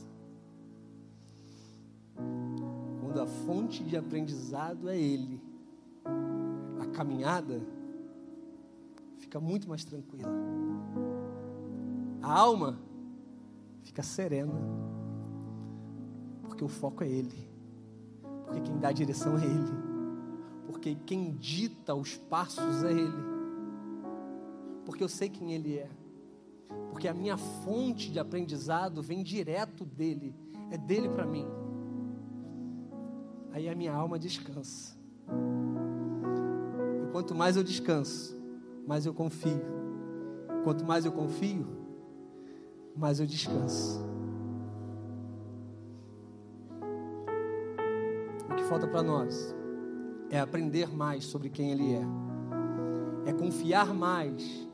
Quando 3.15 3.23
a 3.23 3.27
fonte 3.29 3.85
de 3.85 3.97
aprendizado 3.97 4.89
é 4.89 4.99
Ele, 4.99 5.41
a 6.81 6.87
caminhada 6.87 7.65
fica 9.19 9.39
muito 9.39 9.69
mais 9.69 9.85
tranquila. 9.85 10.33
A 12.21 12.33
alma 12.33 12.77
fica 13.85 14.03
serena, 14.03 14.53
porque 16.43 16.65
o 16.65 16.69
foco 16.69 17.05
é 17.05 17.09
Ele, 17.09 17.49
porque 18.47 18.63
quem 18.63 18.79
dá 18.81 18.89
a 18.89 18.93
direção 18.93 19.39
é 19.39 19.45
Ele, 19.45 19.73
porque 20.67 20.97
quem 21.07 21.37
dita 21.37 21.95
os 21.95 22.17
passos 22.17 22.83
é 22.83 22.91
Ele, 22.91 23.25
porque 24.85 25.05
eu 25.05 25.09
sei 25.09 25.29
quem 25.29 25.53
Ele 25.53 25.79
é, 25.79 25.89
porque 26.91 27.07
a 27.07 27.15
minha 27.15 27.37
fonte 27.37 28.11
de 28.11 28.19
aprendizado 28.19 29.01
vem 29.01 29.23
direto 29.23 29.85
dele, 29.85 30.35
é 30.73 30.77
dele 30.77 31.09
para 31.09 31.25
mim. 31.25 31.47
Aí 33.55 33.69
a 33.69 33.75
minha 33.77 33.95
alma 33.95 34.19
descansa. 34.19 34.99
E 37.05 37.13
quanto 37.13 37.37
mais 37.37 37.57
eu 37.57 37.63
descanso, 37.63 38.37
mais 38.85 39.07
eu 39.07 39.15
confio. 39.15 39.63
Quanto 40.65 40.85
mais 40.85 41.05
eu 41.05 41.13
confio, 41.13 41.65
mais 42.97 43.21
eu 43.21 43.27
descanso. 43.27 44.05
O 48.51 48.55
que 48.57 48.65
falta 48.65 48.89
para 48.89 49.05
nós 49.05 49.55
é 50.31 50.41
aprender 50.41 50.93
mais 50.93 51.25
sobre 51.25 51.49
quem 51.49 51.71
Ele 51.71 51.93
é, 51.95 53.31
é 53.31 53.33
confiar 53.33 53.95
mais 53.95 54.69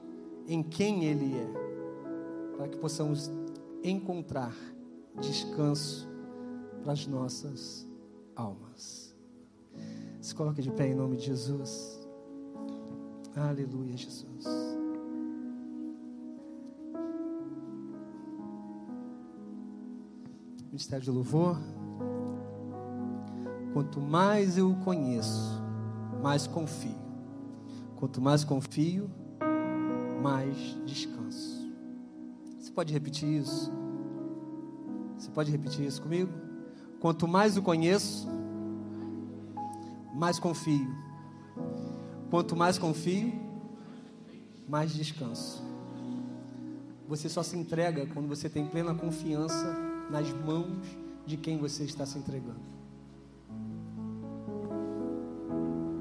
em 0.46 0.62
quem 0.62 1.04
Ele 1.04 1.34
é, 1.36 2.56
para 2.56 2.66
que 2.66 2.78
possamos 2.78 3.30
encontrar 3.84 4.56
descanso 5.20 6.08
para 6.82 6.92
as 6.94 7.06
nossas 7.06 7.89
almas. 8.34 9.14
Se 10.20 10.34
coloque 10.34 10.62
de 10.62 10.70
pé 10.70 10.88
em 10.88 10.94
nome 10.94 11.16
de 11.16 11.26
Jesus. 11.26 12.00
Aleluia, 13.34 13.96
Jesus. 13.96 14.44
Ministério 20.66 21.04
de 21.04 21.10
louvor. 21.10 21.58
Quanto 23.72 24.00
mais 24.00 24.58
eu 24.58 24.70
o 24.70 24.76
conheço, 24.76 25.62
mais 26.22 26.46
confio. 26.46 26.98
Quanto 27.96 28.20
mais 28.20 28.44
confio, 28.44 29.10
mais 30.22 30.56
descanso. 30.84 31.70
Você 32.58 32.70
pode 32.72 32.92
repetir 32.92 33.28
isso? 33.28 33.72
Você 35.16 35.30
pode 35.30 35.50
repetir 35.50 35.86
isso 35.86 36.02
comigo? 36.02 36.49
Quanto 37.00 37.26
mais 37.26 37.56
o 37.56 37.62
conheço, 37.62 38.28
mais 40.14 40.38
confio. 40.38 40.94
Quanto 42.30 42.54
mais 42.54 42.78
confio, 42.78 43.32
mais 44.68 44.92
descanso. 44.92 45.62
Você 47.08 47.28
só 47.28 47.42
se 47.42 47.56
entrega 47.56 48.06
quando 48.06 48.28
você 48.28 48.48
tem 48.48 48.66
plena 48.66 48.94
confiança 48.94 49.74
nas 50.10 50.30
mãos 50.32 50.86
de 51.26 51.36
quem 51.36 51.58
você 51.58 51.84
está 51.84 52.04
se 52.04 52.18
entregando. 52.18 52.60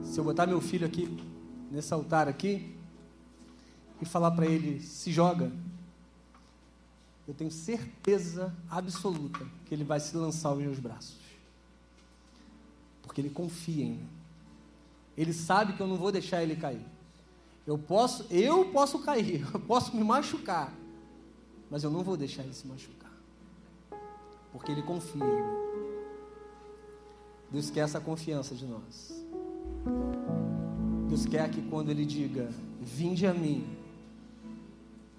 Se 0.03 0.19
eu 0.19 0.23
botar 0.23 0.45
meu 0.45 0.59
filho 0.59 0.85
aqui, 0.85 1.17
nesse 1.71 1.93
altar 1.93 2.27
aqui, 2.27 2.75
e 4.01 4.05
falar 4.05 4.31
para 4.31 4.45
ele: 4.45 4.81
se 4.81 5.11
joga, 5.11 5.51
eu 7.29 7.35
tenho 7.35 7.51
certeza 7.51 8.51
absoluta 8.67 9.45
que 9.67 9.75
ele 9.75 9.83
vai 9.83 9.99
se 9.99 10.17
lançar 10.17 10.49
aos 10.49 10.57
meus 10.57 10.79
braços. 10.79 11.15
Porque 13.03 13.21
ele 13.21 13.29
confia 13.29 13.85
em 13.85 13.91
mim. 13.91 14.09
Ele 15.15 15.31
sabe 15.31 15.73
que 15.73 15.79
eu 15.79 15.85
não 15.85 15.95
vou 15.95 16.11
deixar 16.11 16.41
ele 16.41 16.55
cair. 16.55 16.83
Eu 17.67 17.77
posso, 17.77 18.25
eu 18.31 18.71
posso 18.71 18.97
cair, 18.97 19.45
eu 19.53 19.59
posso 19.59 19.95
me 19.95 20.03
machucar, 20.03 20.73
mas 21.69 21.83
eu 21.83 21.91
não 21.91 22.01
vou 22.03 22.17
deixar 22.17 22.41
ele 22.41 22.53
se 22.55 22.65
machucar. 22.65 23.13
Porque 24.51 24.71
ele 24.71 24.81
confia 24.81 25.23
em 25.23 25.35
mim. 25.35 25.59
Deus 27.51 27.69
quer 27.69 27.81
essa 27.81 28.01
confiança 28.01 28.55
de 28.55 28.65
nós. 28.65 29.23
Deus 31.07 31.27
quer 31.27 31.47
que 31.51 31.61
quando 31.69 31.91
ele 31.91 32.07
diga: 32.07 32.49
"Vinde 32.81 33.27
a 33.27 33.35
mim", 33.35 33.77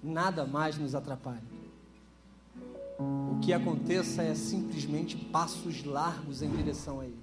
nada 0.03 0.45
mais 0.45 0.77
nos 0.77 0.93
atrapalhe. 0.93 1.60
Que 3.41 3.53
aconteça 3.53 4.21
é 4.21 4.35
simplesmente 4.35 5.17
passos 5.17 5.83
largos 5.83 6.41
em 6.41 6.49
direção 6.49 6.99
a 6.99 7.05
ele. 7.05 7.17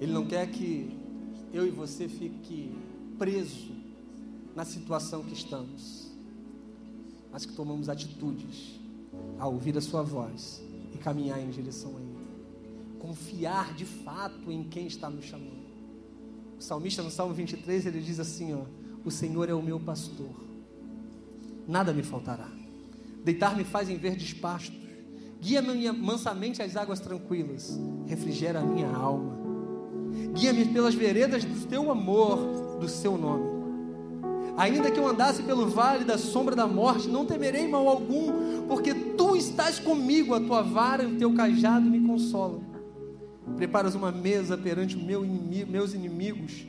Ele 0.00 0.12
não 0.12 0.26
quer 0.26 0.50
que 0.50 0.96
eu 1.52 1.66
e 1.66 1.70
você 1.70 2.08
fique 2.08 2.74
preso 3.18 3.72
na 4.54 4.64
situação 4.64 5.22
que 5.22 5.32
estamos, 5.32 6.10
mas 7.30 7.46
que 7.46 7.54
tomamos 7.54 7.88
atitudes 7.88 8.78
a 9.38 9.46
ouvir 9.46 9.76
a 9.78 9.80
sua 9.80 10.02
voz 10.02 10.62
e 10.94 10.98
caminhar 10.98 11.40
em 11.40 11.50
direção 11.50 11.96
a 11.96 12.00
ele. 12.00 12.12
Confiar 12.98 13.74
de 13.74 13.84
fato 13.84 14.52
em 14.52 14.64
quem 14.64 14.86
está 14.86 15.08
nos 15.08 15.24
chamando. 15.24 15.62
O 16.58 16.62
salmista 16.62 17.02
no 17.02 17.10
Salmo 17.10 17.34
23, 17.34 17.86
ele 17.86 18.00
diz 18.00 18.20
assim, 18.20 18.54
ó: 18.54 18.64
"O 19.04 19.10
Senhor 19.10 19.48
é 19.48 19.54
o 19.54 19.62
meu 19.62 19.80
pastor. 19.80 20.30
Nada 21.66 21.92
me 21.92 22.02
faltará. 22.02 22.61
Deitar-me 23.24 23.64
faz 23.64 23.88
em 23.88 23.96
verdes 23.96 24.32
pastos. 24.32 24.80
Guia-me 25.40 25.90
mansamente 25.92 26.62
às 26.62 26.76
águas 26.76 27.00
tranquilas. 27.00 27.78
Refrigera 28.06 28.60
a 28.60 28.64
minha 28.64 28.88
alma 28.88 29.42
guia-me 30.32 30.66
pelas 30.66 30.94
veredas 30.94 31.44
do 31.44 31.66
teu 31.66 31.90
amor, 31.90 32.78
do 32.78 32.88
seu 32.88 33.16
nome. 33.16 33.62
Ainda 34.56 34.90
que 34.90 34.98
eu 34.98 35.08
andasse 35.08 35.42
pelo 35.42 35.66
vale 35.66 36.04
da 36.04 36.18
sombra 36.18 36.54
da 36.54 36.66
morte, 36.66 37.08
não 37.08 37.24
temerei 37.24 37.66
mal 37.66 37.88
algum, 37.88 38.66
porque 38.68 38.92
tu 38.92 39.34
estás 39.34 39.78
comigo, 39.78 40.34
a 40.34 40.40
tua 40.40 40.62
vara 40.62 41.04
e 41.04 41.14
o 41.14 41.18
teu 41.18 41.32
cajado 41.32 41.88
me 41.88 42.00
consolam. 42.00 42.62
Preparas 43.56 43.94
uma 43.94 44.12
mesa 44.12 44.56
perante 44.56 44.96
meu 44.96 45.24
inimigo, 45.24 45.70
meus 45.70 45.94
inimigos, 45.94 46.66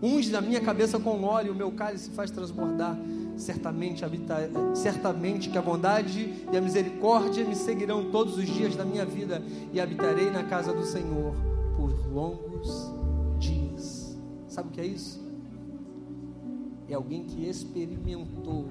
unge 0.00 0.30
da 0.30 0.40
minha 0.40 0.60
cabeça 0.60 0.98
com 1.00 1.22
óleo, 1.24 1.52
o 1.52 1.56
meu 1.56 1.72
cálice 1.72 2.10
faz 2.10 2.30
transbordar. 2.30 2.96
Certamente, 3.38 4.04
habita, 4.04 4.50
certamente 4.74 5.48
que 5.48 5.56
a 5.56 5.62
bondade 5.62 6.44
e 6.52 6.56
a 6.56 6.60
misericórdia 6.60 7.44
me 7.44 7.54
seguirão 7.54 8.10
todos 8.10 8.36
os 8.36 8.44
dias 8.44 8.74
da 8.74 8.84
minha 8.84 9.06
vida 9.06 9.40
e 9.72 9.80
habitarei 9.80 10.28
na 10.28 10.42
casa 10.42 10.72
do 10.72 10.84
Senhor 10.84 11.34
por 11.76 11.88
longos 12.12 12.92
dias. 13.38 14.18
Sabe 14.48 14.68
o 14.68 14.72
que 14.72 14.80
é 14.80 14.86
isso? 14.86 15.24
É 16.88 16.94
alguém 16.94 17.22
que 17.22 17.48
experimentou 17.48 18.66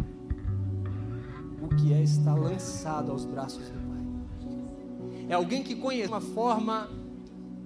o 1.62 1.70
que 1.78 1.94
é 1.94 2.04
estar 2.04 2.36
lançado 2.36 3.12
aos 3.12 3.24
braços 3.24 3.70
do 3.70 3.80
Pai. 3.80 4.52
É 5.30 5.34
alguém 5.34 5.64
que 5.64 5.76
conhece 5.76 6.10
uma 6.10 6.20
forma 6.20 6.90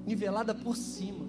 nivelada 0.06 0.54
por 0.54 0.78
cima. 0.78 1.26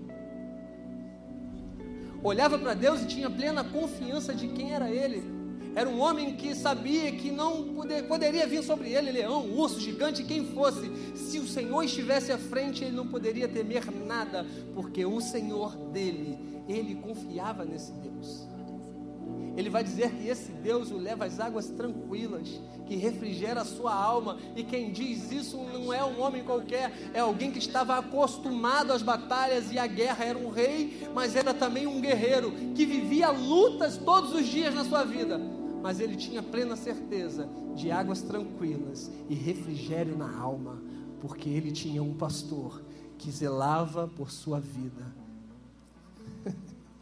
Olhava 2.22 2.58
para 2.58 2.74
Deus 2.74 3.00
e 3.00 3.06
tinha 3.06 3.30
plena 3.30 3.64
confiança 3.64 4.34
de 4.34 4.48
quem 4.48 4.72
era 4.74 4.90
Ele. 4.90 5.41
Era 5.74 5.88
um 5.88 6.00
homem 6.00 6.36
que 6.36 6.54
sabia 6.54 7.10
que 7.12 7.30
não 7.30 7.74
poder, 7.74 8.02
poderia 8.04 8.46
vir 8.46 8.62
sobre 8.62 8.92
ele 8.92 9.10
leão, 9.10 9.50
urso, 9.50 9.80
gigante, 9.80 10.22
quem 10.22 10.46
fosse. 10.48 10.90
Se 11.14 11.38
o 11.38 11.48
Senhor 11.48 11.82
estivesse 11.82 12.30
à 12.30 12.38
frente, 12.38 12.84
ele 12.84 12.94
não 12.94 13.06
poderia 13.06 13.48
temer 13.48 13.90
nada, 13.90 14.46
porque 14.74 15.04
o 15.04 15.20
Senhor 15.20 15.74
dele, 15.90 16.38
ele 16.68 16.94
confiava 16.96 17.64
nesse 17.64 17.92
Deus. 17.92 18.46
Ele 19.56 19.68
vai 19.68 19.84
dizer 19.84 20.10
que 20.12 20.28
esse 20.28 20.50
Deus 20.50 20.90
o 20.90 20.96
leva 20.96 21.24
às 21.24 21.38
águas 21.38 21.68
tranquilas, 21.68 22.60
que 22.86 22.96
refrigera 22.96 23.60
a 23.60 23.64
sua 23.64 23.94
alma. 23.94 24.38
E 24.56 24.62
quem 24.62 24.90
diz 24.90 25.30
isso 25.30 25.58
não 25.58 25.92
é 25.92 26.02
um 26.02 26.20
homem 26.22 26.42
qualquer, 26.42 26.92
é 27.12 27.20
alguém 27.20 27.50
que 27.50 27.58
estava 27.58 27.98
acostumado 27.98 28.92
às 28.92 29.02
batalhas 29.02 29.70
e 29.70 29.78
à 29.78 29.86
guerra. 29.86 30.24
Era 30.24 30.38
um 30.38 30.48
rei, 30.48 31.06
mas 31.14 31.36
era 31.36 31.52
também 31.52 31.86
um 31.86 32.00
guerreiro 32.00 32.52
que 32.74 32.86
vivia 32.86 33.30
lutas 33.30 33.98
todos 33.98 34.32
os 34.34 34.46
dias 34.46 34.74
na 34.74 34.84
sua 34.84 35.04
vida 35.04 35.38
mas 35.82 35.98
ele 35.98 36.16
tinha 36.16 36.42
plena 36.42 36.76
certeza 36.76 37.48
de 37.74 37.90
águas 37.90 38.22
tranquilas 38.22 39.10
e 39.28 39.34
refrigério 39.34 40.16
na 40.16 40.38
alma, 40.38 40.80
porque 41.20 41.48
ele 41.48 41.72
tinha 41.72 42.02
um 42.02 42.14
pastor 42.14 42.80
que 43.18 43.30
zelava 43.30 44.06
por 44.06 44.30
sua 44.30 44.60
vida. 44.60 45.04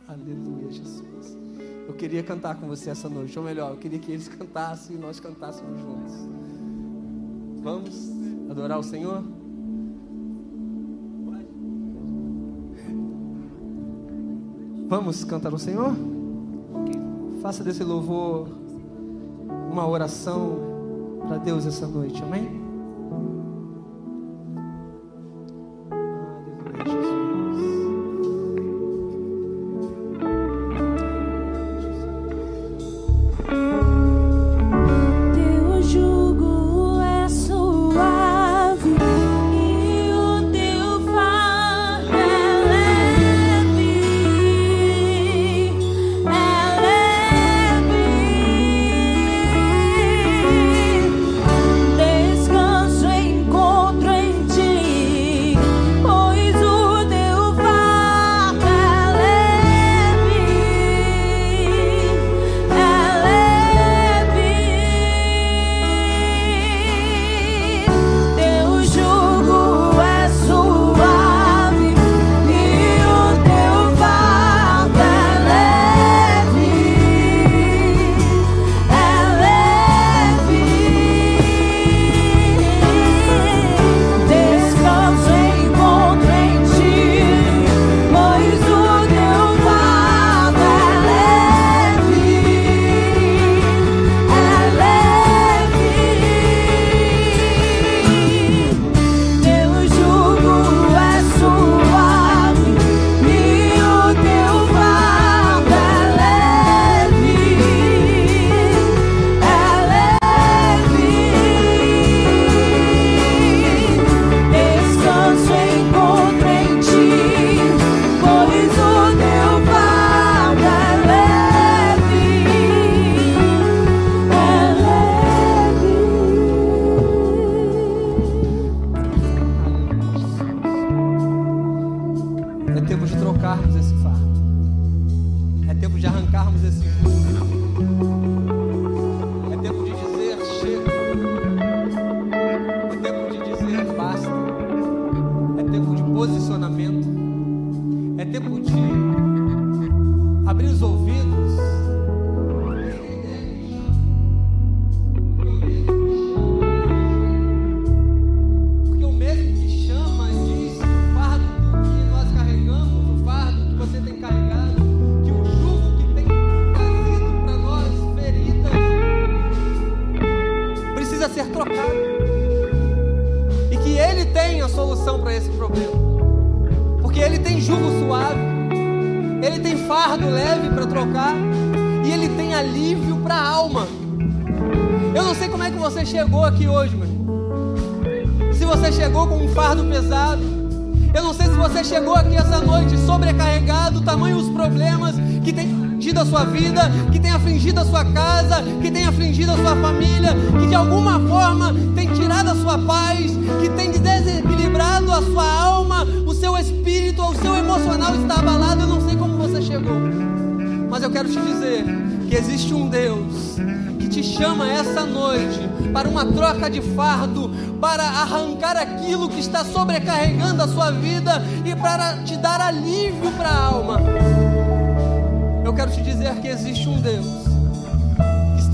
Aleluia, 0.09 0.71
Jesus. 0.71 1.37
Eu 1.87 1.95
queria 1.95 2.23
cantar 2.23 2.59
com 2.59 2.67
você 2.67 2.91
essa 2.91 3.09
noite, 3.09 3.39
ou 3.39 3.45
melhor, 3.45 3.73
eu 3.73 3.77
queria 3.77 3.99
que 3.99 4.13
eles 4.13 4.29
cantassem 4.29 4.97
e 4.97 4.99
nós 4.99 5.21
cantássemos 5.21 5.81
juntos. 5.81 6.15
Vamos 7.63 8.11
adorar 8.49 8.79
o 8.79 8.83
Senhor? 8.83 9.23
Vamos 14.89 15.25
cantar 15.25 15.55
o 15.55 15.59
Senhor? 15.59 15.95
Faça 17.41 17.63
desse 17.63 17.85
louvor 17.85 18.49
uma 19.71 19.87
oração 19.87 20.59
para 21.27 21.39
Deus 21.39 21.65
essa 21.65 21.87
noite, 21.87 22.23
amém? 22.23 22.70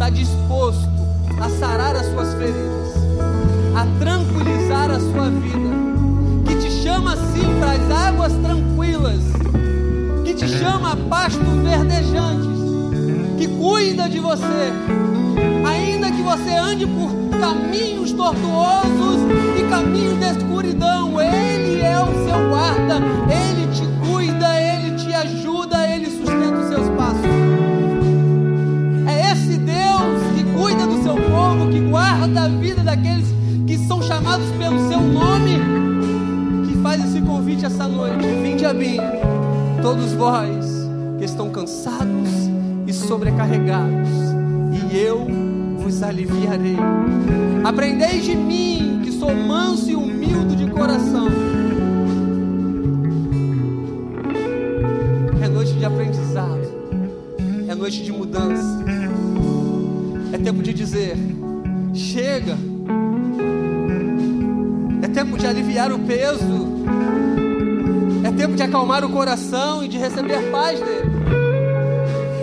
Está 0.07 0.11
disposto 0.11 0.89
a 1.41 1.49
sarar 1.59 1.97
as 1.97 2.07
suas 2.07 2.33
feridas, 2.35 2.95
a 3.75 3.87
tranquilizar 3.99 4.91
a 4.91 5.01
sua 5.01 5.31
vida, 5.31 6.47
que 6.47 6.57
te 6.57 6.71
chama 6.71 7.17
sim 7.17 7.59
para 7.59 7.73
as 7.73 7.91
águas 7.91 8.33
tranquilas, 8.35 9.21
que 10.25 10.35
te 10.35 10.49
chama 10.49 10.93
a 10.93 10.97
pastos 10.97 11.43
verdejantes, 11.65 12.61
que 13.37 13.49
cuida 13.49 14.09
de 14.09 14.21
você, 14.21 14.73
ainda 15.67 16.11
que 16.13 16.23
você 16.23 16.55
ande 16.55 16.87
por 16.87 17.11
caminhos 17.41 18.13
tortuosos 18.13 19.23
e 19.59 19.69
caminhos 19.69 20.21
de 20.21 20.39
escuridão, 20.39 21.21
Ele 21.21 21.81
é 21.81 21.99
o 22.01 22.07
seu 22.27 22.49
guarda, 22.49 23.01
Ele 23.29 23.67
te 23.73 24.09
cuida, 24.09 24.61
Ele 24.61 24.97
te 24.97 25.13
ajuda, 25.13 25.56
vida 32.49 32.83
daqueles 32.83 33.27
que 33.67 33.79
são 33.79 34.03
chamados 34.03 34.47
pelo 34.53 34.89
seu 34.89 35.01
nome, 35.01 35.59
que 36.67 36.77
faz 36.83 37.05
esse 37.05 37.21
convite 37.21 37.65
essa 37.65 37.89
noite. 37.89 38.27
Vinde 38.43 38.65
a 38.65 38.73
mim, 38.73 38.97
todos 39.83 40.13
vós 40.13 40.67
que 41.19 41.25
estão 41.25 41.51
cansados 41.51 42.31
e 42.87 42.93
sobrecarregados, 42.93 44.09
e 44.73 44.97
eu 44.97 45.27
vos 45.79 46.03
aliviarei. 46.03 46.77
Aprendei 47.65 48.21
de 48.21 48.37
mim, 48.37 49.01
que 49.05 49.13
sou 49.13 49.35
manso 49.35 49.91
e 49.91 49.97
humilde 49.97 50.57
de 50.57 50.71
coração. 50.71 51.29
É 55.43 55.49
noite 55.49 55.73
de 55.73 55.85
aprendizado, 55.85 56.61
é 57.69 57.75
noite 57.75 58.03
de 58.03 58.13
mudança. 58.13 58.85
É 60.33 60.39
tempo 60.39 60.63
de 60.63 60.73
dizer: 60.73 61.17
chega. 61.97 62.57
É 65.03 65.09
tempo 65.09 65.39
de 65.39 65.47
aliviar 65.47 65.91
o 65.93 65.99
peso. 66.01 66.85
É 68.23 68.31
tempo 68.33 68.55
de 68.55 68.63
acalmar 68.63 69.05
o 69.05 69.09
coração 69.09 69.83
e 69.83 69.89
de 69.89 69.99
receber 69.99 70.51
paz 70.51 70.79
dele. 70.81 71.11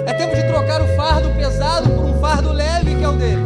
É 0.07 0.13
tempo 0.13 0.35
de 0.35 0.43
trocar 0.43 0.81
o 0.81 0.87
fardo 0.95 1.29
pesado 1.37 1.89
por 1.89 2.05
um 2.05 2.19
fardo 2.19 2.51
leve 2.51 2.95
que 2.95 3.03
é 3.03 3.09
o 3.09 3.13
dele. 3.13 3.41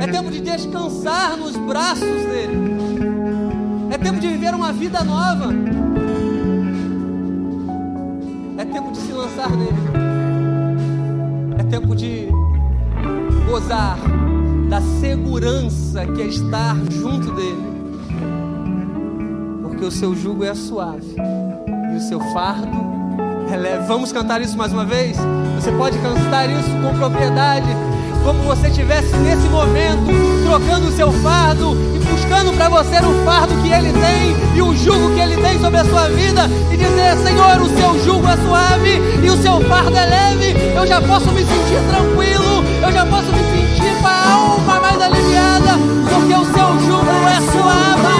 É 0.00 0.06
tempo 0.06 0.30
de 0.30 0.40
descansar 0.40 1.36
nos 1.36 1.56
braços 1.56 2.24
dele. 2.24 2.76
É 3.92 3.98
tempo 3.98 4.18
de 4.18 4.28
viver 4.28 4.54
uma 4.54 4.72
vida 4.72 5.04
nova. 5.04 5.52
É 8.56 8.64
tempo 8.64 8.92
de 8.92 8.98
se 8.98 9.12
lançar 9.12 9.50
nele. 9.50 9.74
É 11.58 11.62
tempo 11.64 11.94
de 11.94 12.28
gozar 13.46 13.98
da 14.70 14.80
segurança 15.00 16.06
que 16.06 16.22
é 16.22 16.26
estar 16.26 16.76
junto 16.92 17.32
dele. 17.32 17.70
Porque 19.62 19.84
o 19.84 19.90
seu 19.90 20.14
jugo 20.14 20.44
é 20.44 20.54
suave 20.54 21.16
e 21.92 21.96
o 21.96 22.00
seu 22.00 22.20
fardo 22.32 22.78
releve. 23.48 23.84
Vamos 23.88 24.12
cantar 24.12 24.40
isso 24.40 24.56
mais 24.56 24.72
uma 24.72 24.84
vez? 24.84 25.16
Você 25.56 25.72
pode 25.72 25.98
cantar 25.98 26.48
isso 26.48 26.70
com 26.70 26.96
propriedade, 26.96 27.66
como 28.24 28.44
você 28.44 28.68
estivesse 28.68 29.12
nesse 29.16 29.48
momento, 29.48 30.06
trocando 30.46 30.86
o 30.86 30.92
seu 30.92 31.10
fardo 31.14 31.76
e 31.96 31.98
buscando 31.98 32.56
para 32.56 32.68
você 32.68 32.98
o 32.98 33.24
fardo 33.24 33.52
que 33.62 33.72
ele 33.72 33.92
tem 33.92 34.56
e 34.56 34.62
o 34.62 34.72
jugo 34.76 35.12
que 35.16 35.20
ele 35.20 35.36
tem 35.42 35.58
sobre 35.58 35.80
a 35.80 35.84
sua 35.84 36.08
vida 36.10 36.42
e 36.72 36.76
dizer: 36.76 37.16
Senhor, 37.24 37.60
o 37.60 37.68
seu 37.68 38.04
jugo 38.04 38.28
é 38.28 38.36
suave 38.36 39.00
e 39.20 39.28
o 39.28 39.42
seu 39.42 39.60
fardo 39.68 39.96
é 39.96 40.06
leve. 40.06 40.76
Eu 40.76 40.86
já 40.86 41.00
posso 41.02 41.26
me 41.32 41.40
sentir 41.40 41.80
tranquilo, 41.90 42.64
eu 42.84 42.92
já 42.92 43.04
posso 43.04 43.26
me 43.32 43.42
sentir 43.42 43.79
com 44.00 44.06
a 44.06 44.32
alma 44.32 44.80
mais 44.80 45.00
aliviada, 45.00 45.78
porque 46.08 46.34
o 46.34 46.44
seu 46.44 46.80
jugo 46.86 47.28
é 47.28 47.52
suave. 47.52 48.19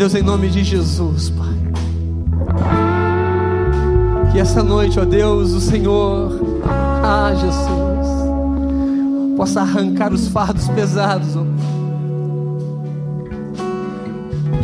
Deus, 0.00 0.14
em 0.14 0.22
nome 0.22 0.48
de 0.48 0.64
Jesus, 0.64 1.28
Pai. 1.28 1.52
Que 4.32 4.38
essa 4.38 4.62
noite, 4.62 4.98
ó 4.98 5.04
Deus, 5.04 5.52
o 5.52 5.60
Senhor, 5.60 6.40
ah, 7.04 7.34
Jesus, 7.34 8.08
possa 9.36 9.60
arrancar 9.60 10.10
os 10.10 10.26
fardos 10.28 10.68
pesados, 10.68 11.36
ó. 11.36 11.44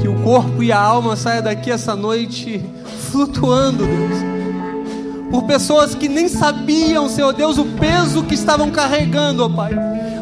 Que 0.01 0.09
o 0.09 0.15
corpo 0.23 0.63
e 0.63 0.73
a 0.73 0.81
alma 0.81 1.17
saia 1.17 1.43
daqui 1.43 1.71
essa 1.71 1.95
noite 1.95 2.65
flutuando, 3.11 3.85
Deus. 3.85 4.19
Por 5.31 5.43
pessoas 5.43 5.95
que 5.95 6.09
nem 6.09 6.29
sabiam, 6.29 7.11
Senhor 7.11 7.35
Deus, 7.35 7.59
o 7.59 7.67
peso 7.67 8.23
que 8.23 8.33
estavam 8.33 8.71
carregando, 8.71 9.45
ó 9.45 9.51
Pai. 9.51 9.73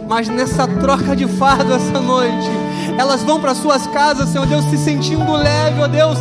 Mas 0.09 0.29
nessa 0.29 0.67
troca 0.67 1.15
de 1.15 1.29
fardo 1.29 1.73
essa 1.73 2.01
noite, 2.01 2.64
elas 2.99 3.23
vão 3.23 3.41
para 3.41 3.55
suas 3.55 3.87
casas, 3.87 4.29
Senhor 4.29 4.47
Deus, 4.47 4.65
se 4.67 4.79
sentindo 4.79 5.33
leve, 5.33 5.81
ó 5.81 5.87
Deus, 5.87 6.19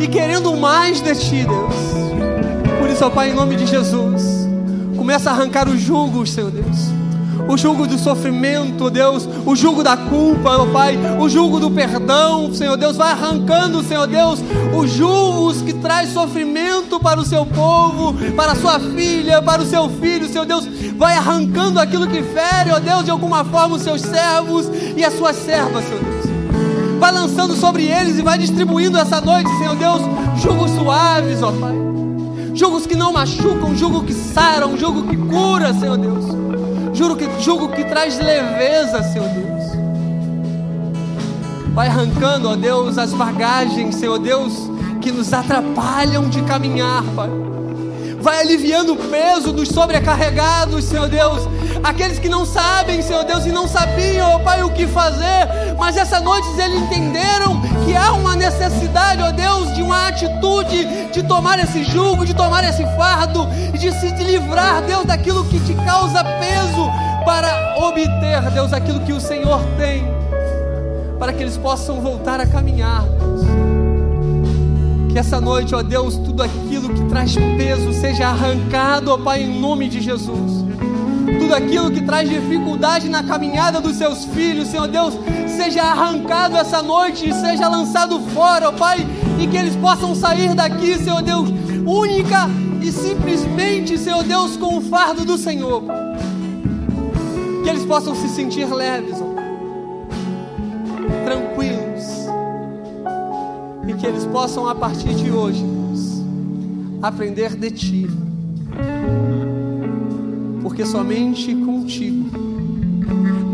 e 0.00 0.06
querendo 0.08 0.54
mais 0.56 1.00
de 1.00 1.14
Ti, 1.14 1.44
Deus. 1.44 1.74
Por 2.78 2.90
isso, 2.90 3.04
ó 3.04 3.10
Pai, 3.10 3.30
em 3.30 3.34
nome 3.34 3.56
de 3.56 3.66
Jesus, 3.66 4.22
começa 4.96 5.30
a 5.30 5.32
arrancar 5.32 5.68
os 5.68 5.80
julgos, 5.80 6.30
Senhor 6.32 6.50
Deus. 6.50 6.90
o 7.48 7.56
jugo 7.56 7.86
do 7.86 7.98
sofrimento, 7.98 8.90
Deus, 8.90 9.28
o 9.44 9.54
jugo 9.54 9.82
da 9.82 9.96
culpa, 9.96 10.56
ó 10.56 10.66
Pai, 10.66 10.98
o 11.20 11.28
jugo 11.28 11.60
do 11.60 11.70
perdão, 11.70 12.52
Senhor 12.52 12.76
Deus, 12.76 12.96
vai 12.96 13.12
arrancando, 13.12 13.82
Senhor 13.82 14.06
Deus, 14.06 14.40
os 14.76 14.90
jugos 14.90 15.62
que 15.62 15.72
traz 15.74 16.10
sofrimento 16.10 16.98
para 16.98 17.20
o 17.20 17.24
seu 17.24 17.46
povo, 17.46 18.14
para 18.34 18.52
a 18.52 18.56
sua 18.56 18.80
filha, 18.80 19.40
para 19.42 19.62
o 19.62 19.66
seu 19.66 19.88
filho, 19.88 20.28
Senhor 20.28 20.46
Deus, 20.46 20.66
vai 20.96 21.14
arrancando 21.14 21.78
aquilo 21.78 22.06
que 22.06 22.22
fere, 22.22 22.70
ó 22.72 22.78
Deus, 22.78 23.04
de 23.04 23.10
alguma 23.10 23.44
forma 23.44 23.76
os 23.76 23.82
seus 23.82 24.00
servos 24.00 24.66
e 24.96 25.04
as 25.04 25.14
suas 25.14 25.36
servas, 25.36 25.84
Senhor 25.84 26.02
Deus. 26.02 26.15
Vai 26.98 27.12
lançando 27.12 27.54
sobre 27.54 27.84
eles 27.84 28.18
e 28.18 28.22
vai 28.22 28.38
distribuindo 28.38 28.98
essa 28.98 29.20
noite, 29.20 29.50
Senhor 29.58 29.76
Deus, 29.76 30.00
jugos 30.42 30.70
suaves, 30.72 31.42
ó 31.42 31.52
Pai. 31.52 31.74
Jugos 32.54 32.86
que 32.86 32.96
não 32.96 33.12
machucam, 33.12 33.76
jugo 33.76 34.02
que 34.04 34.14
saram, 34.14 34.76
jugo 34.78 35.04
que 35.04 35.16
cura, 35.16 35.74
Senhor 35.74 35.98
Deus. 35.98 36.24
Juro 36.94 37.16
que, 37.16 37.28
jugo 37.40 37.68
que 37.68 37.84
traz 37.84 38.18
leveza, 38.18 39.02
Senhor 39.02 39.28
Deus. 39.28 39.46
Vai 41.74 41.88
arrancando, 41.88 42.48
ó 42.48 42.56
Deus, 42.56 42.96
as 42.96 43.12
bagagens, 43.12 43.96
Senhor 43.96 44.18
Deus, 44.18 44.70
que 45.02 45.12
nos 45.12 45.32
atrapalham 45.34 46.30
de 46.30 46.40
caminhar, 46.42 47.02
Pai 47.14 47.30
vai 48.26 48.40
aliviando 48.40 48.94
o 48.94 48.96
peso 48.96 49.52
dos 49.52 49.68
sobrecarregados, 49.68 50.84
Senhor 50.86 51.08
Deus. 51.08 51.48
Aqueles 51.82 52.18
que 52.18 52.28
não 52.28 52.44
sabem, 52.44 53.00
Senhor 53.02 53.24
Deus, 53.24 53.46
e 53.46 53.52
não 53.52 53.68
sabiam, 53.68 54.34
ó 54.34 54.38
Pai, 54.40 54.62
o 54.62 54.70
que 54.70 54.86
fazer, 54.86 55.74
mas 55.78 55.96
essa 55.96 56.20
noite 56.20 56.48
eles 56.58 56.82
entenderam 56.82 57.60
que 57.84 57.94
há 57.94 58.12
uma 58.12 58.34
necessidade, 58.34 59.22
ó 59.22 59.30
Deus, 59.30 59.74
de 59.74 59.82
uma 59.82 60.08
atitude 60.08 61.06
de 61.12 61.22
tomar 61.22 61.58
esse 61.58 61.84
jugo, 61.84 62.24
de 62.24 62.34
tomar 62.34 62.64
esse 62.64 62.84
fardo 62.96 63.46
e 63.72 63.78
de 63.78 63.92
se 63.92 64.08
livrar, 64.24 64.82
Deus, 64.82 65.04
daquilo 65.04 65.44
que 65.44 65.60
te 65.60 65.74
causa 65.74 66.24
peso 66.24 66.90
para 67.24 67.76
obter, 67.78 68.50
Deus, 68.52 68.72
aquilo 68.72 69.00
que 69.00 69.12
o 69.12 69.20
Senhor 69.20 69.60
tem, 69.78 70.04
para 71.18 71.32
que 71.32 71.42
eles 71.42 71.56
possam 71.56 72.00
voltar 72.00 72.40
a 72.40 72.46
caminhar. 72.46 73.04
Que 75.10 75.18
essa 75.18 75.40
noite, 75.40 75.74
ó 75.74 75.82
Deus, 75.82 76.16
tudo 76.16 76.42
aquilo 76.42 76.92
que 76.92 77.04
traz 77.06 77.34
peso 77.56 77.92
seja 77.92 78.28
arrancado, 78.28 79.12
ó 79.12 79.16
Pai, 79.16 79.42
em 79.42 79.60
nome 79.60 79.88
de 79.88 80.00
Jesus. 80.00 80.65
Tudo 81.38 81.54
aquilo 81.54 81.90
que 81.90 82.00
traz 82.00 82.28
dificuldade 82.28 83.08
na 83.08 83.22
caminhada 83.22 83.80
dos 83.80 83.96
seus 83.96 84.24
filhos, 84.26 84.68
Senhor 84.68 84.88
Deus, 84.88 85.14
seja 85.56 85.82
arrancado 85.82 86.56
essa 86.56 86.82
noite 86.82 87.32
seja 87.34 87.68
lançado 87.68 88.20
fora, 88.32 88.68
ó 88.68 88.72
Pai, 88.72 88.98
e 89.38 89.46
que 89.46 89.56
eles 89.56 89.74
possam 89.76 90.14
sair 90.14 90.54
daqui, 90.54 90.96
Senhor 90.96 91.22
Deus, 91.22 91.48
única 91.86 92.48
e 92.80 92.92
simplesmente, 92.92 93.98
Senhor 93.98 94.22
Deus, 94.22 94.56
com 94.56 94.78
o 94.78 94.80
fardo 94.80 95.24
do 95.24 95.36
Senhor. 95.36 95.82
Que 97.62 97.68
eles 97.68 97.84
possam 97.84 98.14
se 98.14 98.28
sentir 98.28 98.66
leves, 98.66 99.16
ó, 99.20 99.34
tranquilos 101.24 102.26
e 103.88 103.94
que 103.94 104.06
eles 104.06 104.26
possam 104.26 104.68
a 104.68 104.74
partir 104.74 105.14
de 105.14 105.30
hoje, 105.30 105.62
Deus, 105.62 106.24
aprender 107.02 107.56
de 107.56 107.70
Ti, 107.70 108.10
porque 110.76 110.84
somente 110.84 111.54
contigo 111.54 112.28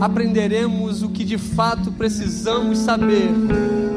aprenderemos 0.01 1.05
o 1.05 1.09
que 1.09 1.23
de 1.23 1.39
fato 1.39 1.93
precisamos 1.93 2.79
saber 2.79 3.31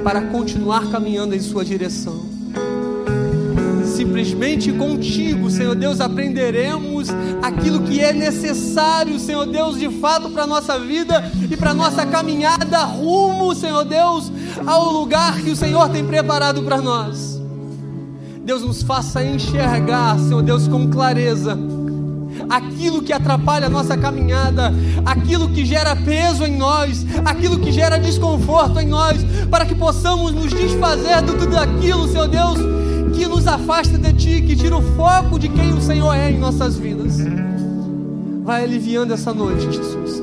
para 0.03 0.28
continuar 0.28 0.91
caminhando 0.91 1.34
em 1.34 1.39
Sua 1.39 1.65
direção 1.65 2.23
simplesmente 3.84 4.71
contigo, 4.73 5.49
Senhor 5.49 5.73
Deus, 5.73 6.01
aprenderemos 6.01 7.07
aquilo 7.41 7.82
que 7.82 7.99
é 7.99 8.11
necessário, 8.11 9.17
Senhor 9.17 9.45
Deus, 9.45 9.80
de 9.80 9.89
fato 9.89 10.30
para 10.30 10.43
a 10.43 10.47
nossa 10.47 10.78
vida 10.78 11.32
e 11.49 11.55
para 11.55 11.71
a 11.71 11.73
nossa 11.73 12.05
caminhada 12.05 12.84
rumo, 12.84 13.55
Senhor 13.55 13.86
Deus, 13.86 14.32
ao 14.67 14.91
lugar 14.91 15.41
que 15.41 15.51
o 15.51 15.55
Senhor 15.55 15.88
tem 15.89 16.05
preparado 16.05 16.61
para 16.61 16.82
nós. 16.82 17.41
Deus 18.43 18.61
nos 18.61 18.84
faça 18.84 19.23
enxergar, 19.23 20.19
Senhor 20.19 20.43
Deus, 20.43 20.67
com 20.67 20.89
clareza 20.89 21.57
aquilo 22.49 23.01
que 23.01 23.13
atrapalha 23.13 23.67
a 23.67 23.69
nossa 23.69 23.97
caminhada, 23.97 24.73
aquilo 25.05 25.49
que 25.49 25.65
gera 25.65 25.95
peso 25.95 26.43
em 26.43 26.55
nós, 26.55 27.05
aquilo 27.23 27.59
que 27.59 27.71
gera 27.71 27.97
desconforto 27.97 28.79
em 28.79 28.87
nós, 28.87 29.23
para 29.49 29.65
que 29.65 29.75
possamos 29.75 30.31
nos 30.33 30.51
desfazer 30.51 31.21
de 31.21 31.33
tudo 31.33 31.57
aquilo, 31.57 32.07
Senhor 32.07 32.27
Deus, 32.27 32.57
que 33.15 33.25
nos 33.25 33.47
afasta 33.47 33.97
de 33.97 34.13
Ti, 34.13 34.41
que 34.41 34.55
tira 34.55 34.77
o 34.77 34.81
foco 34.95 35.39
de 35.39 35.49
quem 35.49 35.73
o 35.73 35.81
Senhor 35.81 36.13
é 36.13 36.31
em 36.31 36.39
nossas 36.39 36.77
vidas. 36.77 37.17
Vai 38.43 38.63
aliviando 38.63 39.13
essa 39.13 39.33
noite, 39.33 39.71
Jesus. 39.71 40.21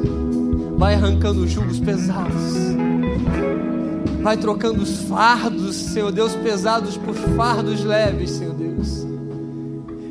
Vai 0.76 0.94
arrancando 0.94 1.40
os 1.40 1.50
julgos 1.50 1.80
pesados. 1.80 2.72
Vai 4.22 4.36
trocando 4.36 4.82
os 4.82 5.02
fardos, 5.02 5.74
Senhor 5.74 6.12
Deus, 6.12 6.34
pesados 6.36 6.96
por 6.96 7.14
fardos 7.14 7.84
leves, 7.84 8.30
Senhor 8.30 8.54
Deus. 8.54 9.04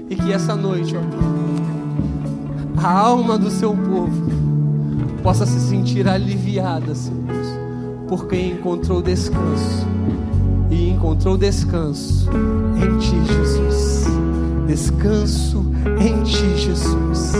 E 0.09 0.15
que 0.15 0.33
essa 0.33 0.53
noite, 0.53 0.93
ó, 0.97 1.40
a 2.77 2.91
alma 2.91 3.37
do 3.37 3.49
seu 3.49 3.73
povo 3.73 4.31
possa 5.21 5.45
se 5.45 5.59
sentir 5.59 6.07
aliviada, 6.07 6.95
Senhor 6.95 7.21
Deus, 7.23 7.47
por 8.07 8.27
quem 8.27 8.53
encontrou 8.53 9.01
descanso 9.01 9.87
e 10.69 10.89
encontrou 10.89 11.37
descanso 11.37 12.29
em 12.75 12.97
Ti, 12.97 13.15
Jesus. 13.25 14.05
Descanso 14.67 15.65
em 15.99 16.23
Ti, 16.23 16.57
Jesus. 16.57 17.33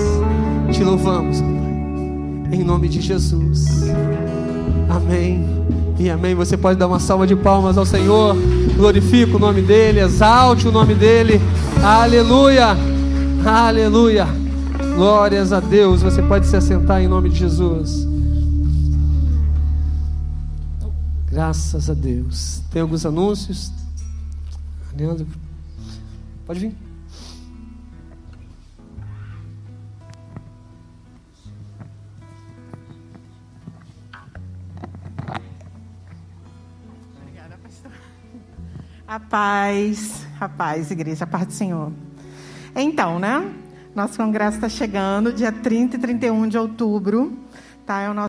Te 0.72 0.84
louvamos, 0.84 1.42
Pai, 1.42 2.60
em 2.60 2.64
nome 2.64 2.88
de 2.88 3.02
Jesus. 3.02 3.86
Amém 4.90 5.46
e 5.98 6.10
amém. 6.10 6.36
Você 6.36 6.58
pode 6.58 6.78
dar 6.78 6.88
uma 6.88 7.00
salva 7.00 7.26
de 7.26 7.36
palmas 7.36 7.78
ao 7.78 7.86
Senhor. 7.86 8.36
Glorifica 8.76 9.38
o 9.38 9.40
nome 9.40 9.62
dEle, 9.62 10.00
exalte 10.00 10.68
o 10.68 10.72
nome 10.72 10.94
dEle. 10.94 11.40
Aleluia, 11.84 12.76
aleluia. 13.46 14.41
Glórias 14.96 15.52
a 15.54 15.60
Deus. 15.60 16.02
Você 16.02 16.22
pode 16.22 16.46
se 16.46 16.56
assentar 16.56 17.02
em 17.02 17.08
nome 17.08 17.30
de 17.30 17.38
Jesus. 17.38 18.08
Graças 21.32 21.90
a 21.90 21.94
Deus. 21.94 22.62
Tem 22.72 22.82
alguns 22.82 23.06
anúncios? 23.06 23.72
Leandro, 24.96 25.26
pode 26.46 26.60
vir. 26.60 26.76
Obrigada, 37.22 37.58
pastor. 37.64 37.92
A 39.08 39.20
paz, 39.20 40.28
a 40.40 40.50
paz, 40.50 40.92
igreja, 40.92 41.24
a 41.24 41.28
paz 41.28 41.48
do 41.48 41.54
Senhor. 41.54 41.94
Então, 42.76 43.18
né? 43.18 43.54
Nosso 43.94 44.16
congresso 44.18 44.56
está 44.56 44.70
chegando, 44.70 45.34
dia 45.34 45.52
30 45.52 45.98
e 45.98 46.00
31 46.00 46.48
de 46.48 46.58
outubro. 46.58 47.38
Tá? 47.86 48.02
É 48.02 48.10
o 48.10 48.14
nosso 48.14 48.20